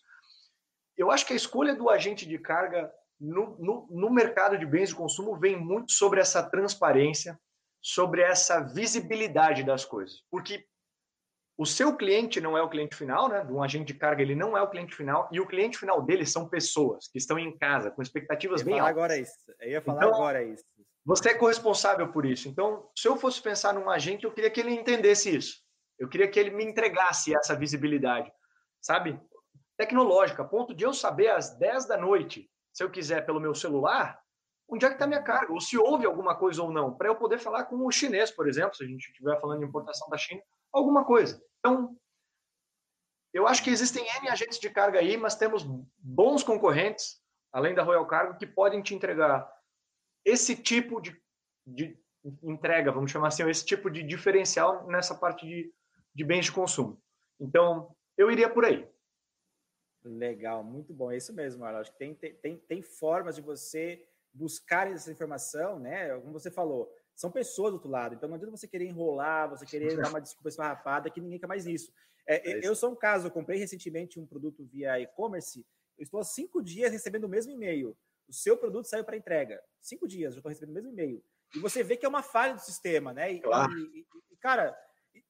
Eu 0.96 1.12
acho 1.12 1.24
que 1.24 1.32
a 1.32 1.36
escolha 1.36 1.76
do 1.76 1.88
agente 1.88 2.26
de 2.26 2.38
carga 2.38 2.92
no, 3.20 3.56
no, 3.58 3.86
no 3.88 4.10
mercado 4.10 4.58
de 4.58 4.66
bens 4.66 4.88
de 4.88 4.96
consumo 4.96 5.38
vem 5.38 5.56
muito 5.56 5.92
sobre 5.92 6.20
essa 6.20 6.42
transparência, 6.42 7.38
sobre 7.80 8.20
essa 8.20 8.60
visibilidade 8.60 9.62
das 9.62 9.84
coisas. 9.84 10.24
Porque 10.28 10.66
o 11.56 11.64
seu 11.64 11.96
cliente 11.96 12.40
não 12.40 12.58
é 12.58 12.62
o 12.62 12.68
cliente 12.68 12.96
final, 12.96 13.28
né? 13.28 13.46
Um 13.48 13.62
agente 13.62 13.92
de 13.92 13.94
carga 13.94 14.22
ele 14.22 14.34
não 14.34 14.56
é 14.56 14.62
o 14.62 14.68
cliente 14.68 14.94
final 14.94 15.28
e 15.30 15.38
o 15.38 15.46
cliente 15.46 15.78
final 15.78 16.02
dele 16.02 16.26
são 16.26 16.48
pessoas 16.48 17.06
que 17.08 17.18
estão 17.18 17.38
em 17.38 17.56
casa 17.56 17.92
com 17.92 18.02
expectativas 18.02 18.60
bem 18.62 18.80
altas. 18.80 18.90
Agora 18.90 19.16
isso. 19.16 19.52
Eu 19.60 19.70
ia 19.70 19.80
falar 19.80 19.98
então, 19.98 20.14
agora 20.14 20.42
isso. 20.42 20.64
Você 21.06 21.30
é 21.30 21.34
corresponsável 21.34 22.10
por 22.10 22.26
isso. 22.26 22.48
Então, 22.48 22.90
se 22.96 23.06
eu 23.06 23.16
fosse 23.16 23.40
pensar 23.40 23.72
num 23.72 23.88
agente, 23.88 24.24
eu 24.24 24.32
queria 24.32 24.50
que 24.50 24.58
ele 24.58 24.74
entendesse 24.74 25.34
isso. 25.34 25.62
Eu 25.96 26.08
queria 26.08 26.28
que 26.28 26.38
ele 26.38 26.50
me 26.50 26.64
entregasse 26.64 27.34
essa 27.34 27.54
visibilidade, 27.54 28.30
sabe? 28.82 29.18
Tecnológica, 29.78 30.42
a 30.42 30.46
ponto 30.46 30.74
de 30.74 30.84
eu 30.84 30.92
saber 30.92 31.28
às 31.28 31.56
10 31.56 31.86
da 31.86 31.96
noite, 31.96 32.50
se 32.72 32.82
eu 32.82 32.90
quiser 32.90 33.24
pelo 33.24 33.40
meu 33.40 33.54
celular, 33.54 34.20
onde 34.68 34.84
é 34.84 34.88
que 34.88 34.96
está 34.96 35.06
minha 35.06 35.22
carga, 35.22 35.52
ou 35.52 35.60
se 35.60 35.78
houve 35.78 36.04
alguma 36.04 36.34
coisa 36.36 36.60
ou 36.60 36.72
não, 36.72 36.92
para 36.92 37.08
eu 37.08 37.14
poder 37.14 37.38
falar 37.38 37.66
com 37.66 37.86
o 37.86 37.90
chinês, 37.92 38.32
por 38.32 38.48
exemplo, 38.48 38.74
se 38.74 38.82
a 38.82 38.86
gente 38.86 39.06
estiver 39.08 39.40
falando 39.40 39.60
de 39.60 39.66
importação 39.66 40.08
da 40.08 40.18
China, 40.18 40.42
alguma 40.72 41.04
coisa. 41.04 41.40
Então, 41.60 41.96
eu 43.32 43.46
acho 43.46 43.62
que 43.62 43.70
existem 43.70 44.04
N 44.22 44.28
agentes 44.28 44.58
de 44.58 44.68
carga 44.70 44.98
aí, 44.98 45.16
mas 45.16 45.36
temos 45.36 45.64
bons 45.98 46.42
concorrentes, 46.42 47.22
além 47.52 47.76
da 47.76 47.84
Royal 47.84 48.06
Cargo, 48.08 48.36
que 48.36 48.46
podem 48.46 48.82
te 48.82 48.92
entregar 48.92 49.48
esse 50.26 50.56
tipo 50.56 51.00
de, 51.00 51.16
de 51.64 51.96
entrega, 52.42 52.90
vamos 52.90 53.12
chamar 53.12 53.28
assim, 53.28 53.48
esse 53.48 53.64
tipo 53.64 53.88
de 53.88 54.02
diferencial 54.02 54.86
nessa 54.88 55.14
parte 55.14 55.46
de, 55.46 55.72
de 56.12 56.24
bens 56.24 56.46
de 56.46 56.52
consumo. 56.52 57.00
Então, 57.38 57.94
eu 58.18 58.30
iria 58.30 58.50
por 58.50 58.64
aí. 58.64 58.86
Legal, 60.04 60.64
muito 60.64 60.92
bom. 60.92 61.12
É 61.12 61.16
isso 61.16 61.32
mesmo, 61.32 61.60
Marlon. 61.60 61.80
Acho 61.80 61.92
que 61.92 61.98
tem, 61.98 62.14
tem, 62.14 62.58
tem 62.58 62.82
formas 62.82 63.36
de 63.36 63.42
você 63.42 64.04
buscar 64.32 64.90
essa 64.90 65.10
informação, 65.10 65.78
né? 65.78 66.18
Como 66.20 66.32
você 66.32 66.50
falou, 66.50 66.92
são 67.14 67.30
pessoas 67.30 67.70
do 67.70 67.76
outro 67.76 67.90
lado. 67.90 68.14
Então 68.14 68.28
não 68.28 68.36
adianta 68.36 68.56
você 68.56 68.68
querer 68.68 68.86
enrolar, 68.86 69.48
você 69.48 69.64
querer 69.64 69.96
dar 69.96 70.10
uma 70.10 70.20
desculpa 70.20 70.48
esfarrapada, 70.48 71.10
que 71.10 71.20
ninguém 71.20 71.38
quer 71.38 71.46
mais 71.46 71.66
isso. 71.66 71.92
É, 72.26 72.50
é 72.50 72.66
eu 72.66 72.74
sou 72.74 72.90
um 72.90 72.96
caso, 72.96 73.28
eu 73.28 73.30
comprei 73.30 73.58
recentemente 73.58 74.18
um 74.18 74.26
produto 74.26 74.64
via 74.64 75.00
e-commerce, 75.00 75.64
eu 75.96 76.02
estou 76.02 76.20
há 76.20 76.24
cinco 76.24 76.62
dias 76.62 76.92
recebendo 76.92 77.24
o 77.24 77.28
mesmo 77.28 77.52
e-mail. 77.52 77.96
O 78.28 78.32
seu 78.32 78.56
produto 78.56 78.86
saiu 78.86 79.04
para 79.04 79.16
entrega. 79.16 79.62
Cinco 79.80 80.06
dias, 80.06 80.34
eu 80.34 80.38
estou 80.38 80.48
recebendo 80.48 80.70
o 80.70 80.74
mesmo 80.74 80.90
e-mail. 80.90 81.22
E 81.54 81.58
você 81.58 81.82
vê 81.82 81.96
que 81.96 82.04
é 82.04 82.08
uma 82.08 82.22
falha 82.22 82.54
do 82.54 82.60
sistema, 82.60 83.12
né? 83.12 83.32
E, 83.32 83.40
claro. 83.40 83.72
e, 83.72 84.06
e, 84.30 84.36
cara, 84.36 84.76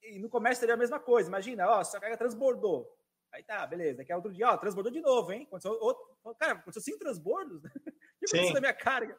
e, 0.02 0.18
no 0.18 0.28
comércio 0.28 0.60
seria 0.60 0.74
a 0.74 0.78
mesma 0.78 0.98
coisa. 0.98 1.28
Imagina, 1.28 1.68
ó, 1.68 1.84
sua 1.84 2.00
carga 2.00 2.16
transbordou. 2.16 2.90
Aí 3.32 3.42
tá, 3.42 3.66
beleza. 3.66 3.98
Daqui 3.98 4.12
a 4.12 4.16
outro 4.16 4.32
dia, 4.32 4.48
ó, 4.48 4.56
transbordou 4.56 4.92
de 4.92 5.00
novo, 5.00 5.32
hein? 5.32 5.44
Aconteceu 5.46 5.72
outro, 5.72 6.02
cara, 6.38 6.52
aconteceu 6.52 6.82
cinco 6.82 6.98
transbordos. 6.98 7.62
o 7.64 7.70
que 7.70 8.36
aconteceu 8.36 8.54
na 8.54 8.60
minha 8.60 8.74
carga? 8.74 9.16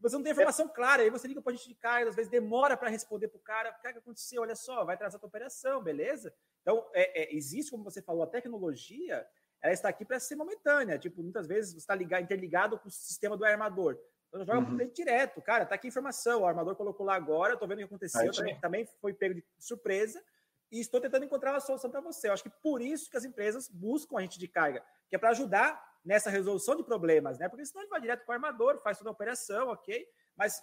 Você 0.00 0.16
não 0.16 0.22
tem 0.22 0.32
informação 0.32 0.68
clara, 0.68 1.02
aí 1.02 1.10
você 1.10 1.26
liga 1.26 1.42
para 1.42 1.52
a 1.52 1.56
gente 1.56 1.68
de 1.68 1.74
carga, 1.74 2.08
às 2.08 2.14
vezes 2.14 2.30
demora 2.30 2.76
para 2.76 2.88
responder 2.88 3.28
para 3.28 3.38
o 3.38 3.42
cara, 3.42 3.70
o 3.70 3.80
que 3.80 3.88
aconteceu? 3.88 4.42
Olha 4.42 4.54
só, 4.54 4.84
vai 4.84 4.94
atrasar 4.94 5.16
a 5.16 5.20
tua 5.20 5.28
operação, 5.28 5.82
beleza? 5.82 6.32
Então, 6.62 6.88
é, 6.94 7.22
é, 7.22 7.36
existe, 7.36 7.70
como 7.70 7.82
você 7.82 8.00
falou, 8.00 8.22
a 8.22 8.26
tecnologia, 8.26 9.26
ela 9.62 9.72
está 9.72 9.88
aqui 9.88 10.04
para 10.04 10.20
ser 10.20 10.36
momentânea. 10.36 10.98
Tipo, 10.98 11.22
muitas 11.22 11.46
vezes 11.46 11.72
você 11.72 11.78
está 11.78 11.94
ligado, 11.94 12.22
interligado 12.22 12.78
com 12.78 12.88
o 12.88 12.90
sistema 12.90 13.36
do 13.36 13.44
armador. 13.44 13.98
Então, 14.28 14.44
joga 14.44 14.58
uhum. 14.58 14.76
para 14.76 14.86
o 14.86 14.92
direto. 14.92 15.42
Cara, 15.42 15.64
tá 15.64 15.74
aqui 15.74 15.86
a 15.86 15.88
informação, 15.88 16.42
o 16.42 16.46
armador 16.46 16.76
colocou 16.76 17.04
lá 17.04 17.14
agora, 17.14 17.54
eu 17.54 17.58
tô 17.58 17.66
vendo 17.66 17.78
o 17.78 17.80
que 17.80 17.84
aconteceu, 17.84 18.30
também, 18.32 18.60
também 18.60 18.86
foi 19.00 19.14
pego 19.14 19.34
de 19.34 19.44
surpresa, 19.58 20.22
e 20.70 20.80
estou 20.80 21.00
tentando 21.00 21.24
encontrar 21.24 21.52
uma 21.52 21.60
solução 21.60 21.90
para 21.90 22.00
você. 22.00 22.28
Eu 22.28 22.34
acho 22.34 22.42
que 22.42 22.52
por 22.62 22.82
isso 22.82 23.10
que 23.10 23.16
as 23.16 23.24
empresas 23.24 23.68
buscam 23.68 24.18
a 24.18 24.20
gente 24.20 24.38
de 24.38 24.46
carga, 24.46 24.84
que 25.08 25.16
é 25.16 25.18
para 25.18 25.30
ajudar 25.30 25.82
nessa 26.04 26.28
resolução 26.30 26.76
de 26.76 26.84
problemas, 26.84 27.38
né? 27.38 27.48
Porque 27.48 27.64
senão 27.64 27.82
ele 27.82 27.90
vai 27.90 28.00
direto 28.00 28.24
para 28.24 28.32
o 28.32 28.34
armador, 28.34 28.78
faz 28.82 28.98
toda 28.98 29.10
a 29.10 29.12
operação, 29.12 29.68
ok? 29.68 30.06
Mas 30.36 30.62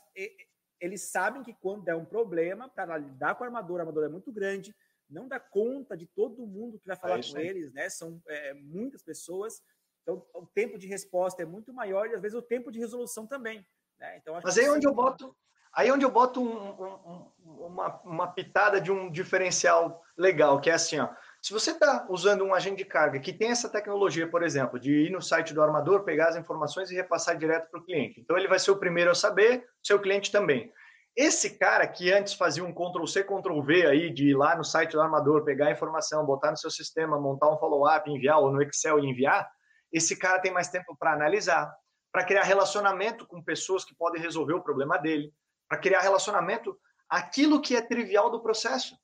eles 0.79 1.09
sabem 1.09 1.41
que 1.41 1.53
quando 1.53 1.83
der 1.83 1.95
um 1.95 2.05
problema, 2.05 2.69
para 2.69 2.97
lidar 2.97 3.35
com 3.35 3.43
a 3.43 3.47
armadura, 3.47 3.81
a 3.81 3.83
armadura 3.83 4.05
é 4.05 4.09
muito 4.09 4.31
grande, 4.31 4.75
não 5.09 5.27
dá 5.27 5.39
conta 5.39 5.95
de 5.95 6.07
todo 6.07 6.47
mundo 6.47 6.79
que 6.79 6.87
vai 6.87 6.95
falar 6.95 7.19
é 7.19 7.23
com 7.23 7.37
eles, 7.37 7.71
né? 7.73 7.89
São 7.89 8.21
é, 8.27 8.53
muitas 8.53 9.03
pessoas, 9.03 9.61
então 10.01 10.25
o 10.33 10.45
tempo 10.45 10.77
de 10.77 10.87
resposta 10.87 11.41
é 11.41 11.45
muito 11.45 11.73
maior 11.73 12.07
e 12.07 12.15
às 12.15 12.21
vezes 12.21 12.37
o 12.37 12.41
tempo 12.41 12.71
de 12.71 12.79
resolução 12.79 13.25
também. 13.25 13.65
Né? 13.99 14.17
Então, 14.17 14.39
Mas 14.43 14.57
aí 14.57 14.65
é 14.65 14.71
onde 14.71 14.87
eu 14.87 14.93
boto, 14.93 15.35
aí 15.73 15.87
é 15.87 15.93
onde 15.93 16.05
eu 16.05 16.11
boto 16.11 16.41
um, 16.41 16.69
um, 16.83 17.65
uma, 17.65 18.01
uma 18.01 18.27
pitada 18.27 18.79
de 18.79 18.91
um 18.91 19.09
diferencial 19.11 20.03
legal, 20.17 20.59
que 20.59 20.69
é 20.69 20.73
assim, 20.73 20.99
ó. 20.99 21.09
Se 21.41 21.53
você 21.53 21.71
está 21.71 22.07
usando 22.09 22.43
um 22.43 22.55
agente 22.55 22.77
de 22.77 22.85
carga 22.85 23.19
que 23.19 23.31
tem 23.31 23.51
essa 23.51 23.69
tecnologia, 23.69 24.27
por 24.27 24.41
exemplo, 24.41 24.79
de 24.79 24.91
ir 24.91 25.11
no 25.11 25.21
site 25.21 25.53
do 25.53 25.61
armador, 25.61 26.03
pegar 26.03 26.29
as 26.29 26.35
informações 26.35 26.89
e 26.89 26.95
repassar 26.95 27.37
direto 27.37 27.69
para 27.69 27.79
o 27.79 27.83
cliente. 27.83 28.19
Então, 28.19 28.35
ele 28.35 28.47
vai 28.47 28.57
ser 28.57 28.71
o 28.71 28.79
primeiro 28.79 29.11
a 29.11 29.15
saber, 29.15 29.63
seu 29.83 29.99
cliente 29.99 30.31
também. 30.31 30.73
Esse 31.15 31.57
cara 31.57 31.87
que 31.87 32.11
antes 32.11 32.33
fazia 32.33 32.63
um 32.63 32.73
Ctrl-C, 32.73 33.23
Ctrl-V 33.23 33.87
aí, 33.87 34.13
de 34.13 34.29
ir 34.29 34.35
lá 34.35 34.55
no 34.55 34.63
site 34.63 34.91
do 34.91 35.01
armador, 35.01 35.45
pegar 35.45 35.67
a 35.67 35.71
informação, 35.71 36.25
botar 36.25 36.51
no 36.51 36.57
seu 36.57 36.69
sistema, 36.69 37.19
montar 37.19 37.49
um 37.49 37.57
follow-up, 37.57 38.09
enviar, 38.09 38.39
ou 38.39 38.51
no 38.51 38.61
Excel 38.61 38.99
e 38.99 39.07
enviar, 39.07 39.49
esse 39.91 40.17
cara 40.17 40.39
tem 40.39 40.51
mais 40.51 40.67
tempo 40.67 40.95
para 40.97 41.13
analisar, 41.13 41.73
para 42.11 42.25
criar 42.25 42.43
relacionamento 42.43 43.25
com 43.25 43.41
pessoas 43.41 43.85
que 43.85 43.95
podem 43.95 44.21
resolver 44.21 44.53
o 44.53 44.61
problema 44.61 44.97
dele, 44.97 45.33
para 45.69 45.77
criar 45.77 46.01
relacionamento 46.01 46.77
aquilo 47.09 47.61
que 47.61 47.75
é 47.75 47.81
trivial 47.81 48.29
do 48.29 48.41
processo. 48.41 48.97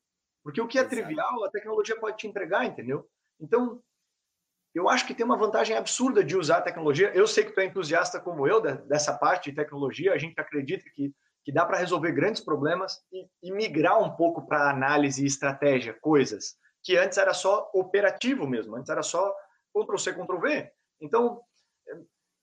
Porque 0.43 0.59
o 0.59 0.67
que 0.67 0.77
é 0.77 0.81
Exato. 0.81 0.95
trivial, 0.95 1.43
a 1.45 1.49
tecnologia 1.49 1.97
pode 1.99 2.17
te 2.17 2.27
entregar, 2.27 2.65
entendeu? 2.65 3.07
Então, 3.39 3.81
eu 4.73 4.89
acho 4.89 5.05
que 5.05 5.13
tem 5.13 5.25
uma 5.25 5.37
vantagem 5.37 5.75
absurda 5.75 6.23
de 6.23 6.35
usar 6.35 6.57
a 6.57 6.61
tecnologia. 6.61 7.11
Eu 7.13 7.27
sei 7.27 7.43
que 7.43 7.51
tu 7.51 7.59
é 7.59 7.65
entusiasta 7.65 8.19
como 8.19 8.47
eu 8.47 8.61
dessa 8.61 9.13
parte 9.13 9.49
de 9.49 9.55
tecnologia, 9.55 10.13
a 10.13 10.17
gente 10.17 10.39
acredita 10.39 10.89
que, 10.93 11.13
que 11.43 11.51
dá 11.51 11.65
para 11.65 11.77
resolver 11.77 12.11
grandes 12.11 12.41
problemas 12.41 13.01
e, 13.11 13.27
e 13.43 13.51
migrar 13.51 14.01
um 14.01 14.15
pouco 14.15 14.45
para 14.45 14.69
análise 14.69 15.23
e 15.23 15.27
estratégia, 15.27 15.97
coisas 16.01 16.55
que 16.83 16.97
antes 16.97 17.17
era 17.17 17.33
só 17.33 17.69
operativo 17.73 18.47
mesmo, 18.47 18.75
antes 18.75 18.89
era 18.89 19.03
só 19.03 19.35
Ctrl-C, 19.73 20.13
Ctrl-V. 20.13 20.71
Então, 20.99 21.41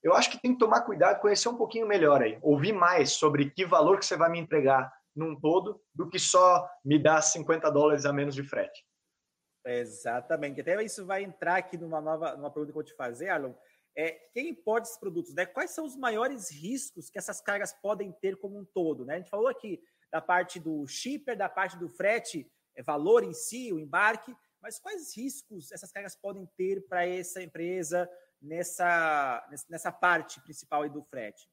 eu 0.02 0.14
acho 0.14 0.30
que 0.30 0.40
tem 0.40 0.52
que 0.52 0.58
tomar 0.58 0.82
cuidado, 0.82 1.20
conhecer 1.20 1.48
um 1.48 1.56
pouquinho 1.56 1.86
melhor 1.86 2.22
aí, 2.22 2.38
ouvir 2.40 2.72
mais 2.72 3.12
sobre 3.12 3.50
que 3.50 3.66
valor 3.66 3.98
que 3.98 4.06
você 4.06 4.16
vai 4.16 4.30
me 4.30 4.38
entregar 4.38 4.92
num 5.14 5.38
todo 5.38 5.80
do 5.92 6.08
que 6.08 6.18
só 6.18 6.68
me 6.84 7.02
dar 7.02 7.20
50 7.20 7.70
dólares 7.70 8.06
a 8.06 8.12
menos 8.12 8.34
de 8.34 8.44
frete. 8.44 8.84
Exatamente. 9.66 10.60
Até 10.60 10.82
isso 10.82 11.04
vai 11.04 11.24
entrar 11.24 11.56
aqui 11.56 11.76
numa 11.76 12.00
nova 12.00 12.36
numa 12.36 12.50
pergunta 12.50 12.72
que 12.72 12.78
eu 12.78 12.82
vou 12.82 12.84
te 12.84 12.94
fazer, 12.94 13.28
Arlon. 13.28 13.52
É, 14.00 14.12
quem 14.32 14.50
importa 14.50 14.86
esses 14.86 15.00
produtos? 15.00 15.34
Né? 15.34 15.44
Quais 15.44 15.72
são 15.72 15.84
os 15.84 15.96
maiores 15.96 16.52
riscos 16.52 17.10
que 17.10 17.18
essas 17.18 17.40
cargas 17.40 17.72
podem 17.72 18.12
ter 18.12 18.36
como 18.36 18.56
um 18.56 18.64
todo? 18.64 19.04
Né? 19.04 19.14
A 19.14 19.18
gente 19.18 19.28
falou 19.28 19.48
aqui 19.48 19.82
da 20.08 20.20
parte 20.20 20.60
do 20.60 20.86
shipper, 20.86 21.36
da 21.36 21.48
parte 21.48 21.76
do 21.76 21.88
frete, 21.88 22.48
é, 22.76 22.82
valor 22.82 23.24
em 23.24 23.34
si, 23.34 23.72
o 23.72 23.80
embarque, 23.80 24.32
mas 24.62 24.78
quais 24.78 25.16
riscos 25.16 25.72
essas 25.72 25.90
cargas 25.90 26.14
podem 26.14 26.46
ter 26.56 26.86
para 26.86 27.04
essa 27.04 27.42
empresa 27.42 28.08
nessa, 28.40 29.44
nessa 29.68 29.90
parte 29.90 30.40
principal 30.42 30.88
do 30.88 31.02
frete? 31.02 31.50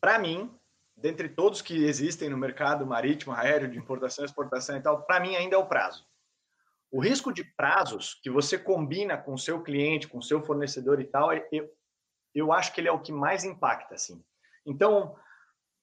Para 0.00 0.18
mim, 0.18 0.52
dentre 0.96 1.28
todos 1.28 1.62
que 1.62 1.84
existem 1.84 2.28
no 2.28 2.36
mercado 2.36 2.84
marítimo, 2.84 3.32
aéreo, 3.32 3.70
de 3.70 3.78
importação, 3.78 4.24
exportação 4.24 4.76
e 4.76 4.80
tal, 4.80 5.04
para 5.04 5.20
mim 5.20 5.36
ainda 5.36 5.54
é 5.54 5.58
o 5.60 5.68
prazo. 5.68 6.04
O 6.92 7.00
risco 7.00 7.32
de 7.32 7.42
prazos 7.42 8.20
que 8.22 8.28
você 8.28 8.58
combina 8.58 9.16
com 9.16 9.32
o 9.32 9.38
seu 9.38 9.62
cliente, 9.62 10.06
com 10.06 10.18
o 10.18 10.22
seu 10.22 10.42
fornecedor 10.42 11.00
e 11.00 11.04
tal, 11.04 11.32
eu, 11.50 11.70
eu 12.34 12.52
acho 12.52 12.72
que 12.74 12.82
ele 12.82 12.88
é 12.88 12.92
o 12.92 13.00
que 13.00 13.10
mais 13.10 13.44
impacta, 13.44 13.94
assim. 13.94 14.22
Então, 14.66 15.16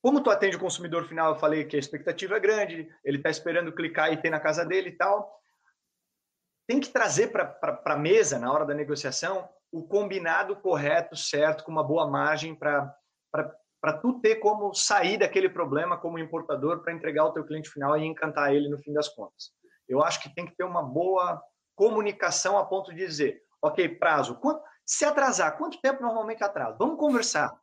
como 0.04 0.22
tu 0.22 0.30
atende 0.30 0.56
o 0.56 0.60
consumidor 0.60 1.08
final, 1.08 1.34
eu 1.34 1.39
falei 1.39 1.65
que 1.65 1.76
a 1.76 1.80
expectativa 1.80 2.38
é 2.38 2.39
grande, 2.39 2.88
ele 3.04 3.17
está 3.17 3.30
esperando 3.30 3.74
clicar 3.74 4.13
e 4.13 4.17
ter 4.17 4.30
na 4.30 4.39
casa 4.39 4.63
dele 4.63 4.89
e 4.89 4.98
tal. 4.98 5.36
Tem 6.67 6.80
que 6.80 6.89
trazer 6.89 7.32
para 7.32 7.82
a 7.84 7.98
mesa, 7.98 8.38
na 8.38 8.54
hora 8.54 8.63
da 8.63 8.76
negociação, 8.76 9.50
o 9.72 9.88
combinado 9.88 10.56
correto, 10.58 11.15
certo, 11.15 11.63
com 11.63 11.72
uma 11.72 11.84
boa 11.84 12.08
margem 12.08 12.54
para 12.54 12.95
para 13.82 13.93
tu 13.93 14.19
ter 14.19 14.36
como 14.38 14.74
sair 14.74 15.17
daquele 15.17 15.48
problema 15.48 15.98
como 15.98 16.19
importador 16.19 16.82
para 16.82 16.93
entregar 16.93 17.24
ao 17.24 17.32
teu 17.32 17.45
cliente 17.45 17.69
final 17.69 17.98
e 17.98 18.06
encantar 18.06 18.54
ele 18.54 18.67
no 18.67 18.78
fim 18.78 18.91
das 18.91 19.08
contas. 19.08 19.54
Eu 19.89 20.04
acho 20.04 20.21
que 20.21 20.34
tem 20.34 20.45
que 20.45 20.56
ter 20.56 20.63
uma 20.63 20.84
boa 20.84 21.41
comunicação 21.75 22.58
a 22.58 22.65
ponto 22.65 22.93
de 22.93 23.06
dizer, 23.06 23.41
ok, 23.62 23.89
prazo, 23.89 24.36
quanto, 24.39 24.63
se 24.86 25.04
atrasar, 25.04 25.58
quanto 25.58 25.82
tempo 25.82 26.02
normalmente 26.02 26.43
atrasa? 26.43 26.78
Vamos 26.78 26.99
conversar. 26.99 27.60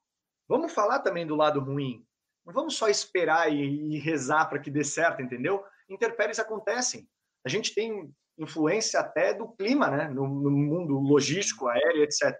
Vamos 0.48 0.72
falar 0.72 1.00
também 1.00 1.26
do 1.26 1.36
lado 1.36 1.60
ruim. 1.60 2.04
Não 2.44 2.52
vamos 2.52 2.76
só 2.76 2.88
esperar 2.88 3.52
e, 3.52 3.94
e 3.94 3.98
rezar 3.98 4.46
para 4.48 4.58
que 4.58 4.70
dê 4.70 4.84
certo, 4.84 5.22
entendeu? 5.22 5.64
Interpéries 5.88 6.38
acontecem. 6.38 7.08
A 7.44 7.48
gente 7.48 7.74
tem 7.74 8.12
influência 8.38 9.00
até 9.00 9.32
do 9.32 9.48
clima, 9.48 9.90
né? 9.90 10.08
No, 10.08 10.26
no 10.26 10.50
mundo 10.50 10.98
logístico, 10.98 11.68
aéreo, 11.68 12.02
etc. 12.02 12.34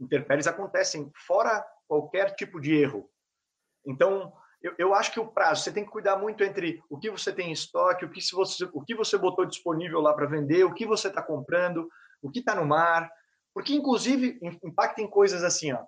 Interpéries 0.00 0.46
acontecem 0.46 1.10
fora 1.26 1.64
qualquer 1.86 2.34
tipo 2.34 2.60
de 2.60 2.74
erro. 2.74 3.10
Então, 3.86 4.32
eu, 4.60 4.74
eu, 4.78 4.94
acho 4.94 5.12
que 5.12 5.20
o 5.20 5.28
prazo, 5.28 5.62
você 5.62 5.72
tem 5.72 5.84
que 5.84 5.90
cuidar 5.90 6.16
muito 6.16 6.42
entre 6.42 6.82
o 6.90 6.98
que 6.98 7.10
você 7.10 7.32
tem 7.32 7.50
em 7.50 7.52
estoque, 7.52 8.04
o 8.04 8.10
que, 8.10 8.20
você, 8.32 8.68
o 8.72 8.82
que 8.82 8.94
você 8.94 9.16
botou 9.16 9.44
disponível 9.44 10.00
lá 10.00 10.12
para 10.12 10.26
vender, 10.26 10.64
o 10.64 10.74
que 10.74 10.84
você 10.84 11.08
está 11.08 11.22
comprando, 11.22 11.88
o 12.20 12.30
que 12.30 12.40
está 12.40 12.54
no 12.54 12.66
mar, 12.66 13.08
porque, 13.54 13.74
inclusive, 13.74 14.38
impacta 14.62 15.00
em 15.00 15.08
coisas 15.08 15.42
assim, 15.42 15.72
ó, 15.72 15.84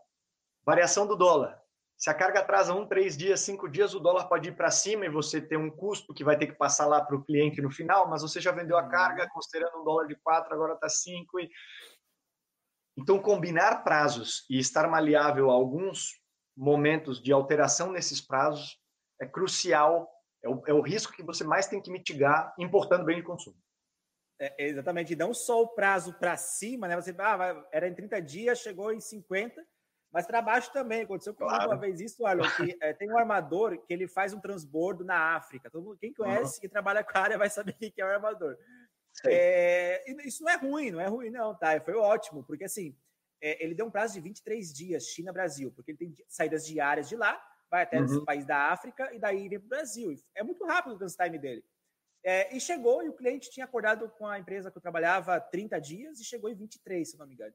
variação 0.65 1.07
do 1.07 1.17
dólar. 1.17 1.61
Se 1.97 2.09
a 2.09 2.15
carga 2.15 2.41
atrasa 2.41 2.75
um, 2.75 2.87
três 2.87 3.17
dias, 3.17 3.41
cinco 3.41 3.69
dias, 3.69 3.95
o 3.95 4.01
dólar 4.01 4.27
pode 4.27 4.49
ir 4.49 4.57
para 4.57 4.71
cima 4.71 5.05
e 5.05 5.11
você 5.11 5.41
ter 5.41 5.59
um 5.59 5.71
custo 5.71 6.15
que 6.15 6.25
vai 6.25 6.39
ter 6.39 6.47
que 6.47 6.55
passar 6.55 6.87
lá 6.87 7.05
para 7.05 7.15
o 7.15 7.23
cliente 7.23 7.61
no 7.61 7.71
final, 7.71 8.09
mas 8.09 8.23
você 8.23 8.41
já 8.41 8.53
vendeu 8.53 8.79
a 8.79 8.89
carga 8.89 9.29
considerando 9.29 9.81
um 9.81 9.85
dólar 9.85 10.07
de 10.07 10.17
quatro, 10.17 10.55
agora 10.55 10.75
está 10.75 10.89
cinco. 10.89 11.39
E... 11.39 11.51
Então, 12.97 13.19
combinar 13.19 13.85
prazos 13.85 14.47
e 14.49 14.59
estar 14.59 14.89
maleável 14.89 15.51
a 15.51 15.55
alguns 15.55 16.20
momentos 16.61 17.23
de 17.23 17.33
alteração 17.33 17.91
nesses 17.91 18.21
prazos 18.21 18.79
é 19.19 19.27
crucial, 19.27 20.07
é 20.43 20.49
o, 20.49 20.63
é 20.67 20.75
o 20.75 20.83
risco 20.83 21.13
que 21.15 21.23
você 21.23 21.43
mais 21.43 21.67
tem 21.67 21.81
que 21.81 21.91
mitigar 21.91 22.55
importando 22.59 23.05
bem 23.05 23.17
de 23.17 23.23
consumo. 23.23 23.57
É, 24.39 24.67
exatamente, 24.67 25.17
não 25.17 25.33
só 25.33 25.63
o 25.63 25.69
prazo 25.69 26.13
para 26.15 26.37
cima, 26.37 26.87
né? 26.87 26.97
Você 26.97 27.15
ah, 27.19 27.65
era 27.73 27.89
em 27.89 27.95
30 27.95 28.21
dias, 28.21 28.59
chegou 28.59 28.93
em 28.93 29.01
50, 29.01 29.63
mas 30.13 30.27
para 30.27 30.43
baixo 30.43 30.71
também. 30.71 31.03
Aconteceu 31.03 31.35
comigo 31.35 31.55
claro. 31.55 31.71
uma 31.71 31.79
vez 31.79 31.99
isso, 31.99 32.27
Arlon, 32.27 32.49
que 32.57 32.77
é, 32.81 32.93
tem 32.93 33.11
um 33.11 33.19
armador 33.19 33.79
que 33.87 33.93
ele 33.93 34.07
faz 34.07 34.35
um 34.35 34.41
transbordo 34.41 35.03
na 35.03 35.37
África. 35.37 35.71
Todo 35.71 35.85
mundo, 35.85 35.99
quem 35.99 36.13
conhece, 36.13 36.57
uhum. 36.57 36.61
que 36.61 36.69
trabalha 36.69 37.03
com 37.03 37.17
a 37.17 37.21
área, 37.23 37.39
vai 37.39 37.49
saber 37.49 37.73
o 37.73 37.79
que 37.79 38.01
é 38.01 38.05
um 38.05 38.11
armador. 38.11 38.57
É, 39.27 40.05
isso 40.27 40.43
não 40.43 40.51
é 40.51 40.57
ruim, 40.57 40.91
não 40.91 41.01
é 41.01 41.07
ruim, 41.07 41.31
não, 41.31 41.55
tá? 41.55 41.79
Foi 41.81 41.95
ótimo, 41.95 42.45
porque 42.45 42.65
assim, 42.65 42.95
é, 43.41 43.63
ele 43.65 43.75
deu 43.75 43.87
um 43.87 43.91
prazo 43.91 44.15
de 44.15 44.21
23 44.21 44.73
dias, 44.73 45.05
China-Brasil, 45.05 45.73
porque 45.73 45.93
ele 45.93 45.99
tem 45.99 46.17
saídas 46.29 46.67
diárias 46.67 47.09
de 47.09 47.17
lá, 47.17 47.41
vai 47.71 47.83
até 47.83 47.99
uhum. 47.99 48.05
esse 48.05 48.25
país 48.25 48.45
da 48.45 48.71
África 48.71 49.15
e 49.15 49.19
daí 49.19 49.49
vem 49.49 49.59
para 49.59 49.67
o 49.67 49.69
Brasil. 49.69 50.15
É 50.35 50.43
muito 50.43 50.65
rápido 50.65 50.95
o 50.95 50.99
transit 50.99 51.39
dele. 51.39 51.65
É, 52.23 52.55
e 52.55 52.61
chegou, 52.61 53.03
e 53.03 53.09
o 53.09 53.15
cliente 53.15 53.51
tinha 53.51 53.65
acordado 53.65 54.09
com 54.11 54.27
a 54.27 54.39
empresa 54.39 54.71
que 54.71 54.77
eu 54.77 54.83
trabalhava 54.83 55.41
30 55.41 55.81
dias 55.81 56.21
e 56.21 56.25
chegou 56.25 56.51
em 56.51 56.55
23, 56.55 57.11
se 57.11 57.17
não 57.17 57.27
me 57.27 57.35
engano. 57.35 57.55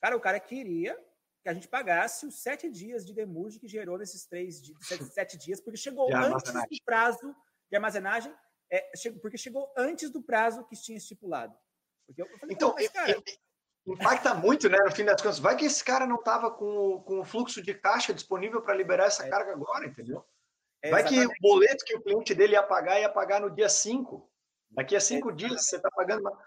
Cara, 0.00 0.16
o 0.16 0.20
cara 0.20 0.40
queria 0.40 0.98
que 1.42 1.48
a 1.48 1.54
gente 1.54 1.68
pagasse 1.68 2.26
os 2.26 2.40
sete 2.40 2.68
dias 2.70 3.04
de 3.04 3.12
demurge 3.12 3.58
que 3.58 3.68
gerou 3.68 3.98
nesses 3.98 4.26
três 4.26 4.60
sete, 4.82 5.04
sete 5.04 5.38
dias, 5.38 5.60
porque 5.60 5.76
chegou 5.76 6.12
antes 6.14 6.52
do 6.52 6.62
prazo 6.84 7.36
de 7.70 7.76
armazenagem, 7.76 8.34
é, 8.70 8.90
porque 9.20 9.36
chegou 9.36 9.72
antes 9.76 10.10
do 10.10 10.22
prazo 10.22 10.64
que 10.66 10.76
tinha 10.76 10.98
estipulado. 10.98 11.56
Falei, 12.40 12.56
então, 12.56 12.74
cara, 12.92 13.22
impacta 13.86 14.34
muito, 14.34 14.68
né? 14.68 14.78
No 14.84 14.92
fim 14.92 15.04
das 15.04 15.20
contas, 15.20 15.38
vai 15.38 15.56
que 15.56 15.64
esse 15.64 15.84
cara 15.84 16.06
não 16.06 16.16
estava 16.16 16.50
com, 16.50 17.02
com 17.04 17.20
o 17.20 17.24
fluxo 17.24 17.60
de 17.60 17.74
caixa 17.74 18.14
disponível 18.14 18.62
para 18.62 18.74
liberar 18.74 19.06
essa 19.06 19.26
é. 19.26 19.30
carga 19.30 19.52
agora, 19.52 19.86
entendeu? 19.86 20.24
É, 20.82 20.90
vai 20.90 21.04
que 21.04 21.24
o 21.24 21.30
boleto 21.40 21.84
que 21.84 21.96
o 21.96 22.02
cliente 22.02 22.34
dele 22.34 22.54
ia 22.54 22.62
pagar 22.62 23.00
ia 23.00 23.08
pagar 23.08 23.40
no 23.40 23.50
dia 23.50 23.68
5. 23.68 24.28
Daqui 24.70 24.96
a 24.96 25.00
cinco 25.00 25.30
é, 25.30 25.34
dias 25.34 25.66
você 25.66 25.76
está 25.76 25.90
pagando. 25.90 26.20
Uma... 26.20 26.38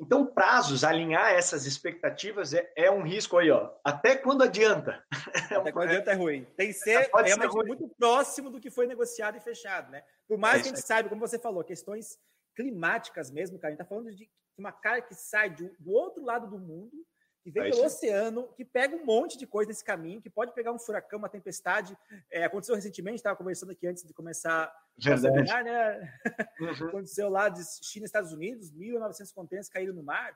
Então, 0.00 0.26
prazos, 0.26 0.82
alinhar 0.82 1.32
essas 1.32 1.66
expectativas 1.66 2.52
é, 2.52 2.72
é, 2.76 2.90
um 2.90 3.02
risco 3.02 3.38
aí, 3.38 3.50
ó. 3.50 3.70
Até 3.84 4.16
quando 4.16 4.42
adianta? 4.42 5.04
Até 5.50 5.72
quando 5.72 5.88
adianta 5.88 6.12
é 6.12 6.14
ruim. 6.14 6.44
Tem 6.56 6.68
que 6.68 6.74
ser 6.74 7.04
ser 7.04 7.48
muito 7.66 7.88
próximo 7.98 8.50
do 8.50 8.60
que 8.60 8.70
foi 8.70 8.86
negociado 8.86 9.36
e 9.36 9.40
fechado, 9.40 9.90
né? 9.90 10.02
Por 10.26 10.38
mais 10.38 10.60
é 10.60 10.62
que 10.62 10.68
a 10.68 10.74
gente 10.74 10.86
saiba, 10.86 11.08
como 11.08 11.20
você 11.20 11.38
falou, 11.38 11.62
questões 11.62 12.18
climáticas 12.56 13.30
mesmo, 13.30 13.58
cara. 13.58 13.68
A 13.68 13.70
gente 13.72 13.80
está 13.82 13.88
falando 13.88 14.14
de 14.14 14.28
uma 14.60 14.72
cara 14.72 15.02
que 15.02 15.14
sai 15.14 15.50
do, 15.50 15.74
do 15.78 15.92
outro 15.92 16.22
lado 16.22 16.48
do 16.48 16.58
mundo, 16.58 17.04
que 17.44 17.50
vem 17.50 17.66
é 17.66 17.70
pelo 17.70 17.84
oceano, 17.84 18.48
que 18.54 18.64
pega 18.64 18.96
um 18.96 19.04
monte 19.04 19.36
de 19.36 19.46
coisa 19.46 19.68
nesse 19.68 19.84
caminho, 19.84 20.22
que 20.22 20.30
pode 20.30 20.54
pegar 20.54 20.72
um 20.72 20.78
furacão, 20.78 21.18
uma 21.18 21.28
tempestade. 21.28 21.96
É, 22.30 22.44
aconteceu 22.44 22.74
recentemente, 22.74 23.16
estava 23.16 23.36
conversando 23.36 23.72
aqui 23.72 23.86
antes 23.86 24.02
de 24.02 24.14
começar 24.14 24.74
a 25.06 25.16
seminar, 25.18 25.62
né? 25.62 26.18
Uhum. 26.58 26.88
aconteceu 26.88 27.28
lá 27.28 27.50
de 27.50 27.62
China 27.82 28.04
e 28.04 28.06
Estados 28.06 28.32
Unidos, 28.32 28.72
1.900 28.72 29.34
contêineres 29.34 29.68
caíram 29.68 29.94
no 29.94 30.02
mar. 30.02 30.34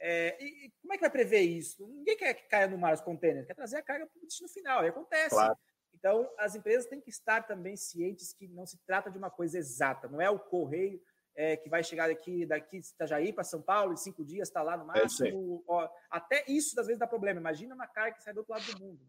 É, 0.00 0.36
e, 0.42 0.66
e, 0.66 0.72
como 0.82 0.94
é 0.94 0.96
que 0.96 1.00
vai 1.02 1.10
prever 1.10 1.42
isso? 1.42 1.86
Ninguém 1.86 2.16
quer 2.16 2.34
que 2.34 2.48
caia 2.48 2.66
no 2.66 2.78
mar 2.78 2.94
os 2.94 3.00
contêineres, 3.00 3.46
quer 3.46 3.54
trazer 3.54 3.76
a 3.76 3.82
carga 3.82 4.06
para 4.06 4.18
o 4.18 4.26
destino 4.26 4.48
final, 4.48 4.84
e 4.84 4.88
acontece. 4.88 5.30
Claro. 5.30 5.56
Então, 5.94 6.28
as 6.38 6.54
empresas 6.54 6.86
têm 6.86 7.00
que 7.00 7.10
estar 7.10 7.46
também 7.46 7.76
cientes 7.76 8.32
que 8.32 8.48
não 8.48 8.66
se 8.66 8.78
trata 8.84 9.10
de 9.10 9.18
uma 9.18 9.30
coisa 9.30 9.58
exata, 9.58 10.08
não 10.08 10.20
é 10.20 10.30
o 10.30 10.38
correio 10.38 11.00
é, 11.38 11.56
que 11.56 11.70
vai 11.70 11.84
chegar 11.84 12.10
aqui 12.10 12.44
daqui 12.44 12.80
de 12.80 12.88
Itajaí 12.88 13.32
para 13.32 13.44
São 13.44 13.62
Paulo 13.62 13.92
em 13.92 13.96
cinco 13.96 14.24
dias, 14.24 14.48
está 14.48 14.60
lá 14.60 14.76
no 14.76 14.82
é 14.90 15.02
máximo. 15.02 15.62
É 15.68 15.72
ó, 15.72 15.88
até 16.10 16.44
isso 16.48 16.78
às 16.80 16.88
vezes 16.88 16.98
dá 16.98 17.06
problema. 17.06 17.38
Imagina 17.38 17.76
uma 17.76 17.86
carga 17.86 18.16
que 18.16 18.24
sai 18.24 18.34
do 18.34 18.38
outro 18.38 18.52
lado 18.52 18.64
do 18.72 18.80
mundo. 18.84 19.00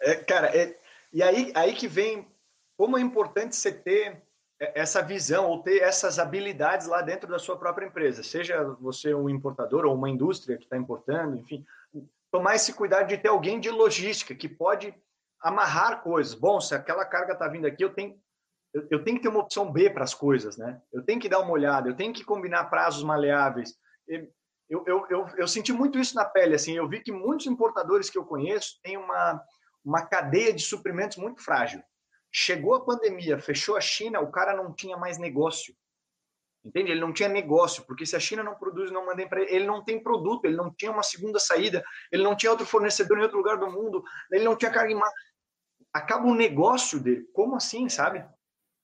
É, 0.00 0.14
cara, 0.14 0.56
é, 0.56 0.78
e 1.12 1.24
aí, 1.24 1.52
aí 1.56 1.74
que 1.74 1.88
vem 1.88 2.30
como 2.76 2.96
é 2.96 3.00
importante 3.00 3.56
você 3.56 3.72
ter 3.72 4.22
essa 4.60 5.02
visão 5.02 5.50
ou 5.50 5.60
ter 5.60 5.82
essas 5.82 6.20
habilidades 6.20 6.86
lá 6.86 7.02
dentro 7.02 7.28
da 7.28 7.38
sua 7.38 7.58
própria 7.58 7.86
empresa, 7.86 8.22
seja 8.22 8.62
você 8.80 9.12
um 9.12 9.28
importador 9.28 9.84
ou 9.84 9.94
uma 9.94 10.08
indústria 10.08 10.56
que 10.56 10.64
está 10.64 10.76
importando, 10.76 11.36
enfim, 11.36 11.66
tomar 12.30 12.54
esse 12.54 12.72
cuidado 12.74 13.08
de 13.08 13.18
ter 13.18 13.28
alguém 13.28 13.58
de 13.58 13.70
logística 13.70 14.36
que 14.36 14.48
pode 14.48 14.94
amarrar 15.40 16.02
coisas. 16.02 16.32
Bom, 16.32 16.60
se 16.60 16.74
aquela 16.76 17.04
carga 17.04 17.32
está 17.32 17.48
vindo 17.48 17.66
aqui, 17.66 17.82
eu 17.82 17.92
tenho, 17.92 18.16
eu, 18.76 18.86
eu, 18.90 19.04
tenho 19.04 19.16
que 19.16 19.22
ter 19.22 19.28
uma 19.28 19.40
opção 19.40 19.72
B 19.72 19.88
para 19.88 20.04
as 20.04 20.12
coisas, 20.12 20.58
né? 20.58 20.82
Eu 20.92 21.02
tenho 21.02 21.18
que 21.18 21.30
dar 21.30 21.40
uma 21.40 21.50
olhada, 21.50 21.88
eu 21.88 21.96
tenho 21.96 22.12
que 22.12 22.22
combinar 22.22 22.66
prazos 22.66 23.02
maleáveis. 23.02 23.74
Eu, 24.06 24.84
eu, 24.86 25.06
eu, 25.08 25.26
eu 25.38 25.48
senti 25.48 25.72
muito 25.72 25.98
isso 25.98 26.14
na 26.14 26.26
pele, 26.26 26.54
assim, 26.54 26.76
eu 26.76 26.86
vi 26.86 27.00
que 27.00 27.10
muitos 27.10 27.46
importadores 27.46 28.10
que 28.10 28.18
eu 28.18 28.24
conheço 28.26 28.78
têm 28.82 28.98
uma, 28.98 29.42
uma 29.82 30.04
cadeia 30.04 30.52
de 30.52 30.62
suprimentos 30.62 31.16
muito 31.16 31.42
frágil. 31.42 31.82
Chegou 32.30 32.74
a 32.74 32.84
pandemia, 32.84 33.38
fechou 33.38 33.78
a 33.78 33.80
China, 33.80 34.20
o 34.20 34.30
cara 34.30 34.54
não 34.54 34.74
tinha 34.74 34.98
mais 34.98 35.16
negócio. 35.16 35.74
Entende? 36.62 36.90
Ele 36.90 37.00
não 37.00 37.14
tinha 37.14 37.30
negócio, 37.30 37.82
porque 37.86 38.04
se 38.04 38.14
a 38.14 38.20
China 38.20 38.42
não 38.42 38.56
produz, 38.56 38.90
não 38.90 39.06
manda 39.06 39.26
para 39.26 39.40
ele, 39.40 39.54
ele 39.54 39.66
não 39.66 39.82
tem 39.82 40.02
produto, 40.02 40.44
ele 40.44 40.56
não 40.56 40.70
tinha 40.70 40.92
uma 40.92 41.02
segunda 41.02 41.38
saída, 41.38 41.82
ele 42.12 42.24
não 42.24 42.36
tinha 42.36 42.50
outro 42.50 42.66
fornecedor 42.66 43.18
em 43.18 43.22
outro 43.22 43.38
lugar 43.38 43.56
do 43.56 43.70
mundo, 43.70 44.02
ele 44.30 44.44
não 44.44 44.54
tinha 44.54 44.70
carga 44.70 44.92
em 44.92 44.96
mar... 44.96 45.10
Acaba 45.94 46.26
o 46.26 46.34
negócio 46.34 47.00
dele. 47.00 47.24
Como 47.32 47.56
assim, 47.56 47.88
sabe? 47.88 48.22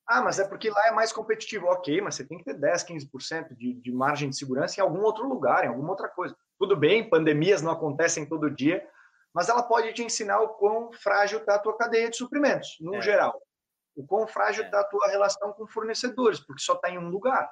Ah, 0.07 0.21
mas 0.21 0.39
é 0.39 0.47
porque 0.47 0.69
lá 0.69 0.89
é 0.89 0.91
mais 0.91 1.13
competitivo. 1.13 1.67
Ok, 1.67 2.01
mas 2.01 2.17
você 2.17 2.25
tem 2.25 2.39
que 2.39 2.45
ter 2.45 2.55
10, 2.55 2.85
15% 2.85 3.57
de, 3.57 3.75
de 3.75 3.93
margem 3.93 4.29
de 4.29 4.37
segurança 4.37 4.81
em 4.81 4.83
algum 4.83 5.01
outro 5.03 5.27
lugar, 5.27 5.65
em 5.65 5.69
alguma 5.69 5.91
outra 5.91 6.09
coisa. 6.09 6.37
Tudo 6.59 6.77
bem, 6.77 7.09
pandemias 7.09 7.63
não 7.63 7.71
acontecem 7.71 8.29
todo 8.29 8.51
dia, 8.51 8.87
mas 9.33 9.49
ela 9.49 9.63
pode 9.63 9.93
te 9.93 10.03
ensinar 10.03 10.41
o 10.41 10.51
quão 10.51 10.93
frágil 10.93 11.39
está 11.39 11.55
a 11.55 11.59
tua 11.59 11.77
cadeia 11.77 12.11
de 12.11 12.17
suprimentos, 12.17 12.77
no 12.81 12.97
é. 12.97 13.03
geral. 13.03 13.41
O 13.97 14.07
quão 14.07 14.27
frágil 14.27 14.65
está 14.65 14.79
é. 14.79 14.81
a 14.81 14.85
tua 14.85 15.09
relação 15.09 15.53
com 15.53 15.67
fornecedores, 15.67 16.41
porque 16.41 16.63
só 16.63 16.75
está 16.75 16.91
em 16.91 16.99
um 16.99 17.09
lugar. 17.09 17.51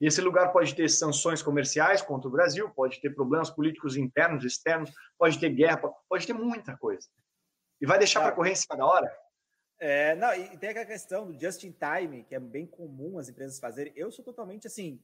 E 0.00 0.06
esse 0.06 0.20
lugar 0.20 0.52
pode 0.52 0.74
ter 0.74 0.88
sanções 0.88 1.42
comerciais 1.42 2.02
contra 2.02 2.28
o 2.28 2.32
Brasil, 2.32 2.68
pode 2.70 3.00
ter 3.00 3.14
problemas 3.14 3.50
políticos 3.50 3.96
internos, 3.96 4.44
externos, 4.44 4.90
pode 5.16 5.38
ter 5.38 5.50
guerra, 5.50 5.80
pode 6.08 6.26
ter 6.26 6.32
muita 6.32 6.76
coisa. 6.76 7.06
E 7.80 7.86
vai 7.86 7.98
deixar 7.98 8.20
para 8.20 8.32
correr 8.32 8.50
em 8.50 8.56
cima 8.56 8.76
da 8.76 8.84
hora? 8.84 9.21
É, 9.84 10.14
não, 10.14 10.32
e 10.32 10.56
tem 10.58 10.70
aquela 10.70 10.86
questão 10.86 11.26
do 11.26 11.40
just 11.40 11.64
in 11.64 11.72
time, 11.72 12.22
que 12.22 12.36
é 12.36 12.38
bem 12.38 12.64
comum 12.64 13.18
as 13.18 13.28
empresas 13.28 13.58
fazerem. 13.58 13.92
Eu 13.96 14.12
sou 14.12 14.24
totalmente 14.24 14.64
assim, 14.64 15.02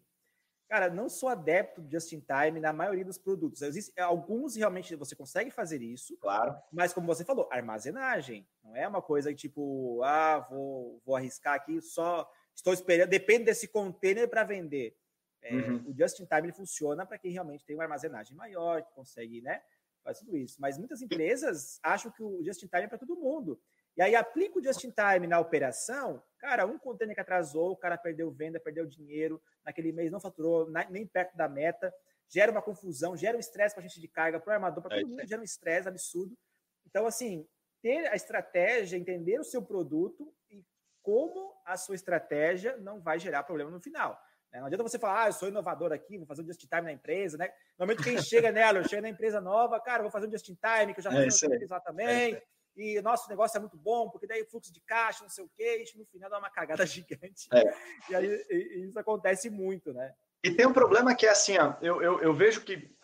Cara, 0.68 0.90
não 0.90 1.08
sou 1.08 1.30
adepto 1.30 1.80
do 1.80 1.90
just 1.90 2.12
in 2.12 2.20
time 2.20 2.60
na 2.60 2.74
maioria 2.74 3.04
dos 3.04 3.16
produtos. 3.16 3.62
Existem 3.62 4.04
alguns 4.04 4.54
realmente 4.54 4.94
você 4.94 5.16
consegue 5.16 5.50
fazer 5.50 5.80
isso. 5.80 6.14
Claro. 6.18 6.54
Mas 6.70 6.92
como 6.92 7.06
você 7.06 7.24
falou, 7.24 7.48
armazenagem 7.50 8.46
não 8.62 8.76
é 8.76 8.86
uma 8.86 9.00
coisa 9.00 9.30
que 9.30 9.36
tipo, 9.36 10.02
ah, 10.04 10.46
vou, 10.50 11.00
vou 11.06 11.16
arriscar 11.16 11.54
aqui, 11.54 11.80
só 11.80 12.30
estou 12.54 12.74
esperando, 12.74 13.08
depende 13.08 13.44
desse 13.44 13.66
container 13.66 14.28
para 14.28 14.44
vender. 14.44 14.94
É, 15.40 15.54
uhum. 15.54 15.84
O 15.88 15.96
just 15.96 16.20
in 16.20 16.26
time 16.26 16.48
ele 16.48 16.52
funciona 16.52 17.06
para 17.06 17.16
quem 17.16 17.32
realmente 17.32 17.64
tem 17.64 17.74
uma 17.74 17.84
armazenagem 17.84 18.36
maior, 18.36 18.82
que 18.82 18.92
consegue, 18.92 19.40
né, 19.40 19.62
faz 20.04 20.18
tudo 20.18 20.36
isso. 20.36 20.60
Mas 20.60 20.76
muitas 20.76 21.00
empresas 21.00 21.80
acham 21.82 22.12
que 22.12 22.22
o 22.22 22.44
just 22.44 22.62
in 22.62 22.68
time 22.68 22.82
é 22.82 22.88
para 22.88 22.98
todo 22.98 23.16
mundo. 23.16 23.58
E 23.98 24.02
aí 24.02 24.14
aplica 24.14 24.60
o 24.60 24.62
just 24.62 24.84
in 24.84 24.92
time 24.92 25.26
na 25.26 25.40
operação, 25.40 26.22
cara, 26.38 26.64
um 26.64 26.78
container 26.78 27.16
que 27.16 27.20
atrasou, 27.20 27.72
o 27.72 27.76
cara 27.76 27.98
perdeu 27.98 28.30
venda, 28.30 28.60
perdeu 28.60 28.86
dinheiro, 28.86 29.42
naquele 29.64 29.90
mês 29.90 30.12
não 30.12 30.20
faturou 30.20 30.70
nem 30.88 31.04
perto 31.04 31.36
da 31.36 31.48
meta, 31.48 31.92
gera 32.28 32.52
uma 32.52 32.62
confusão, 32.62 33.16
gera 33.16 33.36
um 33.36 33.40
estresse 33.40 33.74
para 33.74 33.82
a 33.82 33.88
gente 33.88 34.00
de 34.00 34.06
carga, 34.06 34.38
para 34.38 34.52
o 34.52 34.54
armador, 34.54 34.84
para 34.84 34.98
todo 34.98 35.04
é, 35.04 35.10
mundo, 35.10 35.26
gera 35.26 35.40
um 35.40 35.44
estresse 35.44 35.88
absurdo. 35.88 36.38
Então, 36.86 37.08
assim, 37.08 37.44
ter 37.82 38.06
a 38.06 38.14
estratégia, 38.14 38.96
entender 38.96 39.40
o 39.40 39.44
seu 39.44 39.62
produto 39.62 40.32
e 40.48 40.64
como 41.02 41.52
a 41.66 41.76
sua 41.76 41.96
estratégia 41.96 42.76
não 42.76 43.00
vai 43.00 43.18
gerar 43.18 43.42
problema 43.42 43.72
no 43.72 43.80
final. 43.80 44.16
Né? 44.52 44.60
Não 44.60 44.66
adianta 44.66 44.84
você 44.84 44.98
falar, 44.98 45.24
ah, 45.24 45.28
eu 45.28 45.32
sou 45.32 45.48
inovador 45.48 45.90
aqui, 45.90 46.18
vou 46.18 46.26
fazer 46.26 46.42
um 46.42 46.46
just-in-time 46.46 46.82
na 46.82 46.92
empresa, 46.92 47.36
né? 47.36 47.50
Normalmente 47.76 48.04
quem 48.04 48.22
chega 48.22 48.52
nela, 48.52 48.78
eu 48.78 48.88
chego 48.88 49.02
na 49.02 49.08
empresa 49.08 49.40
nova, 49.40 49.80
cara, 49.80 50.02
vou 50.02 50.12
fazer 50.12 50.28
um 50.28 50.30
just-in-time, 50.30 50.94
que 50.94 51.00
eu 51.00 51.04
já 51.04 51.10
fiz 51.10 51.42
é 51.42 51.66
lá 51.68 51.80
também. 51.80 52.40
E 52.78 53.02
nosso 53.02 53.28
negócio 53.28 53.56
é 53.56 53.60
muito 53.60 53.76
bom, 53.76 54.08
porque 54.08 54.26
daí 54.26 54.44
fluxo 54.44 54.72
de 54.72 54.80
caixa, 54.80 55.24
não 55.24 55.28
sei 55.28 55.44
o 55.44 55.50
quê, 55.56 55.84
e 55.84 55.98
no 55.98 56.06
final 56.06 56.30
dá 56.30 56.38
uma 56.38 56.48
cagada 56.48 56.86
gigante. 56.86 57.48
É. 57.52 57.74
E 58.08 58.14
aí 58.14 58.46
e 58.48 58.86
isso 58.88 58.98
acontece 58.98 59.50
muito, 59.50 59.92
né? 59.92 60.14
E 60.44 60.52
tem 60.52 60.64
um 60.64 60.72
problema 60.72 61.14
que 61.14 61.26
é 61.26 61.30
assim, 61.30 61.58
ó, 61.58 61.74
eu, 61.82 62.00
eu, 62.00 62.20
eu 62.20 62.32
vejo 62.32 62.60
que 62.60 62.96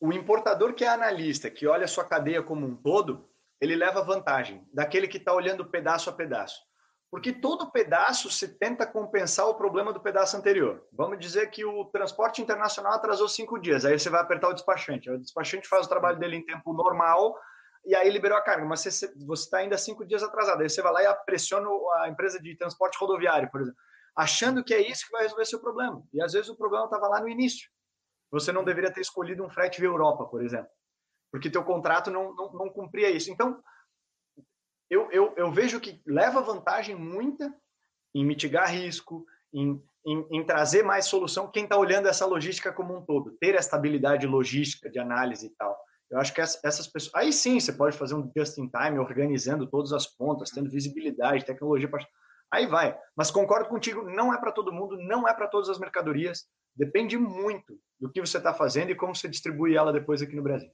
o 0.00 0.10
importador 0.12 0.72
que 0.72 0.82
é 0.82 0.88
analista, 0.88 1.50
que 1.50 1.66
olha 1.66 1.84
a 1.84 1.88
sua 1.88 2.04
cadeia 2.04 2.42
como 2.42 2.66
um 2.66 2.74
todo, 2.74 3.28
ele 3.60 3.76
leva 3.76 4.02
vantagem 4.02 4.66
daquele 4.72 5.06
que 5.06 5.18
está 5.18 5.34
olhando 5.34 5.68
pedaço 5.68 6.08
a 6.08 6.12
pedaço. 6.14 6.58
Porque 7.10 7.32
todo 7.32 7.70
pedaço 7.70 8.30
se 8.30 8.48
tenta 8.56 8.86
compensar 8.86 9.46
o 9.46 9.56
problema 9.56 9.92
do 9.92 10.00
pedaço 10.00 10.36
anterior. 10.36 10.86
Vamos 10.92 11.18
dizer 11.18 11.50
que 11.50 11.64
o 11.64 11.84
transporte 11.86 12.40
internacional 12.40 12.94
atrasou 12.94 13.28
cinco 13.28 13.58
dias, 13.58 13.84
aí 13.84 13.98
você 13.98 14.08
vai 14.08 14.22
apertar 14.22 14.48
o 14.48 14.54
despachante. 14.54 15.10
O 15.10 15.18
despachante 15.18 15.68
faz 15.68 15.84
o 15.84 15.88
trabalho 15.88 16.18
dele 16.18 16.36
em 16.36 16.46
tempo 16.46 16.72
normal, 16.72 17.36
e 17.84 17.94
aí 17.94 18.10
liberou 18.10 18.36
a 18.36 18.42
carga, 18.42 18.64
mas 18.64 18.82
você 18.82 19.12
está 19.32 19.58
ainda 19.58 19.78
cinco 19.78 20.04
dias 20.06 20.22
atrasado. 20.22 20.62
Aí 20.62 20.68
você 20.68 20.82
vai 20.82 20.92
lá 20.92 21.02
e 21.02 21.14
pressiona 21.24 21.68
a 22.02 22.08
empresa 22.08 22.40
de 22.40 22.56
transporte 22.56 22.98
rodoviário, 22.98 23.50
por 23.50 23.60
exemplo, 23.62 23.78
achando 24.14 24.62
que 24.62 24.74
é 24.74 24.80
isso 24.80 25.06
que 25.06 25.12
vai 25.12 25.22
resolver 25.22 25.44
seu 25.46 25.60
problema. 25.60 26.02
E 26.12 26.22
às 26.22 26.32
vezes 26.32 26.48
o 26.48 26.56
problema 26.56 26.84
estava 26.84 27.08
lá 27.08 27.20
no 27.20 27.28
início. 27.28 27.70
Você 28.30 28.52
não 28.52 28.64
deveria 28.64 28.92
ter 28.92 29.00
escolhido 29.00 29.44
um 29.44 29.50
frete 29.50 29.80
via 29.80 29.88
Europa, 29.88 30.24
por 30.26 30.44
exemplo, 30.44 30.70
porque 31.32 31.50
teu 31.50 31.64
contrato 31.64 32.10
não, 32.10 32.34
não, 32.34 32.52
não 32.52 32.70
cumpria 32.70 33.10
isso. 33.10 33.30
Então, 33.30 33.60
eu, 34.88 35.10
eu, 35.10 35.34
eu 35.36 35.50
vejo 35.50 35.80
que 35.80 36.02
leva 36.06 36.40
vantagem 36.42 36.94
muita 36.94 37.52
em 38.14 38.24
mitigar 38.24 38.70
risco, 38.70 39.24
em, 39.52 39.82
em, 40.04 40.26
em 40.30 40.44
trazer 40.44 40.82
mais 40.82 41.06
solução 41.06 41.50
quem 41.50 41.64
está 41.64 41.76
olhando 41.76 42.08
essa 42.08 42.26
logística 42.26 42.72
como 42.72 42.96
um 42.96 43.04
todo, 43.04 43.36
ter 43.40 43.54
essa 43.54 43.76
habilidade 43.76 44.26
logística 44.26 44.90
de 44.90 44.98
análise 44.98 45.46
e 45.46 45.50
tal. 45.50 45.76
Eu 46.10 46.18
acho 46.18 46.34
que 46.34 46.40
essas 46.40 46.88
pessoas. 46.88 47.14
Aí 47.14 47.32
sim, 47.32 47.60
você 47.60 47.72
pode 47.72 47.96
fazer 47.96 48.14
um 48.14 48.30
just 48.36 48.58
in 48.58 48.68
time, 48.68 48.98
organizando 48.98 49.66
todas 49.66 49.92
as 49.92 50.06
pontas, 50.06 50.50
tendo 50.50 50.68
visibilidade, 50.68 51.44
tecnologia. 51.44 51.88
Aí 52.50 52.66
vai. 52.66 52.98
Mas 53.14 53.30
concordo 53.30 53.68
contigo, 53.68 54.02
não 54.02 54.34
é 54.34 54.38
para 54.38 54.50
todo 54.50 54.72
mundo, 54.72 54.96
não 54.96 55.28
é 55.28 55.32
para 55.32 55.46
todas 55.46 55.68
as 55.68 55.78
mercadorias. 55.78 56.48
Depende 56.74 57.16
muito 57.16 57.80
do 57.98 58.10
que 58.10 58.20
você 58.20 58.38
está 58.38 58.52
fazendo 58.52 58.90
e 58.90 58.96
como 58.96 59.14
você 59.14 59.28
distribui 59.28 59.76
ela 59.76 59.92
depois 59.92 60.20
aqui 60.20 60.34
no 60.34 60.42
Brasil. 60.42 60.70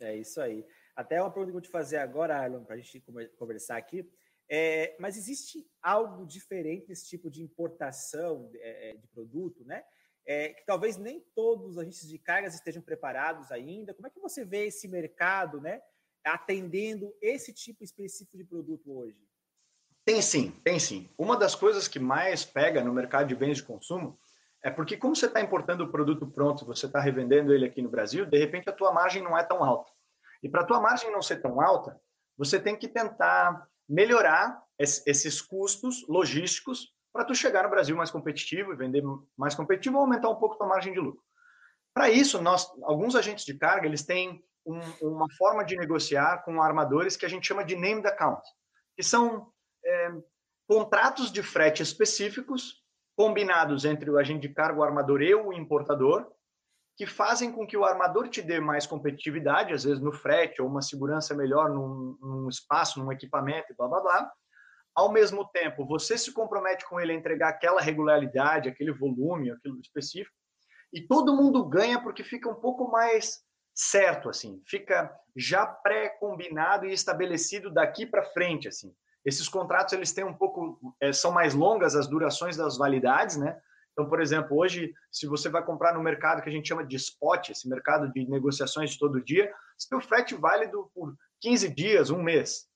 É 0.00 0.16
isso 0.16 0.40
aí. 0.40 0.64
Até 0.96 1.20
uma 1.20 1.30
pergunta 1.30 1.46
que 1.46 1.50
eu 1.50 1.60
vou 1.60 1.60
te 1.60 1.68
fazer 1.68 1.98
agora, 1.98 2.36
Arlon, 2.36 2.64
para 2.64 2.76
a 2.76 2.78
gente 2.78 3.04
conversar 3.36 3.76
aqui. 3.76 4.08
É, 4.50 4.96
mas 4.98 5.16
existe 5.16 5.68
algo 5.82 6.24
diferente 6.24 6.88
nesse 6.88 7.06
tipo 7.06 7.30
de 7.30 7.42
importação 7.42 8.48
de, 8.48 8.58
é, 8.58 8.96
de 8.96 9.06
produto, 9.08 9.62
né? 9.64 9.84
É, 10.28 10.50
que 10.50 10.66
talvez 10.66 10.98
nem 10.98 11.24
todos 11.34 11.70
os 11.70 11.78
agentes 11.78 12.06
de 12.06 12.18
cargas 12.18 12.54
estejam 12.54 12.82
preparados 12.82 13.50
ainda. 13.50 13.94
Como 13.94 14.06
é 14.06 14.10
que 14.10 14.20
você 14.20 14.44
vê 14.44 14.66
esse 14.66 14.86
mercado 14.86 15.58
né, 15.58 15.80
atendendo 16.22 17.16
esse 17.22 17.50
tipo 17.50 17.82
específico 17.82 18.36
de 18.36 18.44
produto 18.44 18.94
hoje? 18.94 19.26
Tem 20.04 20.20
sim, 20.20 20.50
tem 20.62 20.78
sim. 20.78 21.08
Uma 21.16 21.34
das 21.34 21.54
coisas 21.54 21.88
que 21.88 21.98
mais 21.98 22.44
pega 22.44 22.84
no 22.84 22.92
mercado 22.92 23.26
de 23.26 23.34
bens 23.34 23.56
de 23.56 23.62
consumo 23.62 24.20
é 24.62 24.70
porque 24.70 24.98
como 24.98 25.16
você 25.16 25.26
está 25.26 25.40
importando 25.40 25.84
o 25.84 25.90
produto 25.90 26.26
pronto, 26.26 26.66
você 26.66 26.84
está 26.84 27.00
revendendo 27.00 27.54
ele 27.54 27.64
aqui 27.64 27.80
no 27.80 27.88
Brasil, 27.88 28.26
de 28.26 28.38
repente 28.38 28.68
a 28.68 28.72
tua 28.72 28.92
margem 28.92 29.22
não 29.22 29.36
é 29.36 29.42
tão 29.42 29.64
alta. 29.64 29.90
E 30.42 30.48
para 30.48 30.60
a 30.60 30.66
tua 30.66 30.80
margem 30.80 31.10
não 31.10 31.22
ser 31.22 31.40
tão 31.40 31.58
alta, 31.58 31.98
você 32.36 32.60
tem 32.60 32.76
que 32.76 32.86
tentar 32.86 33.66
melhorar 33.88 34.62
esses 34.78 35.40
custos 35.40 36.06
logísticos 36.06 36.92
para 37.18 37.24
tu 37.24 37.34
chegar 37.34 37.64
no 37.64 37.68
Brasil 37.68 37.96
mais 37.96 38.12
competitivo 38.12 38.72
e 38.72 38.76
vender 38.76 39.02
mais 39.36 39.52
competitivo 39.52 39.96
ou 39.96 40.02
aumentar 40.02 40.28
um 40.28 40.36
pouco 40.36 40.56
tua 40.56 40.68
margem 40.68 40.92
de 40.92 41.00
lucro. 41.00 41.20
Para 41.92 42.08
isso, 42.08 42.40
nós, 42.40 42.70
alguns 42.84 43.16
agentes 43.16 43.44
de 43.44 43.58
carga, 43.58 43.88
eles 43.88 44.06
têm 44.06 44.40
um, 44.64 44.78
uma 45.02 45.26
forma 45.36 45.64
de 45.64 45.76
negociar 45.76 46.44
com 46.44 46.62
armadores 46.62 47.16
que 47.16 47.26
a 47.26 47.28
gente 47.28 47.44
chama 47.44 47.64
de 47.64 47.74
named 47.74 48.06
account, 48.06 48.40
que 48.96 49.02
são 49.02 49.50
é, 49.84 50.12
contratos 50.68 51.32
de 51.32 51.42
frete 51.42 51.82
específicos 51.82 52.84
combinados 53.16 53.84
entre 53.84 54.08
o 54.08 54.16
agente 54.16 54.46
de 54.46 54.54
carga, 54.54 54.78
o 54.78 54.84
armador 54.84 55.20
e 55.20 55.34
o 55.34 55.52
importador, 55.52 56.24
que 56.96 57.04
fazem 57.04 57.50
com 57.50 57.66
que 57.66 57.76
o 57.76 57.84
armador 57.84 58.28
te 58.28 58.40
dê 58.40 58.60
mais 58.60 58.86
competitividade, 58.86 59.74
às 59.74 59.82
vezes 59.82 60.00
no 60.00 60.12
frete 60.12 60.62
ou 60.62 60.68
uma 60.68 60.82
segurança 60.82 61.34
melhor 61.34 61.68
num, 61.68 62.16
num 62.20 62.48
espaço, 62.48 63.02
num 63.02 63.10
equipamento, 63.10 63.74
blá 63.76 63.88
blá 63.88 64.00
blá, 64.00 64.32
ao 64.98 65.12
mesmo 65.12 65.44
tempo, 65.50 65.86
você 65.86 66.18
se 66.18 66.32
compromete 66.32 66.84
com 66.84 66.98
ele 66.98 67.12
a 67.12 67.14
entregar 67.14 67.50
aquela 67.50 67.80
regularidade, 67.80 68.68
aquele 68.68 68.92
volume, 68.92 69.48
aquilo 69.48 69.78
específico, 69.80 70.34
e 70.92 71.00
todo 71.00 71.36
mundo 71.36 71.64
ganha 71.64 72.02
porque 72.02 72.24
fica 72.24 72.50
um 72.50 72.56
pouco 72.56 72.90
mais 72.90 73.38
certo, 73.72 74.28
assim, 74.28 74.60
fica 74.66 75.08
já 75.36 75.64
pré-combinado 75.64 76.84
e 76.84 76.92
estabelecido 76.92 77.72
daqui 77.72 78.06
para 78.06 78.24
frente, 78.24 78.66
assim. 78.66 78.92
Esses 79.24 79.48
contratos 79.48 79.92
eles 79.92 80.12
têm 80.12 80.24
um 80.24 80.34
pouco 80.34 80.80
é, 81.00 81.12
são 81.12 81.30
mais 81.30 81.54
longas 81.54 81.94
as 81.94 82.08
durações 82.08 82.56
das 82.56 82.76
validades, 82.76 83.36
né? 83.36 83.56
Então, 83.92 84.08
por 84.08 84.20
exemplo, 84.20 84.58
hoje, 84.58 84.92
se 85.12 85.28
você 85.28 85.48
vai 85.48 85.64
comprar 85.64 85.94
no 85.94 86.02
mercado 86.02 86.42
que 86.42 86.48
a 86.48 86.52
gente 86.52 86.66
chama 86.66 86.84
de 86.84 86.96
spot, 86.96 87.50
esse 87.50 87.68
mercado 87.68 88.10
de 88.12 88.28
negociações 88.28 88.90
de 88.90 88.98
todo 88.98 89.22
dia, 89.22 89.54
o 89.92 90.00
frete 90.00 90.34
válido 90.34 90.90
por 90.92 91.14
15 91.40 91.72
dias, 91.72 92.10
um 92.10 92.20
mês. 92.20 92.67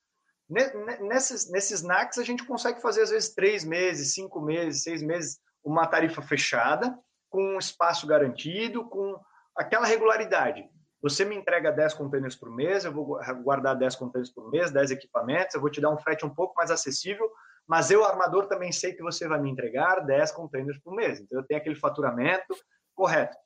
Nesses, 1.00 1.50
nesses 1.50 1.82
NACs, 1.82 2.18
a 2.18 2.24
gente 2.24 2.44
consegue 2.44 2.80
fazer, 2.80 3.02
às 3.02 3.10
vezes, 3.10 3.34
três 3.34 3.64
meses, 3.64 4.12
cinco 4.12 4.40
meses, 4.40 4.82
seis 4.82 5.02
meses, 5.02 5.38
uma 5.64 5.86
tarifa 5.86 6.20
fechada, 6.20 6.98
com 7.30 7.42
um 7.54 7.58
espaço 7.58 8.06
garantido, 8.06 8.88
com 8.88 9.18
aquela 9.56 9.86
regularidade. 9.86 10.68
Você 11.00 11.24
me 11.24 11.34
entrega 11.34 11.72
10 11.72 11.94
containers 11.94 12.36
por 12.36 12.50
mês, 12.50 12.84
eu 12.84 12.92
vou 12.92 13.18
guardar 13.42 13.76
10 13.76 13.96
containers 13.96 14.30
por 14.30 14.48
mês, 14.50 14.70
10 14.70 14.92
equipamentos, 14.92 15.54
eu 15.54 15.60
vou 15.60 15.70
te 15.70 15.80
dar 15.80 15.90
um 15.90 15.98
frete 15.98 16.24
um 16.24 16.32
pouco 16.32 16.54
mais 16.54 16.70
acessível, 16.70 17.28
mas 17.66 17.90
eu, 17.90 18.04
armador, 18.04 18.46
também 18.46 18.70
sei 18.70 18.92
que 18.92 19.02
você 19.02 19.26
vai 19.26 19.40
me 19.40 19.50
entregar 19.50 20.00
10 20.00 20.30
containers 20.32 20.78
por 20.78 20.94
mês. 20.94 21.20
Então, 21.20 21.40
eu 21.40 21.46
tenho 21.46 21.60
aquele 21.60 21.74
faturamento 21.74 22.54
correto. 22.94 23.36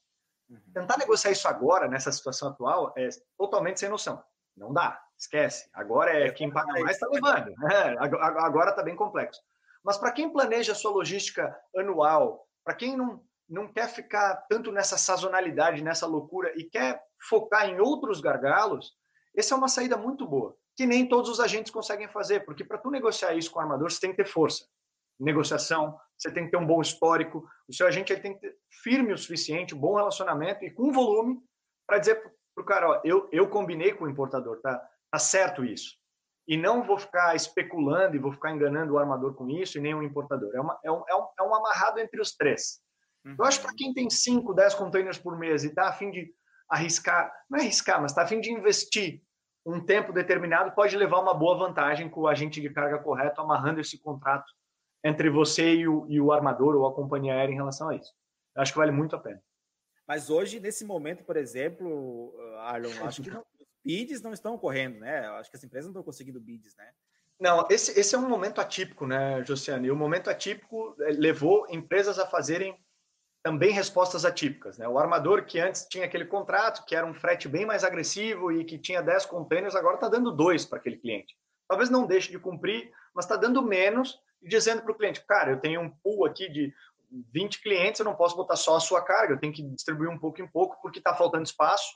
Uhum. 0.51 0.61
Tentar 0.75 0.99
negociar 0.99 1.31
isso 1.31 1.49
agora, 1.49 1.89
nessa 1.89 2.13
situação 2.13 2.51
atual, 2.51 2.93
é 2.97 3.09
totalmente 3.39 3.81
sem 3.81 3.89
noção. 3.89 4.23
Não 4.57 4.73
dá, 4.73 5.01
esquece. 5.19 5.69
Agora 5.73 6.11
é 6.11 6.31
quem 6.31 6.51
paga 6.51 6.73
mais 6.81 6.97
está 6.97 7.09
levando. 7.09 7.53
É, 7.71 7.97
agora 7.99 8.71
está 8.71 8.83
bem 8.83 8.97
complexo. 8.97 9.41
Mas 9.85 9.99
para 9.99 10.13
quem 10.13 10.33
planeja 10.33 10.73
a 10.73 10.75
sua 10.75 10.91
logística 10.91 11.57
anual, 11.77 12.49
para 12.65 12.75
quem 12.75 12.97
não, 12.97 13.23
não 13.49 13.73
quer 13.73 13.89
ficar 13.89 14.35
tanto 14.49 14.73
nessa 14.73 14.99
sazonalidade, 14.99 15.85
nessa 15.85 16.07
loucura 16.07 16.53
e 16.57 16.65
quer 16.65 17.01
focar 17.29 17.69
em 17.69 17.79
outros 17.79 18.21
gargalos, 18.21 18.95
essa 19.37 19.55
é 19.55 19.57
uma 19.57 19.69
saída 19.69 19.97
muito 19.97 20.27
boa, 20.27 20.57
que 20.75 20.87
nem 20.87 21.07
todos 21.07 21.31
os 21.31 21.41
agentes 21.41 21.71
conseguem 21.71 22.09
fazer, 22.09 22.41
porque 22.45 22.65
para 22.65 22.79
tu 22.79 22.91
negociar 22.91 23.35
isso 23.35 23.51
com 23.51 23.59
o 23.59 23.63
armador, 23.63 23.91
você 23.91 24.01
tem 24.01 24.11
que 24.11 24.17
ter 24.17 24.27
força. 24.29 24.67
Negociação, 25.21 25.99
você 26.19 26.33
tem 26.33 26.47
que 26.47 26.51
ter 26.51 26.57
um 26.57 26.67
bom 26.67 26.81
histórico, 26.81 27.49
o 27.69 27.73
seu 27.73 27.87
agente 27.87 28.13
ele 28.13 28.21
tem 28.21 28.35
que 28.35 28.41
ter 28.41 28.57
firme 28.83 29.13
o 29.13 29.19
suficiente, 29.19 29.75
um 29.75 29.79
bom 29.79 29.95
relacionamento 29.95 30.65
e 30.65 30.71
com 30.71 30.93
volume 30.93 31.41
para 31.87 31.99
dizer 31.99 32.21
para 32.57 32.63
o 32.63 32.65
cara, 32.65 32.91
ó, 32.91 33.01
eu, 33.05 33.29
eu 33.31 33.49
combinei 33.49 33.93
com 33.93 34.07
o 34.07 34.09
importador, 34.09 34.61
tá, 34.63 34.83
tá 35.11 35.19
certo 35.19 35.63
isso. 35.63 35.95
E 36.49 36.57
não 36.57 36.83
vou 36.83 36.97
ficar 36.97 37.37
especulando 37.37 38.17
e 38.17 38.19
vou 38.19 38.33
ficar 38.33 38.51
enganando 38.51 38.95
o 38.95 38.99
armador 38.99 39.35
com 39.35 39.51
isso 39.51 39.77
e 39.77 39.81
nem 39.81 39.95
o 39.95 40.03
importador. 40.03 40.55
É, 40.55 40.61
uma, 40.61 40.79
é, 40.83 40.91
um, 40.91 41.05
é, 41.07 41.15
um, 41.15 41.27
é 41.39 41.43
um 41.43 41.55
amarrado 41.55 42.01
entre 42.01 42.21
os 42.21 42.35
três. 42.35 42.81
Uhum. 43.25 43.37
Eu 43.39 43.45
acho 43.45 43.61
que 43.61 43.67
para 43.67 43.75
quem 43.77 43.93
tem 43.93 44.09
5, 44.09 44.55
10 44.55 44.75
containers 44.75 45.19
por 45.19 45.37
mês 45.39 45.65
e 45.65 45.69
está 45.69 45.89
a 45.89 45.93
fim 45.93 46.11
de 46.11 46.33
arriscar, 46.71 47.31
não 47.51 47.59
é 47.59 47.63
arriscar, 47.63 48.01
mas 48.01 48.13
está 48.13 48.23
a 48.23 48.27
fim 48.27 48.41
de 48.41 48.51
investir 48.51 49.21
um 49.67 49.85
tempo 49.85 50.13
determinado, 50.13 50.73
pode 50.73 50.97
levar 50.97 51.21
uma 51.21 51.35
boa 51.35 51.59
vantagem 51.59 52.09
com 52.09 52.21
o 52.23 52.29
agente 52.29 52.61
de 52.61 52.71
carga 52.71 53.01
correto 53.01 53.41
amarrando 53.41 53.81
esse 53.81 54.01
contrato 54.01 54.51
entre 55.05 55.29
você 55.29 55.75
e 55.75 55.89
o, 55.89 56.07
e 56.09 56.21
o 56.21 56.33
armador 56.33 56.75
ou 56.75 56.87
a 56.87 56.95
companhia 56.95 57.35
aérea 57.35 57.53
em 57.53 57.57
relação 57.57 57.89
a 57.89 57.97
isso. 57.97 58.13
Eu 58.55 58.63
acho 58.63 58.73
que 58.73 58.79
vale 58.79 58.93
muito 58.93 59.15
a 59.15 59.19
pena. 59.19 59.43
Mas 60.07 60.31
hoje, 60.31 60.61
nesse 60.61 60.85
momento, 60.85 61.25
por 61.25 61.37
exemplo, 61.37 62.35
Arlon, 62.59 62.91
acho 63.05 63.23
que 63.23 63.31
não, 63.31 63.45
os 63.59 63.67
bids 63.85 64.23
não 64.23 64.33
estão 64.33 64.55
ocorrendo, 64.55 65.01
né? 65.01 65.27
Acho 65.31 65.51
que 65.51 65.57
as 65.57 65.65
empresas 65.65 65.87
não 65.87 65.93
estão 65.93 66.05
conseguindo 66.05 66.41
bids, 66.41 66.77
né? 66.77 66.91
Não, 67.39 67.67
esse, 67.69 67.99
esse 67.99 68.15
é 68.15 68.19
um 68.19 68.29
momento 68.29 68.61
atípico, 68.61 69.07
né, 69.07 69.45
Josiane? 69.45 69.89
E 69.89 69.91
o 69.91 69.97
momento 69.97 70.31
atípico 70.31 70.97
eh, 71.01 71.13
levou 71.13 71.67
empresas 71.69 72.19
a 72.19 72.27
fazerem 72.27 72.79
também 73.43 73.71
respostas 73.71 74.25
atípicas. 74.25 74.79
Né? 74.79 74.89
O 74.89 74.99
armador 74.99 75.45
que 75.45 75.61
antes 75.61 75.87
tinha 75.89 76.07
aquele 76.07 76.25
contrato, 76.25 76.85
que 76.85 76.97
era 76.97 77.07
um 77.07 77.15
frete 77.15 77.47
bem 77.47 77.67
mais 77.67 77.85
agressivo 77.85 78.51
e 78.51 78.65
que 78.65 78.79
tinha 78.79 79.03
10 79.03 79.27
containers, 79.27 79.77
agora 79.77 79.97
está 79.97 80.09
dando 80.09 80.33
dois 80.33 80.65
para 80.65 80.79
aquele 80.79 80.97
cliente. 80.97 81.37
Talvez 81.69 81.91
não 81.91 82.07
deixe 82.07 82.31
de 82.31 82.39
cumprir, 82.39 82.91
mas 83.15 83.25
está 83.25 83.37
dando 83.37 83.63
menos 83.63 84.19
e 84.43 84.49
dizendo 84.49 84.83
para 84.83 84.93
o 84.93 84.95
cliente, 84.97 85.25
cara, 85.25 85.53
eu 85.53 85.61
tenho 85.61 85.81
um 85.81 85.91
pool 85.91 86.27
aqui 86.27 86.49
de 86.49 86.75
20 87.11 87.63
clientes, 87.63 87.99
eu 87.99 88.05
não 88.05 88.15
posso 88.15 88.37
botar 88.37 88.57
só 88.57 88.77
a 88.77 88.81
sua 88.81 89.03
carga, 89.03 89.35
eu 89.35 89.41
tenho 89.41 89.53
que 89.53 89.63
distribuir 89.63 90.11
um 90.11 90.19
pouco 90.19 90.41
em 90.41 90.49
pouco 90.49 90.81
porque 90.83 90.99
está 90.99 91.15
faltando 91.15 91.45
espaço. 91.45 91.95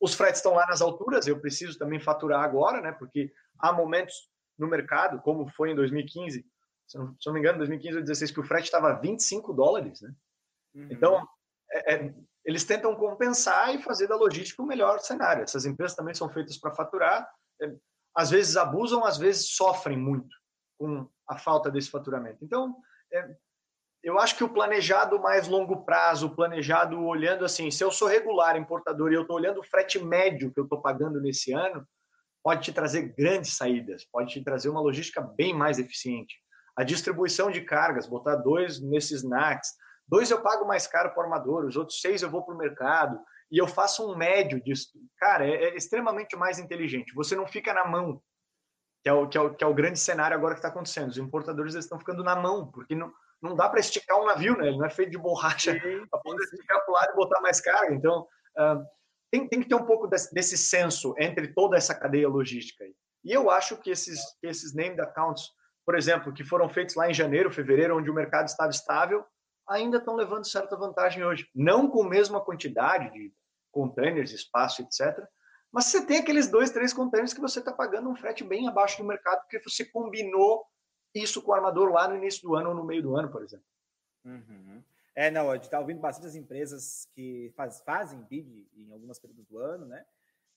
Os 0.00 0.14
fretes 0.14 0.38
estão 0.38 0.54
lá 0.54 0.66
nas 0.66 0.80
alturas, 0.80 1.26
eu 1.26 1.40
preciso 1.40 1.78
também 1.78 2.00
faturar 2.00 2.42
agora, 2.42 2.80
né? 2.80 2.92
porque 2.92 3.32
há 3.58 3.72
momentos 3.72 4.14
no 4.58 4.66
mercado, 4.66 5.20
como 5.22 5.48
foi 5.48 5.70
em 5.70 5.74
2015, 5.74 6.44
se 6.86 6.98
não, 6.98 7.16
se 7.20 7.26
não 7.26 7.34
me 7.34 7.40
engano, 7.40 7.58
2015 7.58 7.96
ou 7.96 8.04
2016, 8.04 8.30
que 8.32 8.40
o 8.40 8.44
frete 8.44 8.64
estava 8.64 9.00
25 9.00 9.52
dólares, 9.52 10.00
né? 10.00 10.12
Uhum. 10.74 10.88
Então, 10.90 11.28
é, 11.72 11.94
é, 11.94 12.14
eles 12.44 12.64
tentam 12.64 12.94
compensar 12.96 13.74
e 13.74 13.82
fazer 13.82 14.08
da 14.08 14.16
logística 14.16 14.62
o 14.62 14.66
melhor 14.66 14.98
cenário. 14.98 15.42
Essas 15.42 15.64
empresas 15.64 15.96
também 15.96 16.14
são 16.14 16.28
feitas 16.28 16.58
para 16.58 16.74
faturar, 16.74 17.28
é, 17.62 17.72
às 18.14 18.30
vezes 18.30 18.56
abusam, 18.56 19.04
às 19.04 19.16
vezes 19.16 19.54
sofrem 19.54 19.96
muito 19.96 20.34
com 20.78 21.08
a 21.28 21.38
falta 21.38 21.70
desse 21.70 21.90
faturamento. 21.90 22.44
Então, 22.44 22.76
é, 23.12 23.36
eu 24.02 24.18
acho 24.18 24.36
que 24.36 24.44
o 24.44 24.48
planejado 24.48 25.20
mais 25.20 25.46
longo 25.46 25.84
prazo, 25.84 26.26
o 26.26 26.34
planejado 26.34 27.00
olhando 27.02 27.44
assim, 27.44 27.70
se 27.70 27.84
eu 27.84 27.90
sou 27.90 28.08
regular 28.08 28.56
importador 28.56 29.12
e 29.12 29.14
eu 29.14 29.22
estou 29.22 29.36
olhando 29.36 29.60
o 29.60 29.64
frete 29.64 29.98
médio 29.98 30.52
que 30.52 30.60
eu 30.60 30.64
estou 30.64 30.80
pagando 30.80 31.20
nesse 31.20 31.52
ano, 31.52 31.86
pode 32.42 32.62
te 32.62 32.72
trazer 32.72 33.14
grandes 33.16 33.56
saídas, 33.56 34.04
pode 34.10 34.32
te 34.32 34.42
trazer 34.42 34.68
uma 34.68 34.80
logística 34.80 35.20
bem 35.20 35.52
mais 35.54 35.78
eficiente. 35.78 36.36
A 36.76 36.84
distribuição 36.84 37.50
de 37.50 37.60
cargas, 37.60 38.06
botar 38.06 38.36
dois 38.36 38.80
nesses 38.80 39.22
NACs, 39.22 39.70
Dois 40.10 40.28
eu 40.28 40.42
pago 40.42 40.66
mais 40.66 40.88
caro 40.88 41.10
para 41.10 41.20
o 41.20 41.22
armador, 41.22 41.64
os 41.64 41.76
outros 41.76 42.00
seis 42.00 42.20
eu 42.20 42.28
vou 42.28 42.42
para 42.42 42.52
o 42.52 42.58
mercado 42.58 43.16
e 43.48 43.58
eu 43.58 43.68
faço 43.68 44.10
um 44.10 44.16
médio 44.16 44.60
disso. 44.60 44.88
Cara, 45.16 45.46
é, 45.46 45.66
é, 45.66 45.76
extremamente 45.76 46.34
mais 46.34 46.58
inteligente. 46.58 47.14
Você 47.14 47.36
não 47.36 47.46
fica 47.46 47.72
na 47.72 47.84
mão, 47.84 48.20
que 49.04 49.08
é 49.08 49.12
o, 49.12 49.28
que 49.28 49.38
é 49.38 49.40
o, 49.40 49.54
que 49.54 49.62
é 49.62 49.66
o 49.68 49.74
grande 49.74 50.00
cenário 50.00 50.36
agora 50.36 50.54
que 50.54 50.58
está 50.58 50.68
acontecendo. 50.68 51.10
Os 51.10 51.16
importadores 51.16 51.76
estão 51.76 51.96
ficando 51.96 52.24
na 52.24 52.34
mão, 52.34 52.68
porque 52.72 52.96
não, 52.96 53.12
não 53.42 53.54
dá 53.54 53.68
para 53.68 53.80
esticar 53.80 54.20
um 54.20 54.26
navio, 54.26 54.56
né? 54.56 54.68
Ele 54.68 54.78
não 54.78 54.86
é 54.86 54.90
feito 54.90 55.10
de 55.10 55.18
borracha 55.18 55.74
para 56.10 56.20
poder 56.20 56.42
esticar 56.44 56.84
para 56.84 56.90
o 56.90 56.94
lado 56.94 57.12
e 57.12 57.16
botar 57.16 57.40
mais 57.40 57.60
carga. 57.60 57.94
Então, 57.94 58.26
uh, 58.58 58.84
tem, 59.30 59.48
tem 59.48 59.62
que 59.62 59.68
ter 59.68 59.74
um 59.74 59.86
pouco 59.86 60.06
desse, 60.06 60.32
desse 60.34 60.58
senso 60.58 61.14
entre 61.18 61.48
toda 61.54 61.76
essa 61.76 61.94
cadeia 61.94 62.28
logística. 62.28 62.84
Aí. 62.84 62.94
E 63.24 63.32
eu 63.32 63.50
acho 63.50 63.76
que 63.76 63.90
esses, 63.90 64.20
esses 64.42 64.74
named 64.74 65.00
accounts, 65.00 65.50
por 65.86 65.96
exemplo, 65.96 66.32
que 66.32 66.44
foram 66.44 66.68
feitos 66.68 66.94
lá 66.94 67.08
em 67.08 67.14
janeiro, 67.14 67.52
fevereiro, 67.52 67.96
onde 67.96 68.10
o 68.10 68.14
mercado 68.14 68.48
estava 68.48 68.70
estável, 68.70 69.24
ainda 69.68 69.98
estão 69.98 70.16
levando 70.16 70.46
certa 70.46 70.76
vantagem 70.76 71.24
hoje. 71.24 71.48
Não 71.54 71.88
com 71.88 72.02
a 72.02 72.08
mesma 72.08 72.40
quantidade 72.40 73.10
de 73.12 73.32
containers, 73.70 74.32
espaço, 74.32 74.82
etc. 74.82 75.24
Mas 75.72 75.86
você 75.86 76.04
tem 76.04 76.18
aqueles 76.18 76.48
dois, 76.48 76.70
três 76.70 76.92
containers 76.92 77.32
que 77.32 77.40
você 77.40 77.60
está 77.60 77.72
pagando 77.72 78.10
um 78.10 78.16
frete 78.16 78.42
bem 78.42 78.68
abaixo 78.68 78.98
do 78.98 79.06
mercado, 79.06 79.40
porque 79.42 79.60
você 79.62 79.84
combinou 79.84 80.64
isso 81.14 81.42
com 81.42 81.50
o 81.50 81.54
armador 81.54 81.90
lá 81.90 82.08
no 82.08 82.16
início 82.16 82.42
do 82.42 82.54
ano 82.54 82.70
ou 82.70 82.74
no 82.74 82.84
meio 82.84 83.02
do 83.02 83.16
ano, 83.16 83.30
por 83.30 83.42
exemplo. 83.42 83.66
Uhum. 84.24 84.82
É, 85.14 85.30
não, 85.30 85.50
a 85.50 85.54
gente 85.54 85.64
está 85.64 85.78
ouvindo 85.78 86.00
bastante 86.00 86.28
as 86.28 86.34
empresas 86.34 87.08
que 87.14 87.52
faz, 87.56 87.80
fazem 87.82 88.20
bid 88.22 88.68
em 88.76 88.92
algumas 88.92 89.18
períodos 89.18 89.44
do 89.46 89.58
ano, 89.58 89.86
né? 89.86 90.04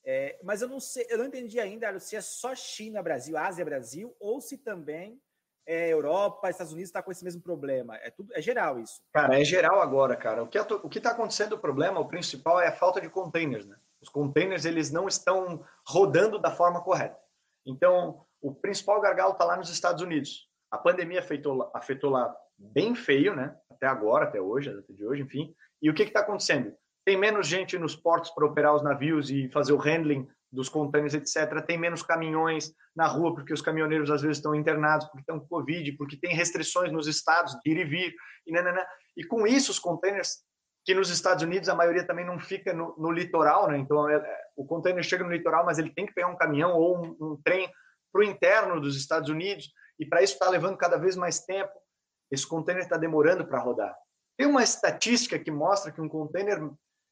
É, 0.06 0.38
mas 0.44 0.62
eu 0.62 0.68
não 0.68 0.80
sei, 0.80 1.06
eu 1.10 1.18
não 1.18 1.26
entendi 1.26 1.60
ainda 1.60 1.98
se 2.00 2.16
é 2.16 2.22
só 2.22 2.54
China, 2.54 3.02
Brasil, 3.02 3.38
Ásia, 3.38 3.64
Brasil, 3.64 4.16
ou 4.20 4.42
se 4.42 4.58
também 4.58 5.20
é, 5.66 5.90
Europa, 5.90 6.50
Estados 6.50 6.74
Unidos 6.74 6.90
está 6.90 7.02
com 7.02 7.12
esse 7.12 7.24
mesmo 7.24 7.42
problema? 7.42 7.96
É 7.98 8.12
tudo, 8.12 8.34
é 8.34 8.42
geral 8.42 8.80
isso? 8.80 9.02
Cara, 9.14 9.40
é 9.40 9.46
geral 9.46 9.82
agora, 9.82 10.16
cara. 10.16 10.44
O 10.44 10.48
que 10.48 10.60
o 10.60 10.90
que 10.90 10.98
está 10.98 11.12
acontecendo 11.12 11.54
o 11.54 11.60
problema, 11.60 12.00
o 12.00 12.08
principal 12.08 12.60
é 12.60 12.68
a 12.68 12.76
falta 12.76 13.00
de 13.00 13.10
containers, 13.10 13.66
né? 13.66 13.78
Os 14.02 14.10
containers 14.10 14.66
eles 14.66 14.92
não 14.92 15.08
estão 15.08 15.66
rodando 15.88 16.38
da 16.38 16.52
forma 16.52 16.82
correta. 16.82 17.18
Então, 17.66 18.26
o 18.44 18.54
principal 18.54 19.00
gargalo 19.00 19.32
está 19.32 19.46
lá 19.46 19.56
nos 19.56 19.70
Estados 19.70 20.02
Unidos. 20.04 20.50
A 20.70 20.78
pandemia 20.78 21.20
afetou, 21.20 21.72
afetou 21.74 22.10
lá 22.12 22.36
bem 22.60 22.94
feio, 22.94 23.34
né? 23.34 23.56
Até 23.72 23.88
agora, 23.88 24.26
até 24.26 24.42
hoje, 24.42 24.70
até 24.70 24.94
de 24.94 25.06
hoje, 25.06 25.22
enfim. 25.22 25.56
E 25.82 25.90
o 25.90 25.94
que 25.94 26.04
está 26.04 26.20
acontecendo? 26.20 26.74
Tem 27.06 27.18
menos 27.18 27.48
gente 27.48 27.78
nos 27.78 27.96
portos 27.96 28.32
para 28.32 28.46
operar 28.46 28.76
os 28.76 28.84
navios 28.84 29.30
e 29.30 29.50
fazer 29.50 29.72
o 29.72 29.78
handling 29.78 30.28
dos 30.52 30.68
contêineres, 30.68 31.14
etc. 31.14 31.66
Tem 31.66 31.78
menos 31.78 32.04
caminhões 32.04 32.74
na 32.96 33.08
rua, 33.08 33.34
porque 33.34 33.54
os 33.54 33.62
caminhoneiros 33.62 34.12
às 34.12 34.22
vezes 34.22 34.38
estão 34.38 34.54
internados, 34.54 35.08
porque 35.08 35.22
estão 35.22 35.40
com 35.40 35.48
Covid, 35.48 35.94
porque 35.94 36.18
tem 36.18 36.36
restrições 36.36 36.92
nos 36.92 37.08
estados 37.08 37.58
de 37.64 37.72
ir 37.72 37.78
e 37.78 37.86
vir, 37.86 38.16
e, 38.46 38.52
nanana. 38.52 38.86
e 39.16 39.24
com 39.24 39.48
isso 39.48 39.72
os 39.72 39.80
contêineres, 39.80 40.44
que 40.86 40.94
nos 40.94 41.10
Estados 41.10 41.44
Unidos 41.44 41.70
a 41.70 41.76
maioria 41.76 42.06
também 42.06 42.26
não 42.26 42.38
fica 42.40 42.74
no, 42.74 42.94
no 42.98 43.10
litoral, 43.10 43.70
né? 43.70 43.78
então 43.78 44.08
é, 44.10 44.16
é, 44.16 44.38
o 44.56 44.66
contêiner 44.66 45.02
chega 45.02 45.24
no 45.24 45.32
litoral, 45.32 45.66
mas 45.66 45.80
ele 45.80 45.94
tem 45.94 46.06
que 46.06 46.14
pegar 46.14 46.28
um 46.28 46.36
caminhão 46.36 46.74
ou 46.74 46.98
um, 46.98 47.18
um 47.22 47.42
trem 47.42 47.70
para 48.14 48.22
o 48.22 48.24
interno 48.24 48.80
dos 48.80 48.96
Estados 48.96 49.30
Unidos, 49.30 49.74
e 50.00 50.06
para 50.06 50.22
isso 50.22 50.34
está 50.34 50.48
levando 50.48 50.78
cada 50.78 50.98
vez 50.98 51.16
mais 51.16 51.40
tempo, 51.40 51.74
esse 52.30 52.48
contêiner 52.48 52.84
está 52.84 52.96
demorando 52.96 53.46
para 53.46 53.60
rodar. 53.60 53.96
Tem 54.38 54.48
uma 54.48 54.64
estatística 54.64 55.38
que 55.38 55.52
mostra 55.52 55.92
que 55.92 56.00
um 56.00 56.08
contêiner 56.08 56.60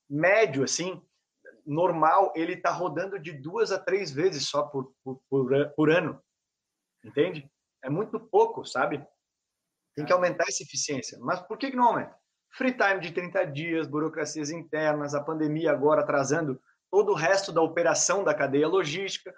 médio, 0.10 0.64
assim, 0.64 1.02
normal, 1.66 2.32
ele 2.36 2.54
está 2.54 2.72
rodando 2.72 3.20
de 3.20 3.32
duas 3.32 3.72
a 3.72 3.80
três 3.80 4.12
vezes 4.12 4.47
só 4.47 4.64
por, 4.64 4.93
por, 5.04 5.22
por, 5.30 5.70
por 5.76 5.89
ano. 5.91 6.22
Entende? 7.04 7.49
É 7.84 7.89
muito 7.89 8.20
pouco, 8.20 8.66
sabe? 8.66 9.06
Tem 9.95 10.06
que 10.06 10.14
aumentar 10.14 10.45
essa 10.47 10.64
eficiência. 10.64 11.18
Mas 11.20 11.39
por 11.41 11.58
que, 11.58 11.72
que 11.72 11.78
não 11.78 11.88
aumenta? 11.88 12.16
Free 12.54 12.74
time 12.74 12.99
de 12.99 13.12
30 13.12 13.45
dias, 13.45 13.88
burocracias 13.88 14.49
internas, 14.49 15.16
a 15.16 15.24
pandemia 15.24 15.72
agora 15.72 16.02
atrasando 16.02 16.62
todo 16.91 17.12
o 17.12 17.16
resto 17.16 17.52
da 17.52 17.62
operação 17.62 18.24
da 18.24 18.34
cadeia 18.34 18.68
logística, 18.68 19.34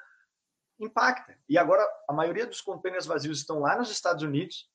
impacta. 0.79 1.37
E 1.47 1.57
agora 1.57 1.85
a 2.09 2.13
maioria 2.13 2.45
dos 2.45 2.61
contêineres 2.61 3.05
vazios 3.05 3.39
estão 3.39 3.59
lá 3.59 3.77
nos 3.77 3.91
Estados 3.91 4.23
Unidos, 4.23 4.69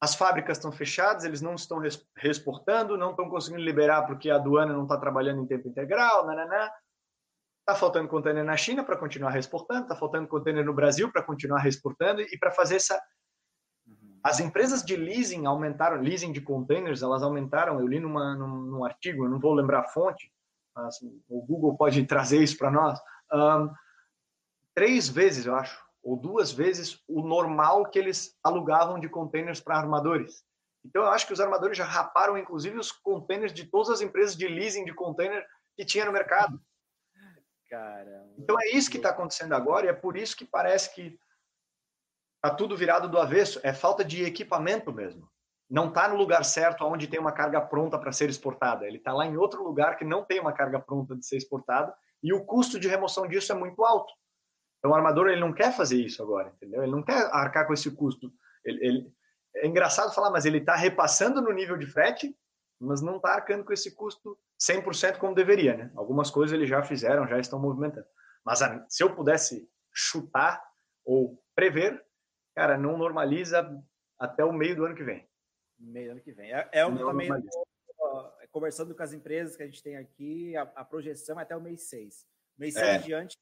as 0.00 0.14
fábricas 0.14 0.56
estão 0.56 0.72
fechadas, 0.72 1.24
eles 1.24 1.42
não 1.42 1.54
estão 1.54 1.78
reexportando, 2.16 2.96
não 2.96 3.10
estão 3.10 3.28
conseguindo 3.28 3.62
liberar 3.62 4.06
porque 4.06 4.30
a 4.30 4.36
aduana 4.36 4.72
não 4.72 4.84
está 4.84 4.96
trabalhando 4.96 5.42
em 5.42 5.46
tempo 5.46 5.68
integral, 5.68 6.26
nananã. 6.26 6.70
Está 7.60 7.74
faltando 7.74 8.08
contêiner 8.08 8.42
na 8.42 8.56
China 8.56 8.82
para 8.82 8.96
continuar 8.96 9.30
reexportando, 9.30 9.82
está 9.82 9.94
faltando 9.94 10.26
contêiner 10.26 10.64
no 10.64 10.72
Brasil 10.72 11.12
para 11.12 11.22
continuar 11.22 11.58
reexportando 11.58 12.22
e 12.22 12.38
para 12.38 12.50
fazer 12.50 12.76
essa. 12.76 13.00
Uhum. 13.86 14.18
As 14.24 14.40
empresas 14.40 14.82
de 14.82 14.96
leasing 14.96 15.44
aumentaram, 15.44 16.00
leasing 16.00 16.32
de 16.32 16.40
containers, 16.40 17.02
elas 17.02 17.22
aumentaram. 17.22 17.78
Eu 17.78 17.86
li 17.86 18.00
numa, 18.00 18.34
num, 18.34 18.62
num 18.62 18.84
artigo, 18.84 19.26
eu 19.26 19.28
não 19.28 19.38
vou 19.38 19.52
lembrar 19.52 19.80
a 19.80 19.88
fonte, 19.88 20.32
mas 20.74 20.98
o 21.28 21.42
Google 21.42 21.76
pode 21.76 22.02
trazer 22.06 22.42
isso 22.42 22.56
para 22.56 22.70
nós. 22.70 22.98
Um, 23.30 23.70
três 24.80 25.10
vezes, 25.10 25.44
eu 25.44 25.54
acho, 25.54 25.78
ou 26.02 26.16
duas 26.16 26.50
vezes 26.50 27.04
o 27.06 27.20
normal 27.20 27.84
que 27.90 27.98
eles 27.98 28.34
alugavam 28.42 28.98
de 28.98 29.10
containers 29.10 29.60
para 29.60 29.76
armadores. 29.76 30.42
Então, 30.82 31.02
eu 31.02 31.10
acho 31.10 31.26
que 31.26 31.34
os 31.34 31.40
armadores 31.40 31.76
já 31.76 31.84
raparam, 31.84 32.38
inclusive, 32.38 32.78
os 32.78 32.90
containers 32.90 33.52
de 33.52 33.66
todas 33.66 33.90
as 33.90 34.00
empresas 34.00 34.34
de 34.34 34.48
leasing 34.48 34.86
de 34.86 34.94
container 34.94 35.46
que 35.76 35.84
tinha 35.84 36.06
no 36.06 36.12
mercado. 36.12 36.58
Caramba. 37.68 38.32
Então, 38.38 38.56
é 38.58 38.70
isso 38.70 38.90
que 38.90 38.96
está 38.96 39.10
acontecendo 39.10 39.52
agora 39.52 39.84
e 39.84 39.90
é 39.90 39.92
por 39.92 40.16
isso 40.16 40.34
que 40.34 40.46
parece 40.46 40.94
que 40.94 41.18
está 42.42 42.56
tudo 42.56 42.74
virado 42.74 43.06
do 43.06 43.18
avesso. 43.18 43.60
É 43.62 43.74
falta 43.74 44.02
de 44.02 44.24
equipamento 44.24 44.90
mesmo. 44.90 45.30
Não 45.68 45.88
está 45.88 46.08
no 46.08 46.16
lugar 46.16 46.42
certo 46.42 46.86
onde 46.86 47.06
tem 47.06 47.20
uma 47.20 47.32
carga 47.32 47.60
pronta 47.60 47.98
para 47.98 48.12
ser 48.12 48.30
exportada. 48.30 48.86
Ele 48.86 48.96
está 48.96 49.12
lá 49.12 49.26
em 49.26 49.36
outro 49.36 49.62
lugar 49.62 49.98
que 49.98 50.06
não 50.06 50.24
tem 50.24 50.40
uma 50.40 50.54
carga 50.54 50.80
pronta 50.80 51.14
de 51.14 51.26
ser 51.26 51.36
exportada 51.36 51.94
e 52.22 52.32
o 52.32 52.46
custo 52.46 52.80
de 52.80 52.88
remoção 52.88 53.28
disso 53.28 53.52
é 53.52 53.54
muito 53.54 53.84
alto. 53.84 54.10
Então, 54.80 54.92
o 54.92 54.94
armador 54.94 55.28
ele 55.28 55.40
não 55.40 55.52
quer 55.52 55.76
fazer 55.76 55.96
isso 55.96 56.22
agora, 56.22 56.52
entendeu? 56.56 56.82
Ele 56.82 56.90
não 56.90 57.02
quer 57.02 57.28
arcar 57.32 57.66
com 57.66 57.74
esse 57.74 57.90
custo. 57.94 58.32
Ele, 58.64 58.86
ele... 58.86 59.14
É 59.56 59.66
engraçado 59.66 60.14
falar, 60.14 60.30
mas 60.30 60.46
ele 60.46 60.58
está 60.58 60.74
repassando 60.74 61.42
no 61.42 61.52
nível 61.52 61.76
de 61.76 61.86
frete, 61.86 62.34
mas 62.80 63.02
não 63.02 63.16
está 63.16 63.34
arcando 63.34 63.62
com 63.62 63.74
esse 63.74 63.94
custo 63.94 64.38
100% 64.58 65.18
como 65.18 65.34
deveria, 65.34 65.76
né? 65.76 65.92
Algumas 65.94 66.30
coisas 66.30 66.54
eles 66.54 66.68
já 66.68 66.82
fizeram, 66.82 67.28
já 67.28 67.38
estão 67.38 67.60
movimentando. 67.60 68.06
Mas 68.42 68.60
se 68.88 69.02
eu 69.02 69.14
pudesse 69.14 69.68
chutar 69.92 70.62
ou 71.04 71.38
prever, 71.54 72.02
cara, 72.54 72.78
não 72.78 72.96
normaliza 72.96 73.70
até 74.18 74.44
o 74.44 74.52
meio 74.52 74.76
do 74.76 74.86
ano 74.86 74.94
que 74.94 75.04
vem. 75.04 75.28
Meio 75.78 76.06
do 76.08 76.12
ano 76.12 76.20
que 76.22 76.32
vem. 76.32 76.54
É, 76.54 76.68
é 76.72 76.86
o 76.86 76.96
também 76.96 77.28
conversando 78.50 78.94
com 78.94 79.02
as 79.02 79.12
empresas 79.12 79.56
que 79.56 79.62
a 79.62 79.66
gente 79.66 79.82
tem 79.82 79.96
aqui, 79.96 80.56
a, 80.56 80.62
a 80.62 80.84
projeção 80.84 81.38
é 81.38 81.42
até 81.42 81.54
o 81.54 81.60
mês 81.60 81.82
6. 81.82 82.26
Mês 82.58 82.74
6 82.74 82.86
é. 82.86 82.94
adiante 82.96 83.36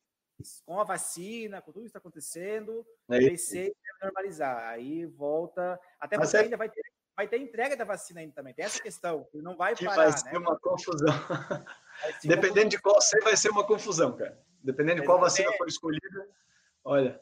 com 0.64 0.80
a 0.80 0.84
vacina, 0.84 1.60
com 1.60 1.72
tudo 1.72 1.82
isso 1.82 1.88
está 1.88 1.98
acontecendo, 1.98 2.86
é 3.10 3.20
vai 3.20 3.36
ser 3.36 3.74
normalizar. 4.02 4.68
Aí 4.68 5.04
volta. 5.06 5.78
Até 6.00 6.16
porque 6.18 6.36
é... 6.36 6.40
ainda 6.40 6.56
vai 6.56 6.68
ter, 6.68 6.82
vai 7.16 7.26
ter 7.26 7.38
entrega 7.38 7.76
da 7.76 7.84
vacina 7.84 8.20
ainda 8.20 8.34
também. 8.34 8.54
Tem 8.54 8.64
essa 8.64 8.80
questão, 8.80 9.24
que 9.24 9.42
não 9.42 9.56
vai 9.56 9.74
que 9.74 9.84
parar. 9.84 10.10
Vai 10.10 10.12
ser 10.12 10.32
né? 10.32 10.38
uma 10.38 10.58
confusão. 10.58 11.08
Dependendo 12.24 12.66
uma... 12.66 12.68
de 12.68 12.80
qual 12.80 13.00
ser, 13.00 13.20
vai 13.22 13.36
ser 13.36 13.50
uma 13.50 13.66
confusão, 13.66 14.16
cara. 14.16 14.38
Dependendo 14.62 15.00
de 15.00 15.06
qual 15.06 15.18
vacina 15.18 15.52
for 15.56 15.66
escolhida, 15.68 16.28
olha, 16.84 17.20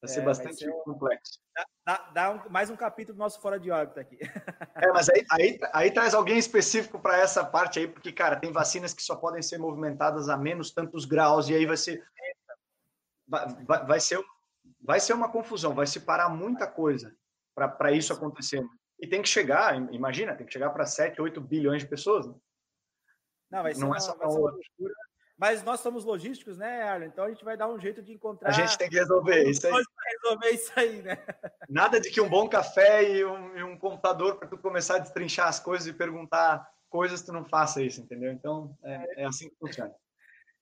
vai 0.00 0.08
ser 0.08 0.20
é, 0.20 0.24
bastante 0.24 0.64
vai 0.64 0.74
ser 0.74 0.82
complexo. 0.82 1.40
Dá, 1.84 2.10
dá 2.12 2.30
um, 2.30 2.48
mais 2.48 2.70
um 2.70 2.76
capítulo 2.76 3.16
do 3.16 3.18
nosso 3.18 3.40
Fora 3.40 3.58
de 3.58 3.70
órbita 3.70 4.00
aqui. 4.00 4.18
É, 4.76 4.88
mas 4.92 5.08
aí, 5.08 5.24
aí, 5.30 5.58
aí 5.72 5.90
traz 5.90 6.14
alguém 6.14 6.38
específico 6.38 6.98
para 6.98 7.18
essa 7.18 7.44
parte 7.44 7.78
aí, 7.78 7.86
porque, 7.86 8.12
cara, 8.12 8.36
tem 8.36 8.52
vacinas 8.52 8.94
que 8.94 9.02
só 9.02 9.14
podem 9.14 9.42
ser 9.42 9.58
movimentadas 9.58 10.28
a 10.28 10.36
menos 10.36 10.70
tantos 10.70 11.04
graus, 11.04 11.48
e 11.48 11.54
aí 11.54 11.66
vai 11.66 11.76
ser 11.76 12.02
vai, 13.30 13.86
vai, 13.86 14.00
ser, 14.00 14.22
vai 14.82 15.00
ser 15.00 15.12
uma 15.12 15.30
confusão, 15.30 15.74
vai 15.74 15.86
se 15.86 16.00
parar 16.00 16.28
muita 16.28 16.66
coisa 16.66 17.14
para 17.54 17.92
isso 17.92 18.12
acontecer. 18.12 18.62
E 18.98 19.06
tem 19.06 19.22
que 19.22 19.28
chegar, 19.28 19.76
imagina, 19.92 20.34
tem 20.34 20.46
que 20.46 20.52
chegar 20.52 20.70
para 20.70 20.84
7, 20.84 21.20
8 21.20 21.40
bilhões 21.40 21.82
de 21.82 21.88
pessoas. 21.88 22.26
Né? 22.26 22.34
Não, 23.50 23.62
vai 23.62 23.74
ser, 23.74 23.80
Não 23.80 23.88
uma, 23.88 23.96
é 23.96 24.00
só 24.00 24.14
vai 24.14 24.26
uma 24.26 24.38
loucura. 24.38 24.94
Mas 25.38 25.62
nós 25.62 25.80
somos 25.80 26.04
logísticos, 26.04 26.58
né, 26.58 26.82
Arlen? 26.82 27.08
Então 27.08 27.24
a 27.24 27.30
gente 27.30 27.42
vai 27.42 27.56
dar 27.56 27.66
um 27.66 27.80
jeito 27.80 28.02
de 28.02 28.12
encontrar. 28.12 28.50
A 28.50 28.52
gente 28.52 28.76
tem 28.76 28.90
que 28.90 28.96
resolver 28.96 29.48
isso 29.48 29.66
aí. 29.66 29.72
resolver 30.22 30.50
isso 30.50 30.72
aí, 30.76 31.02
né? 31.02 31.16
Nada 31.66 31.98
de 31.98 32.10
que 32.10 32.20
um 32.20 32.28
bom 32.28 32.46
café 32.46 33.10
e 33.10 33.24
um, 33.24 33.56
e 33.56 33.62
um 33.62 33.78
computador 33.78 34.36
para 34.36 34.48
tu 34.48 34.58
começar 34.58 34.96
a 34.96 34.98
destrinchar 34.98 35.48
as 35.48 35.58
coisas 35.58 35.86
e 35.86 35.94
perguntar 35.94 36.68
coisas, 36.90 37.22
tu 37.22 37.32
não 37.32 37.46
faça 37.46 37.82
isso, 37.82 38.02
entendeu? 38.02 38.30
Então 38.30 38.76
é, 38.84 39.22
é 39.22 39.24
assim 39.24 39.48
que 39.48 39.56
funciona. 39.56 39.94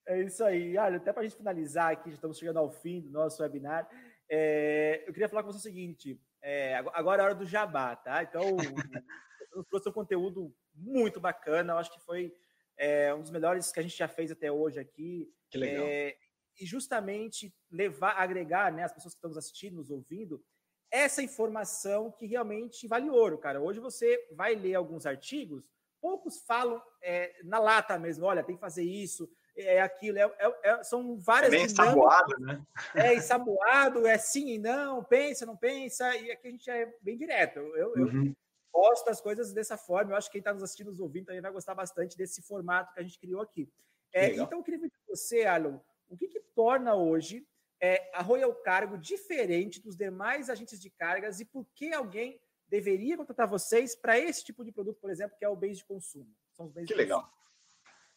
É 0.09 0.19
isso 0.23 0.43
aí. 0.43 0.75
Olha, 0.75 0.97
até 0.97 1.13
para 1.13 1.21
a 1.21 1.23
gente 1.23 1.37
finalizar 1.37 1.91
aqui, 1.91 2.09
já 2.09 2.15
estamos 2.15 2.39
chegando 2.39 2.57
ao 2.57 2.71
fim 2.71 2.99
do 2.99 3.11
nosso 3.11 3.43
webinar. 3.43 3.87
É, 4.27 5.03
eu 5.05 5.13
queria 5.13 5.29
falar 5.29 5.43
com 5.43 5.51
você 5.51 5.59
o 5.59 5.61
seguinte: 5.61 6.19
é, 6.41 6.77
agora 6.93 7.21
é 7.21 7.23
a 7.23 7.25
hora 7.27 7.35
do 7.35 7.45
jabá, 7.45 7.95
tá? 7.95 8.23
Então, 8.23 8.41
trouxe 9.69 9.87
um 9.87 9.93
conteúdo 9.93 10.51
muito 10.73 11.19
bacana. 11.19 11.73
Eu 11.73 11.77
acho 11.77 11.93
que 11.93 12.03
foi 12.03 12.33
é, 12.75 13.13
um 13.13 13.21
dos 13.21 13.29
melhores 13.29 13.71
que 13.71 13.79
a 13.79 13.83
gente 13.83 13.95
já 13.95 14.07
fez 14.07 14.31
até 14.31 14.51
hoje 14.51 14.79
aqui. 14.79 15.31
Que 15.47 15.59
legal. 15.59 15.85
É, 15.85 16.17
e 16.59 16.65
justamente 16.65 17.55
levar, 17.71 18.13
agregar, 18.13 18.73
né, 18.73 18.83
as 18.83 18.91
pessoas 18.91 19.13
que 19.13 19.19
estão 19.19 19.29
nos 19.29 19.37
assistindo, 19.37 19.75
nos 19.75 19.91
ouvindo, 19.91 20.43
essa 20.89 21.21
informação 21.21 22.11
que 22.11 22.25
realmente 22.25 22.87
vale 22.87 23.11
ouro, 23.11 23.37
cara. 23.37 23.61
Hoje 23.61 23.79
você 23.79 24.27
vai 24.31 24.55
ler 24.55 24.73
alguns 24.73 25.05
artigos, 25.05 25.63
poucos 26.01 26.39
falam 26.47 26.81
é, 27.03 27.39
na 27.43 27.59
lata 27.59 27.99
mesmo, 27.99 28.25
olha, 28.25 28.43
tem 28.43 28.55
que 28.55 28.61
fazer 28.61 28.83
isso, 28.83 29.29
é 29.55 29.81
aquilo, 29.81 30.17
é, 30.17 30.23
é, 30.23 30.57
é, 30.63 30.83
são 30.83 31.17
várias. 31.17 31.51
É 31.51 31.57
bem 31.57 31.65
ensaboado, 31.65 32.39
né? 32.39 32.61
É 32.95 33.13
ensaboado, 33.13 34.07
é 34.07 34.17
sim 34.17 34.49
e 34.49 34.57
não, 34.57 35.03
pensa, 35.03 35.45
não 35.45 35.57
pensa, 35.57 36.15
e 36.15 36.31
aqui 36.31 36.47
a 36.47 36.51
gente 36.51 36.69
é 36.69 36.93
bem 37.01 37.17
direto. 37.17 37.59
Eu, 37.59 37.93
uhum. 37.95 38.25
eu 38.27 38.35
gosto 38.71 39.05
das 39.05 39.19
coisas 39.19 39.51
dessa 39.53 39.77
forma, 39.77 40.11
eu 40.11 40.15
acho 40.15 40.27
que 40.27 40.33
quem 40.33 40.39
está 40.39 40.53
nos 40.53 40.63
assistindo, 40.63 40.87
nos 40.87 40.99
ouvindo, 40.99 41.25
também 41.25 41.41
vai 41.41 41.51
gostar 41.51 41.75
bastante 41.75 42.17
desse 42.17 42.41
formato 42.41 42.93
que 42.93 42.99
a 42.99 43.03
gente 43.03 43.19
criou 43.19 43.41
aqui. 43.41 43.69
É, 44.13 44.33
então, 44.33 44.59
eu 44.59 44.63
queria 44.63 44.79
ver 44.79 44.91
você, 45.07 45.45
Alan, 45.45 45.79
o 46.09 46.17
que, 46.17 46.27
que 46.27 46.39
torna 46.55 46.95
hoje 46.95 47.45
é, 47.79 48.09
a 48.13 48.21
Royal 48.21 48.53
Cargo 48.55 48.97
diferente 48.97 49.81
dos 49.81 49.95
demais 49.95 50.49
agentes 50.49 50.79
de 50.79 50.89
cargas 50.89 51.39
e 51.39 51.45
por 51.45 51.65
que 51.73 51.93
alguém 51.93 52.39
deveria 52.67 53.17
contratar 53.17 53.47
vocês 53.47 53.95
para 53.95 54.19
esse 54.19 54.43
tipo 54.43 54.63
de 54.63 54.71
produto, 54.71 54.99
por 54.99 55.09
exemplo, 55.09 55.37
que 55.37 55.45
é 55.45 55.49
o 55.49 55.55
bens 55.55 55.77
de 55.77 55.85
consumo? 55.85 56.29
São 56.51 56.65
os 56.65 56.71
bens 56.71 56.85
que 56.85 56.93
legal. 56.93 57.21
Consumo. 57.21 57.38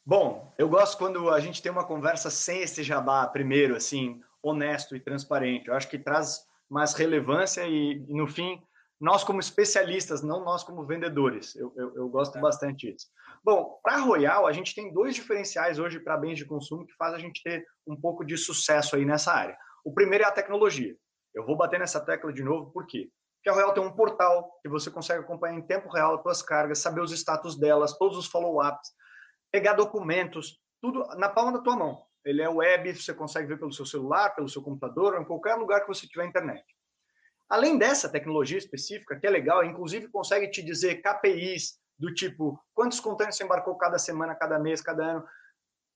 Bom, 0.05 0.53
eu 0.59 0.68
gosto 0.68 0.98
quando 0.98 1.30
a 1.30 1.38
gente 1.38 1.62
tem 1.62 1.70
uma 1.70 1.86
conversa 1.86 2.28
sem 2.28 2.61
esse 2.61 2.82
jabá 2.82 3.24
primeiro, 3.28 3.76
assim, 3.76 4.20
honesto 4.42 4.96
e 4.96 5.00
transparente. 5.00 5.68
Eu 5.68 5.74
acho 5.74 5.88
que 5.88 5.96
traz 5.98 6.40
mais 6.68 6.92
relevância 6.92 7.64
e, 7.68 8.05
no 8.09 8.26
fim, 8.26 8.61
nós 9.00 9.22
como 9.22 9.38
especialistas, 9.38 10.20
não 10.20 10.44
nós 10.44 10.64
como 10.64 10.84
vendedores. 10.84 11.55
Eu, 11.55 11.72
eu, 11.76 11.94
eu 11.94 12.09
gosto 12.09 12.36
é. 12.36 12.40
bastante 12.40 12.90
disso. 12.90 13.07
Bom, 13.44 13.78
para 13.80 13.94
a 13.94 14.00
Royal, 14.00 14.46
a 14.46 14.53
gente 14.53 14.74
tem 14.74 14.92
dois 14.92 15.14
diferenciais 15.14 15.78
hoje 15.78 16.00
para 16.00 16.16
bens 16.16 16.36
de 16.36 16.44
consumo 16.44 16.84
que 16.84 16.94
faz 16.94 17.14
a 17.14 17.18
gente 17.18 17.40
ter 17.40 17.64
um 17.86 17.94
pouco 17.94 18.24
de 18.24 18.36
sucesso 18.36 18.96
aí 18.96 19.05
nessa 19.05 19.32
área. 19.32 19.57
O 19.84 19.94
primeiro 19.94 20.24
é 20.24 20.26
a 20.26 20.32
tecnologia. 20.32 20.96
Eu 21.32 21.46
vou 21.46 21.57
bater 21.57 21.78
nessa 21.78 22.00
tecla 22.00 22.32
de 22.32 22.42
novo, 22.42 22.72
por 22.72 22.86
quê? 22.86 23.09
Porque 23.36 23.50
a 23.50 23.53
Royal 23.53 23.72
tem 23.72 23.82
um 23.82 23.92
portal 23.92 24.50
que 24.62 24.68
você 24.68 24.90
consegue 24.90 25.20
acompanhar 25.20 25.59
em 25.59 25.66
tempo 25.66 25.88
real 25.88 26.16
as 26.16 26.22
suas 26.22 26.42
cargas, 26.42 26.78
saber 26.78 27.00
os 27.00 27.12
status 27.12 27.57
delas, 27.57 27.96
todos 27.96 28.18
os 28.18 28.26
follow-ups 28.26 28.90
pegar 29.53 29.74
documentos, 29.74 30.59
tudo 30.80 31.07
na 31.16 31.28
palma 31.28 31.53
da 31.53 31.61
tua 31.61 31.76
mão. 31.76 32.05
Ele 32.24 32.40
é 32.40 32.48
web, 32.48 32.94
você 32.94 33.12
consegue 33.12 33.48
ver 33.48 33.59
pelo 33.59 33.72
seu 33.72 33.84
celular, 33.84 34.34
pelo 34.34 34.48
seu 34.48 34.62
computador, 34.62 35.20
em 35.20 35.24
qualquer 35.24 35.55
lugar 35.55 35.82
que 35.82 35.88
você 35.88 36.07
tiver 36.07 36.26
internet. 36.26 36.64
Além 37.48 37.76
dessa 37.76 38.09
tecnologia 38.09 38.57
específica, 38.57 39.18
que 39.18 39.26
é 39.26 39.30
legal, 39.30 39.62
inclusive 39.64 40.09
consegue 40.09 40.50
te 40.50 40.62
dizer 40.62 41.03
KPIs 41.03 41.78
do 41.98 42.14
tipo 42.14 42.59
quantos 42.74 42.98
contêineres 42.98 43.36
você 43.36 43.44
embarcou 43.44 43.76
cada 43.76 43.98
semana, 43.98 44.34
cada 44.34 44.59
mês, 44.59 44.80
cada 44.80 45.05
ano, 45.05 45.24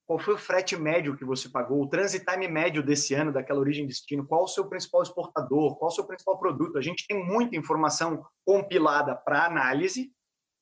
qual 0.07 0.19
foi 0.19 0.35
o 0.35 0.39
frete 0.39 0.77
médio 0.77 1.17
que 1.17 1.25
você 1.25 1.49
pagou, 1.49 1.83
o 1.83 1.89
transit 1.89 2.25
time 2.25 2.47
médio 2.47 2.83
desse 2.83 3.15
ano, 3.15 3.33
daquela 3.33 3.59
origem 3.59 3.85
e 3.85 3.89
destino, 3.89 4.27
qual 4.27 4.45
o 4.45 4.49
seu 4.49 4.69
principal 4.69 5.03
exportador, 5.03 5.77
qual 5.77 5.91
o 5.91 5.95
seu 5.95 6.07
principal 6.07 6.39
produto. 6.39 6.79
A 6.79 6.83
gente 6.83 7.07
tem 7.09 7.25
muita 7.25 7.57
informação 7.57 8.25
compilada 8.45 9.17
para 9.17 9.47
análise, 9.47 10.13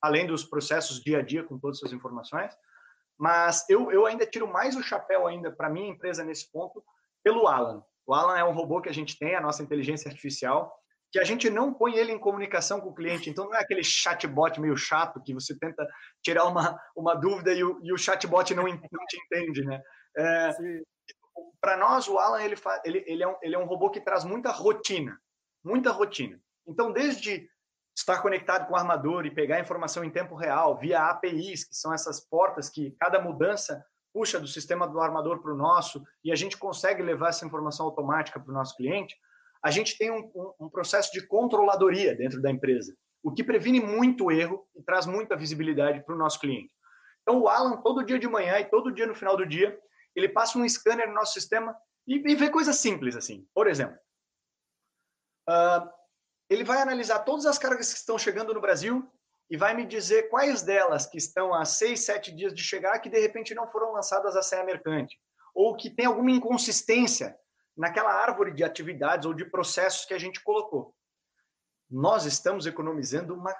além 0.00 0.26
dos 0.26 0.44
processos 0.44 1.00
dia 1.00 1.18
a 1.18 1.22
dia 1.22 1.44
com 1.44 1.58
todas 1.58 1.78
essas 1.78 1.92
informações. 1.92 2.54
Mas 3.18 3.64
eu, 3.68 3.90
eu 3.92 4.06
ainda 4.06 4.26
tiro 4.26 4.46
mais 4.46 4.76
o 4.76 4.82
chapéu 4.82 5.26
ainda 5.26 5.50
para 5.50 5.70
minha 5.70 5.88
empresa 5.88 6.24
nesse 6.24 6.50
ponto 6.50 6.84
pelo 7.22 7.46
Alan. 7.46 7.82
O 8.06 8.14
Alan 8.14 8.36
é 8.36 8.44
um 8.44 8.52
robô 8.52 8.80
que 8.80 8.88
a 8.88 8.94
gente 8.94 9.18
tem, 9.18 9.34
a 9.34 9.40
nossa 9.40 9.62
inteligência 9.62 10.08
artificial, 10.08 10.74
que 11.10 11.18
a 11.18 11.24
gente 11.24 11.48
não 11.48 11.72
põe 11.72 11.94
ele 11.94 12.12
em 12.12 12.18
comunicação 12.18 12.80
com 12.80 12.88
o 12.88 12.94
cliente. 12.94 13.30
Então 13.30 13.46
não 13.46 13.54
é 13.54 13.60
aquele 13.60 13.84
chatbot 13.84 14.60
meio 14.60 14.76
chato 14.76 15.22
que 15.22 15.32
você 15.32 15.56
tenta 15.56 15.86
tirar 16.22 16.44
uma, 16.44 16.78
uma 16.96 17.14
dúvida 17.14 17.52
e 17.52 17.62
o, 17.62 17.78
e 17.82 17.92
o 17.92 17.96
chatbot 17.96 18.52
não, 18.54 18.64
não 18.64 19.06
te 19.06 19.16
entende, 19.24 19.64
né? 19.64 19.80
É, 20.16 20.50
para 21.60 21.76
nós, 21.76 22.08
o 22.08 22.18
Alan 22.18 22.42
ele, 22.42 22.56
ele, 22.84 23.04
ele, 23.06 23.22
é 23.22 23.28
um, 23.28 23.36
ele 23.42 23.54
é 23.54 23.58
um 23.58 23.64
robô 23.64 23.90
que 23.90 24.00
traz 24.00 24.24
muita 24.24 24.50
rotina, 24.50 25.18
muita 25.64 25.90
rotina. 25.90 26.38
Então, 26.66 26.92
desde 26.92 27.48
estar 27.96 28.20
conectado 28.20 28.66
com 28.66 28.74
o 28.74 28.76
armador 28.76 29.24
e 29.24 29.30
pegar 29.30 29.60
informação 29.60 30.02
em 30.02 30.10
tempo 30.10 30.34
real 30.34 30.76
via 30.76 31.08
APIs, 31.08 31.64
que 31.64 31.74
são 31.74 31.92
essas 31.92 32.20
portas 32.20 32.68
que 32.68 32.90
cada 32.98 33.20
mudança 33.20 33.84
puxa 34.12 34.38
do 34.38 34.46
sistema 34.46 34.86
do 34.86 35.00
armador 35.00 35.40
para 35.40 35.52
o 35.52 35.56
nosso 35.56 36.02
e 36.22 36.32
a 36.32 36.36
gente 36.36 36.56
consegue 36.56 37.02
levar 37.02 37.30
essa 37.30 37.46
informação 37.46 37.86
automática 37.86 38.38
para 38.38 38.50
o 38.50 38.54
nosso 38.54 38.76
cliente, 38.76 39.16
a 39.62 39.70
gente 39.70 39.96
tem 39.96 40.10
um, 40.10 40.30
um, 40.34 40.66
um, 40.66 40.68
processo 40.68 41.10
de 41.12 41.26
controladoria 41.26 42.14
dentro 42.14 42.40
da 42.40 42.50
empresa, 42.50 42.94
o 43.22 43.32
que 43.32 43.42
previne 43.42 43.80
muito 43.80 44.30
erro 44.30 44.66
e 44.76 44.82
traz 44.82 45.06
muita 45.06 45.36
visibilidade 45.36 46.04
para 46.04 46.14
o 46.14 46.18
nosso 46.18 46.38
cliente. 46.38 46.70
Então, 47.22 47.40
o 47.40 47.48
Alan, 47.48 47.78
todo 47.78 48.04
dia 48.04 48.18
de 48.18 48.28
manhã 48.28 48.58
e 48.58 48.66
todo 48.66 48.92
dia 48.92 49.06
no 49.06 49.14
final 49.14 49.36
do 49.36 49.46
dia, 49.46 49.76
ele 50.14 50.28
passa 50.28 50.58
um 50.58 50.68
scanner 50.68 51.08
no 51.08 51.14
nosso 51.14 51.32
sistema 51.32 51.74
e, 52.06 52.16
e 52.16 52.34
vê 52.34 52.50
coisas 52.50 52.76
simples 52.76 53.16
assim. 53.16 53.48
Por 53.54 53.66
exemplo, 53.66 53.96
uh, 55.48 55.88
ele 56.48 56.64
vai 56.64 56.80
analisar 56.80 57.20
todas 57.20 57.46
as 57.46 57.58
cargas 57.58 57.92
que 57.92 57.98
estão 57.98 58.18
chegando 58.18 58.52
no 58.52 58.60
Brasil 58.60 59.08
e 59.50 59.56
vai 59.56 59.74
me 59.74 59.86
dizer 59.86 60.28
quais 60.28 60.62
delas 60.62 61.06
que 61.06 61.18
estão 61.18 61.54
há 61.54 61.64
seis, 61.64 62.04
sete 62.04 62.34
dias 62.34 62.54
de 62.54 62.62
chegar 62.62 62.98
que 62.98 63.10
de 63.10 63.20
repente 63.20 63.54
não 63.54 63.70
foram 63.70 63.92
lançadas 63.92 64.36
à 64.36 64.42
Serra 64.42 64.64
Mercante 64.64 65.18
ou 65.54 65.76
que 65.76 65.88
tem 65.88 66.06
alguma 66.06 66.30
inconsistência 66.30 67.38
naquela 67.76 68.12
árvore 68.12 68.52
de 68.52 68.64
atividades 68.64 69.26
ou 69.26 69.34
de 69.34 69.44
processos 69.44 70.04
que 70.04 70.14
a 70.14 70.18
gente 70.18 70.42
colocou. 70.42 70.94
Nós 71.90 72.24
estamos 72.24 72.66
economizando 72.66 73.34
uma, 73.34 73.54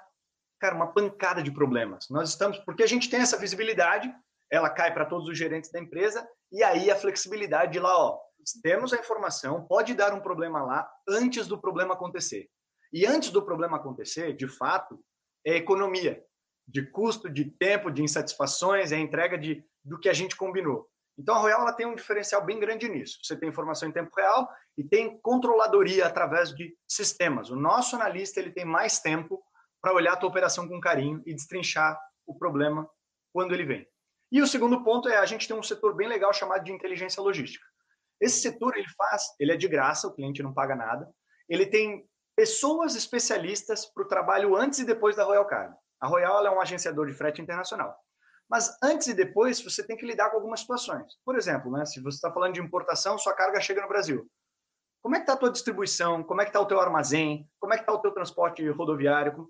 cara, 0.59 0.75
uma 0.75 0.93
pancada 0.93 1.41
de 1.41 1.51
problemas. 1.51 2.07
Nós 2.09 2.29
estamos, 2.29 2.57
porque 2.59 2.83
a 2.83 2.87
gente 2.87 3.09
tem 3.09 3.21
essa 3.21 3.37
visibilidade, 3.37 4.13
ela 4.51 4.69
cai 4.69 4.93
para 4.93 5.05
todos 5.05 5.27
os 5.27 5.37
gerentes 5.37 5.71
da 5.71 5.79
empresa, 5.79 6.27
e 6.51 6.63
aí 6.63 6.91
a 6.91 6.95
flexibilidade 6.95 7.73
de 7.73 7.79
lá, 7.79 7.97
ó, 7.97 8.19
temos 8.61 8.93
a 8.93 8.97
informação, 8.97 9.65
pode 9.65 9.93
dar 9.93 10.13
um 10.13 10.21
problema 10.21 10.61
lá 10.61 10.89
antes 11.07 11.47
do 11.47 11.59
problema 11.59 11.93
acontecer. 11.93 12.49
E 12.95 13.05
antes 13.05 13.29
do 13.29 13.43
problema 13.43 13.75
acontecer, 13.75 14.37
de 14.37 14.47
fato, 14.47 14.97
é 15.45 15.57
economia 15.57 16.23
de 16.65 16.89
custo, 16.89 17.29
de 17.29 17.43
tempo, 17.43 17.91
de 17.91 18.01
insatisfações, 18.01 18.93
é 18.93 18.95
a 18.95 18.99
entrega 18.99 19.37
de, 19.37 19.61
do 19.83 19.99
que 19.99 20.07
a 20.07 20.13
gente 20.13 20.37
combinou. 20.37 20.87
Então, 21.19 21.35
a 21.35 21.39
Royal 21.39 21.63
ela 21.63 21.73
tem 21.73 21.85
um 21.85 21.93
diferencial 21.93 22.45
bem 22.45 22.57
grande 22.57 22.87
nisso. 22.87 23.19
Você 23.21 23.35
tem 23.35 23.49
informação 23.49 23.89
em 23.89 23.91
tempo 23.91 24.15
real 24.15 24.49
e 24.77 24.83
tem 24.85 25.19
controladoria 25.19 26.05
através 26.05 26.55
de 26.55 26.73
sistemas. 26.87 27.49
O 27.49 27.57
nosso 27.57 27.97
analista 27.97 28.39
ele 28.39 28.53
tem 28.53 28.63
mais 28.63 29.01
tempo 29.01 29.43
para 29.81 29.93
olhar 29.93 30.13
a 30.13 30.17
tua 30.17 30.29
operação 30.29 30.65
com 30.65 30.79
carinho 30.79 31.21
e 31.25 31.33
destrinchar 31.33 31.99
o 32.25 32.33
problema 32.33 32.89
quando 33.33 33.53
ele 33.53 33.65
vem. 33.65 33.85
E 34.31 34.41
o 34.41 34.47
segundo 34.47 34.85
ponto 34.85 35.09
é 35.09 35.17
a 35.17 35.25
gente 35.25 35.49
tem 35.49 35.57
um 35.57 35.61
setor 35.61 35.97
bem 35.97 36.07
legal 36.07 36.33
chamado 36.33 36.63
de 36.63 36.71
inteligência 36.71 37.21
logística. 37.21 37.65
Esse 38.21 38.39
setor 38.39 38.77
ele 38.77 38.87
faz, 38.95 39.35
ele 39.37 39.51
é 39.51 39.57
de 39.57 39.67
graça, 39.67 40.07
o 40.07 40.13
cliente 40.13 40.41
não 40.41 40.53
paga 40.53 40.77
nada. 40.77 41.13
Ele 41.49 41.65
tem 41.65 42.07
pessoas 42.35 42.95
especialistas 42.95 43.85
para 43.85 44.03
o 44.03 44.07
trabalho 44.07 44.55
antes 44.55 44.79
e 44.79 44.85
depois 44.85 45.15
da 45.15 45.23
Royal 45.23 45.45
Cargo. 45.45 45.77
A 45.99 46.07
Royal 46.07 46.45
é 46.45 46.51
um 46.51 46.61
agenciador 46.61 47.07
de 47.07 47.13
frete 47.13 47.41
internacional. 47.41 47.97
Mas 48.49 48.77
antes 48.83 49.07
e 49.07 49.13
depois 49.13 49.61
você 49.61 49.85
tem 49.85 49.97
que 49.97 50.05
lidar 50.05 50.29
com 50.29 50.37
algumas 50.37 50.59
situações. 50.59 51.13
Por 51.23 51.35
exemplo, 51.35 51.71
né, 51.71 51.85
se 51.85 51.99
você 51.99 52.17
está 52.17 52.31
falando 52.31 52.53
de 52.53 52.61
importação, 52.61 53.17
sua 53.17 53.33
carga 53.33 53.59
chega 53.59 53.81
no 53.81 53.87
Brasil. 53.87 54.29
Como 55.01 55.15
é 55.15 55.19
que 55.19 55.23
está 55.23 55.33
a 55.33 55.37
tua 55.37 55.51
distribuição? 55.51 56.23
Como 56.23 56.41
é 56.41 56.45
que 56.45 56.49
está 56.49 56.59
o 56.59 56.65
teu 56.65 56.79
armazém? 56.79 57.49
Como 57.59 57.73
é 57.73 57.77
que 57.77 57.83
está 57.83 57.93
o 57.93 58.01
teu 58.01 58.11
transporte 58.11 58.67
rodoviário? 58.69 59.47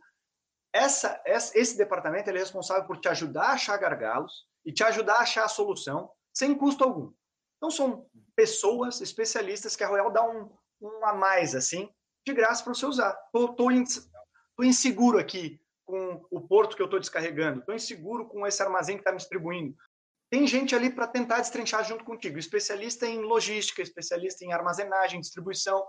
Essa, 0.74 1.22
esse 1.26 1.78
departamento 1.78 2.30
é 2.30 2.34
responsável 2.34 2.86
por 2.86 3.00
te 3.00 3.08
ajudar 3.08 3.46
a 3.46 3.54
achar 3.54 3.78
gargalos 3.78 4.46
e 4.66 4.74
te 4.74 4.84
ajudar 4.84 5.16
a 5.16 5.22
achar 5.22 5.46
a 5.46 5.50
solução 5.50 6.12
sem 6.34 6.54
custo 6.54 6.84
algum. 6.84 7.14
Então 7.58 7.72
são 7.72 8.06
pessoas 8.36 9.00
especialistas 9.00 9.76
que 9.76 9.84
a 9.84 9.88
Royal 9.88 10.12
dá 10.12 10.24
um, 10.24 10.52
um 10.82 11.06
a 11.06 11.14
mais 11.14 11.56
assim, 11.56 11.90
de 12.26 12.34
graça 12.34 12.64
para 12.64 12.74
você 12.74 12.86
usar. 12.86 13.18
Estou 13.28 14.66
inseguro 14.66 15.20
aqui 15.20 15.62
com 15.86 16.26
o 16.32 16.42
porto 16.42 16.76
que 16.76 16.82
eu 16.82 16.86
estou 16.86 17.00
descarregando, 17.00 17.60
estou 17.60 17.76
inseguro 17.76 18.28
com 18.28 18.46
esse 18.48 18.62
armazém 18.62 18.98
que 18.98 19.02
está 19.02 19.12
me 19.12 19.18
distribuindo. 19.18 19.76
Tem 20.32 20.48
gente 20.48 20.76
ali 20.76 20.90
para 20.90 21.08
tentar 21.08 21.40
destrinchar 21.40 21.84
junto 21.84 22.04
contigo, 22.04 22.40
especialista 22.40 23.06
em 23.06 23.22
logística, 23.22 23.82
especialista 23.82 24.44
em 24.44 24.52
armazenagem, 24.52 25.22
distribuição. 25.22 25.86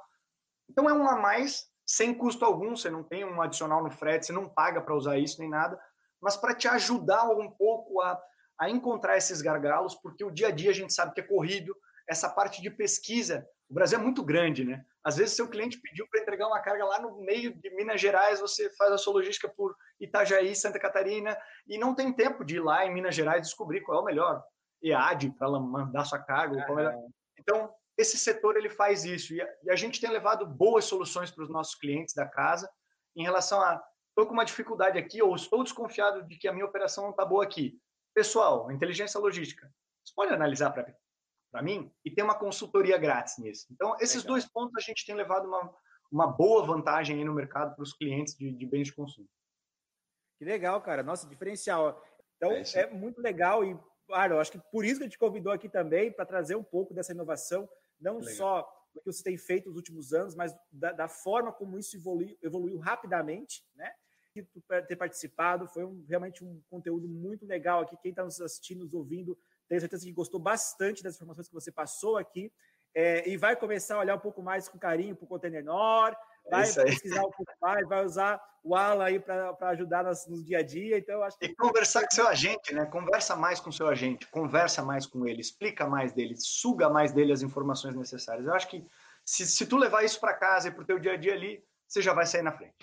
Então 0.68 0.88
é 0.88 0.92
um 0.92 1.08
a 1.08 1.16
mais, 1.16 1.66
sem 1.86 2.12
custo 2.12 2.44
algum, 2.44 2.76
você 2.76 2.90
não 2.90 3.02
tem 3.02 3.24
um 3.24 3.40
adicional 3.40 3.82
no 3.82 3.90
frete, 3.90 4.26
você 4.26 4.32
não 4.32 4.48
paga 4.48 4.82
para 4.82 4.94
usar 4.94 5.16
isso 5.18 5.40
nem 5.40 5.48
nada, 5.48 5.80
mas 6.20 6.36
para 6.36 6.54
te 6.54 6.68
ajudar 6.68 7.30
um 7.30 7.50
pouco 7.50 8.02
a, 8.02 8.20
a 8.60 8.68
encontrar 8.68 9.16
esses 9.16 9.40
gargalos, 9.40 9.94
porque 9.94 10.22
o 10.22 10.30
dia 10.30 10.48
a 10.48 10.50
dia 10.50 10.70
a 10.70 10.74
gente 10.74 10.92
sabe 10.92 11.14
que 11.14 11.20
é 11.20 11.24
corrido, 11.24 11.74
essa 12.06 12.28
parte 12.28 12.60
de 12.60 12.70
pesquisa, 12.70 13.48
o 13.68 13.74
Brasil 13.74 13.98
é 13.98 14.02
muito 14.02 14.22
grande, 14.22 14.64
né? 14.64 14.84
Às 15.06 15.18
vezes, 15.18 15.36
seu 15.36 15.48
cliente 15.48 15.80
pediu 15.80 16.04
para 16.08 16.20
entregar 16.20 16.48
uma 16.48 16.58
carga 16.58 16.84
lá 16.84 17.00
no 17.00 17.20
meio 17.20 17.54
de 17.54 17.70
Minas 17.76 18.00
Gerais, 18.00 18.40
você 18.40 18.68
faz 18.76 18.90
a 18.90 18.98
sua 18.98 19.12
logística 19.12 19.48
por 19.48 19.72
Itajaí, 20.00 20.52
Santa 20.56 20.80
Catarina, 20.80 21.38
e 21.64 21.78
não 21.78 21.94
tem 21.94 22.12
tempo 22.12 22.44
de 22.44 22.56
ir 22.56 22.60
lá 22.60 22.84
em 22.84 22.92
Minas 22.92 23.14
Gerais 23.14 23.42
descobrir 23.42 23.82
qual 23.82 24.00
é 24.00 24.02
o 24.02 24.04
melhor 24.04 24.42
EAD 24.82 25.30
para 25.38 25.48
mandar 25.60 26.04
sua 26.04 26.18
carga. 26.18 26.60
É 26.60 27.08
então, 27.38 27.72
esse 27.96 28.18
setor 28.18 28.56
ele 28.56 28.68
faz 28.68 29.04
isso. 29.04 29.32
E 29.32 29.40
a, 29.40 29.48
e 29.62 29.70
a 29.70 29.76
gente 29.76 30.00
tem 30.00 30.10
levado 30.10 30.44
boas 30.44 30.86
soluções 30.86 31.30
para 31.30 31.44
os 31.44 31.50
nossos 31.50 31.76
clientes 31.76 32.12
da 32.12 32.26
casa 32.26 32.68
em 33.14 33.22
relação 33.22 33.62
a 33.62 33.80
estou 34.08 34.26
com 34.26 34.32
uma 34.32 34.44
dificuldade 34.44 34.98
aqui 34.98 35.22
ou 35.22 35.36
estou 35.36 35.62
desconfiado 35.62 36.24
de 36.24 36.36
que 36.36 36.48
a 36.48 36.52
minha 36.52 36.66
operação 36.66 37.04
não 37.04 37.10
está 37.12 37.24
boa 37.24 37.44
aqui. 37.44 37.78
Pessoal, 38.12 38.72
inteligência 38.72 39.20
logística, 39.20 39.70
você 40.04 40.12
pode 40.16 40.32
analisar 40.32 40.72
para 40.72 40.82
para 41.50 41.62
mim 41.62 41.90
e 42.04 42.10
tem 42.10 42.24
uma 42.24 42.38
consultoria 42.38 42.98
grátis 42.98 43.38
nisso. 43.38 43.66
Então, 43.70 43.96
esses 44.00 44.22
Legal. 44.22 44.28
dois 44.28 44.46
pontos 44.46 44.74
a 44.76 44.80
gente 44.80 45.04
tem 45.06 45.14
levado 45.14 45.46
uma, 45.46 45.74
uma 46.10 46.26
boa 46.26 46.64
vantagem 46.64 47.18
aí 47.18 47.24
no 47.24 47.34
mercado 47.34 47.74
para 47.74 47.82
os 47.82 47.92
clientes 47.92 48.34
de, 48.36 48.52
de, 48.52 48.66
bens 48.66 48.88
de 48.88 48.94
consumo. 48.94 49.28
Que 50.38 50.44
legal, 50.44 50.80
cara. 50.82 51.02
Nossa, 51.02 51.28
diferencial. 51.28 52.02
Então, 52.36 52.52
é, 52.52 52.62
é 52.74 52.90
muito 52.90 53.20
legal 53.20 53.64
e, 53.64 53.78
claro, 54.06 54.34
eu 54.34 54.40
acho 54.40 54.52
que 54.52 54.60
por 54.70 54.84
isso 54.84 54.98
que 54.98 55.04
a 55.04 55.06
gente 55.06 55.18
convidou 55.18 55.52
aqui 55.52 55.68
também, 55.68 56.12
para 56.12 56.26
trazer 56.26 56.56
um 56.56 56.64
pouco 56.64 56.92
dessa 56.92 57.12
inovação, 57.12 57.68
não 57.98 58.18
legal. 58.18 58.34
só 58.34 58.76
do 58.94 59.00
que 59.00 59.12
você 59.12 59.22
tem 59.22 59.36
feito 59.36 59.68
nos 59.68 59.76
últimos 59.76 60.12
anos, 60.12 60.34
mas 60.34 60.54
da, 60.70 60.92
da 60.92 61.08
forma 61.08 61.52
como 61.52 61.78
isso 61.78 61.96
evoluiu, 61.96 62.36
evoluiu 62.42 62.78
rapidamente, 62.78 63.64
né? 63.74 63.92
E 64.34 64.42
ter 64.86 64.96
participado, 64.96 65.66
foi 65.66 65.82
um, 65.84 66.04
realmente 66.06 66.44
um 66.44 66.60
conteúdo 66.68 67.08
muito 67.08 67.46
legal 67.46 67.80
aqui. 67.80 67.96
Quem 68.02 68.10
está 68.10 68.22
nos 68.22 68.38
assistindo, 68.38 68.84
nos 68.84 68.92
ouvindo, 68.92 69.38
tenho 69.68 69.80
certeza 69.80 70.04
que 70.04 70.12
gostou 70.12 70.40
bastante 70.40 71.02
das 71.02 71.16
informações 71.16 71.48
que 71.48 71.54
você 71.54 71.72
passou 71.72 72.16
aqui. 72.16 72.52
É, 72.94 73.28
e 73.28 73.36
vai 73.36 73.54
começar 73.54 73.96
a 73.96 73.98
olhar 73.98 74.14
um 74.14 74.20
pouco 74.20 74.42
mais 74.42 74.70
com 74.70 74.78
carinho 74.78 75.14
para 75.14 75.26
o 75.26 75.28
Container 75.28 75.62
Nord, 75.62 76.16
vai 76.50 76.62
pesquisar 76.62 77.20
um 77.20 77.30
pouco 77.30 77.52
mais, 77.60 77.86
vai 77.86 78.02
usar 78.02 78.40
o 78.64 78.74
Ala 78.74 79.04
aí 79.04 79.20
para 79.20 79.54
ajudar 79.68 80.02
nos, 80.02 80.26
no 80.26 80.42
dia 80.42 80.60
a 80.60 80.62
dia. 80.62 80.96
Então, 80.96 81.22
acho 81.22 81.38
que... 81.38 81.44
E 81.44 81.54
conversar 81.54 82.04
com 82.04 82.10
seu 82.10 82.26
agente, 82.26 82.72
né? 82.74 82.86
Conversa 82.86 83.36
mais 83.36 83.60
com 83.60 83.70
seu 83.70 83.86
agente, 83.86 84.26
conversa 84.28 84.82
mais 84.82 85.04
com 85.04 85.26
ele, 85.26 85.42
explica 85.42 85.86
mais 85.86 86.12
dele, 86.12 86.36
suga 86.38 86.88
mais 86.88 87.12
dele 87.12 87.32
as 87.32 87.42
informações 87.42 87.94
necessárias. 87.94 88.46
Eu 88.46 88.54
acho 88.54 88.68
que 88.68 88.82
se, 89.26 89.44
se 89.44 89.66
tu 89.66 89.76
levar 89.76 90.02
isso 90.02 90.18
para 90.18 90.32
casa 90.32 90.68
e 90.68 90.70
para 90.70 90.82
o 90.82 90.86
teu 90.86 90.98
dia 90.98 91.12
a 91.12 91.16
dia 91.18 91.34
ali, 91.34 91.62
você 91.86 92.00
já 92.00 92.14
vai 92.14 92.24
sair 92.24 92.42
na 92.42 92.52
frente. 92.52 92.74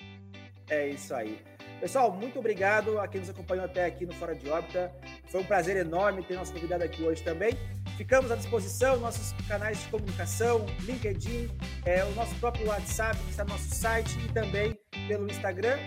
É 0.70 0.90
isso 0.90 1.14
aí. 1.16 1.44
Pessoal, 1.84 2.14
muito 2.14 2.40
obrigado 2.40 2.98
a 2.98 3.06
quem 3.10 3.20
nos 3.20 3.30
acompanhou 3.30 3.66
até 3.66 3.84
aqui 3.84 4.06
no 4.06 4.14
Fora 4.14 4.34
de 4.34 4.50
Órbita. 4.50 4.90
Foi 5.28 5.42
um 5.42 5.44
prazer 5.44 5.76
enorme 5.76 6.24
ter 6.24 6.36
nosso 6.36 6.54
convidado 6.54 6.82
aqui 6.82 7.04
hoje 7.04 7.22
também. 7.22 7.58
Ficamos 7.98 8.32
à 8.32 8.38
disposição, 8.38 8.98
nossos 9.02 9.34
canais 9.50 9.80
de 9.82 9.90
comunicação, 9.90 10.66
LinkedIn, 10.84 11.50
é, 11.86 12.06
o 12.06 12.12
nosso 12.12 12.34
próprio 12.36 12.68
WhatsApp, 12.68 13.18
que 13.18 13.32
está 13.32 13.44
no 13.44 13.50
nosso 13.50 13.76
site 13.76 14.18
e 14.18 14.32
também 14.32 14.80
pelo 15.10 15.30
Instagram. 15.30 15.78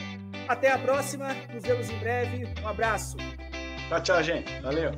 Até 0.47 0.71
a 0.71 0.79
próxima, 0.79 1.33
nos 1.51 1.63
vemos 1.63 1.89
em 1.89 1.99
breve. 1.99 2.45
Um 2.63 2.69
abraço. 2.69 3.17
Tchau, 3.89 4.03
tchau, 4.03 4.23
gente. 4.23 4.53
Valeu. 4.61 4.91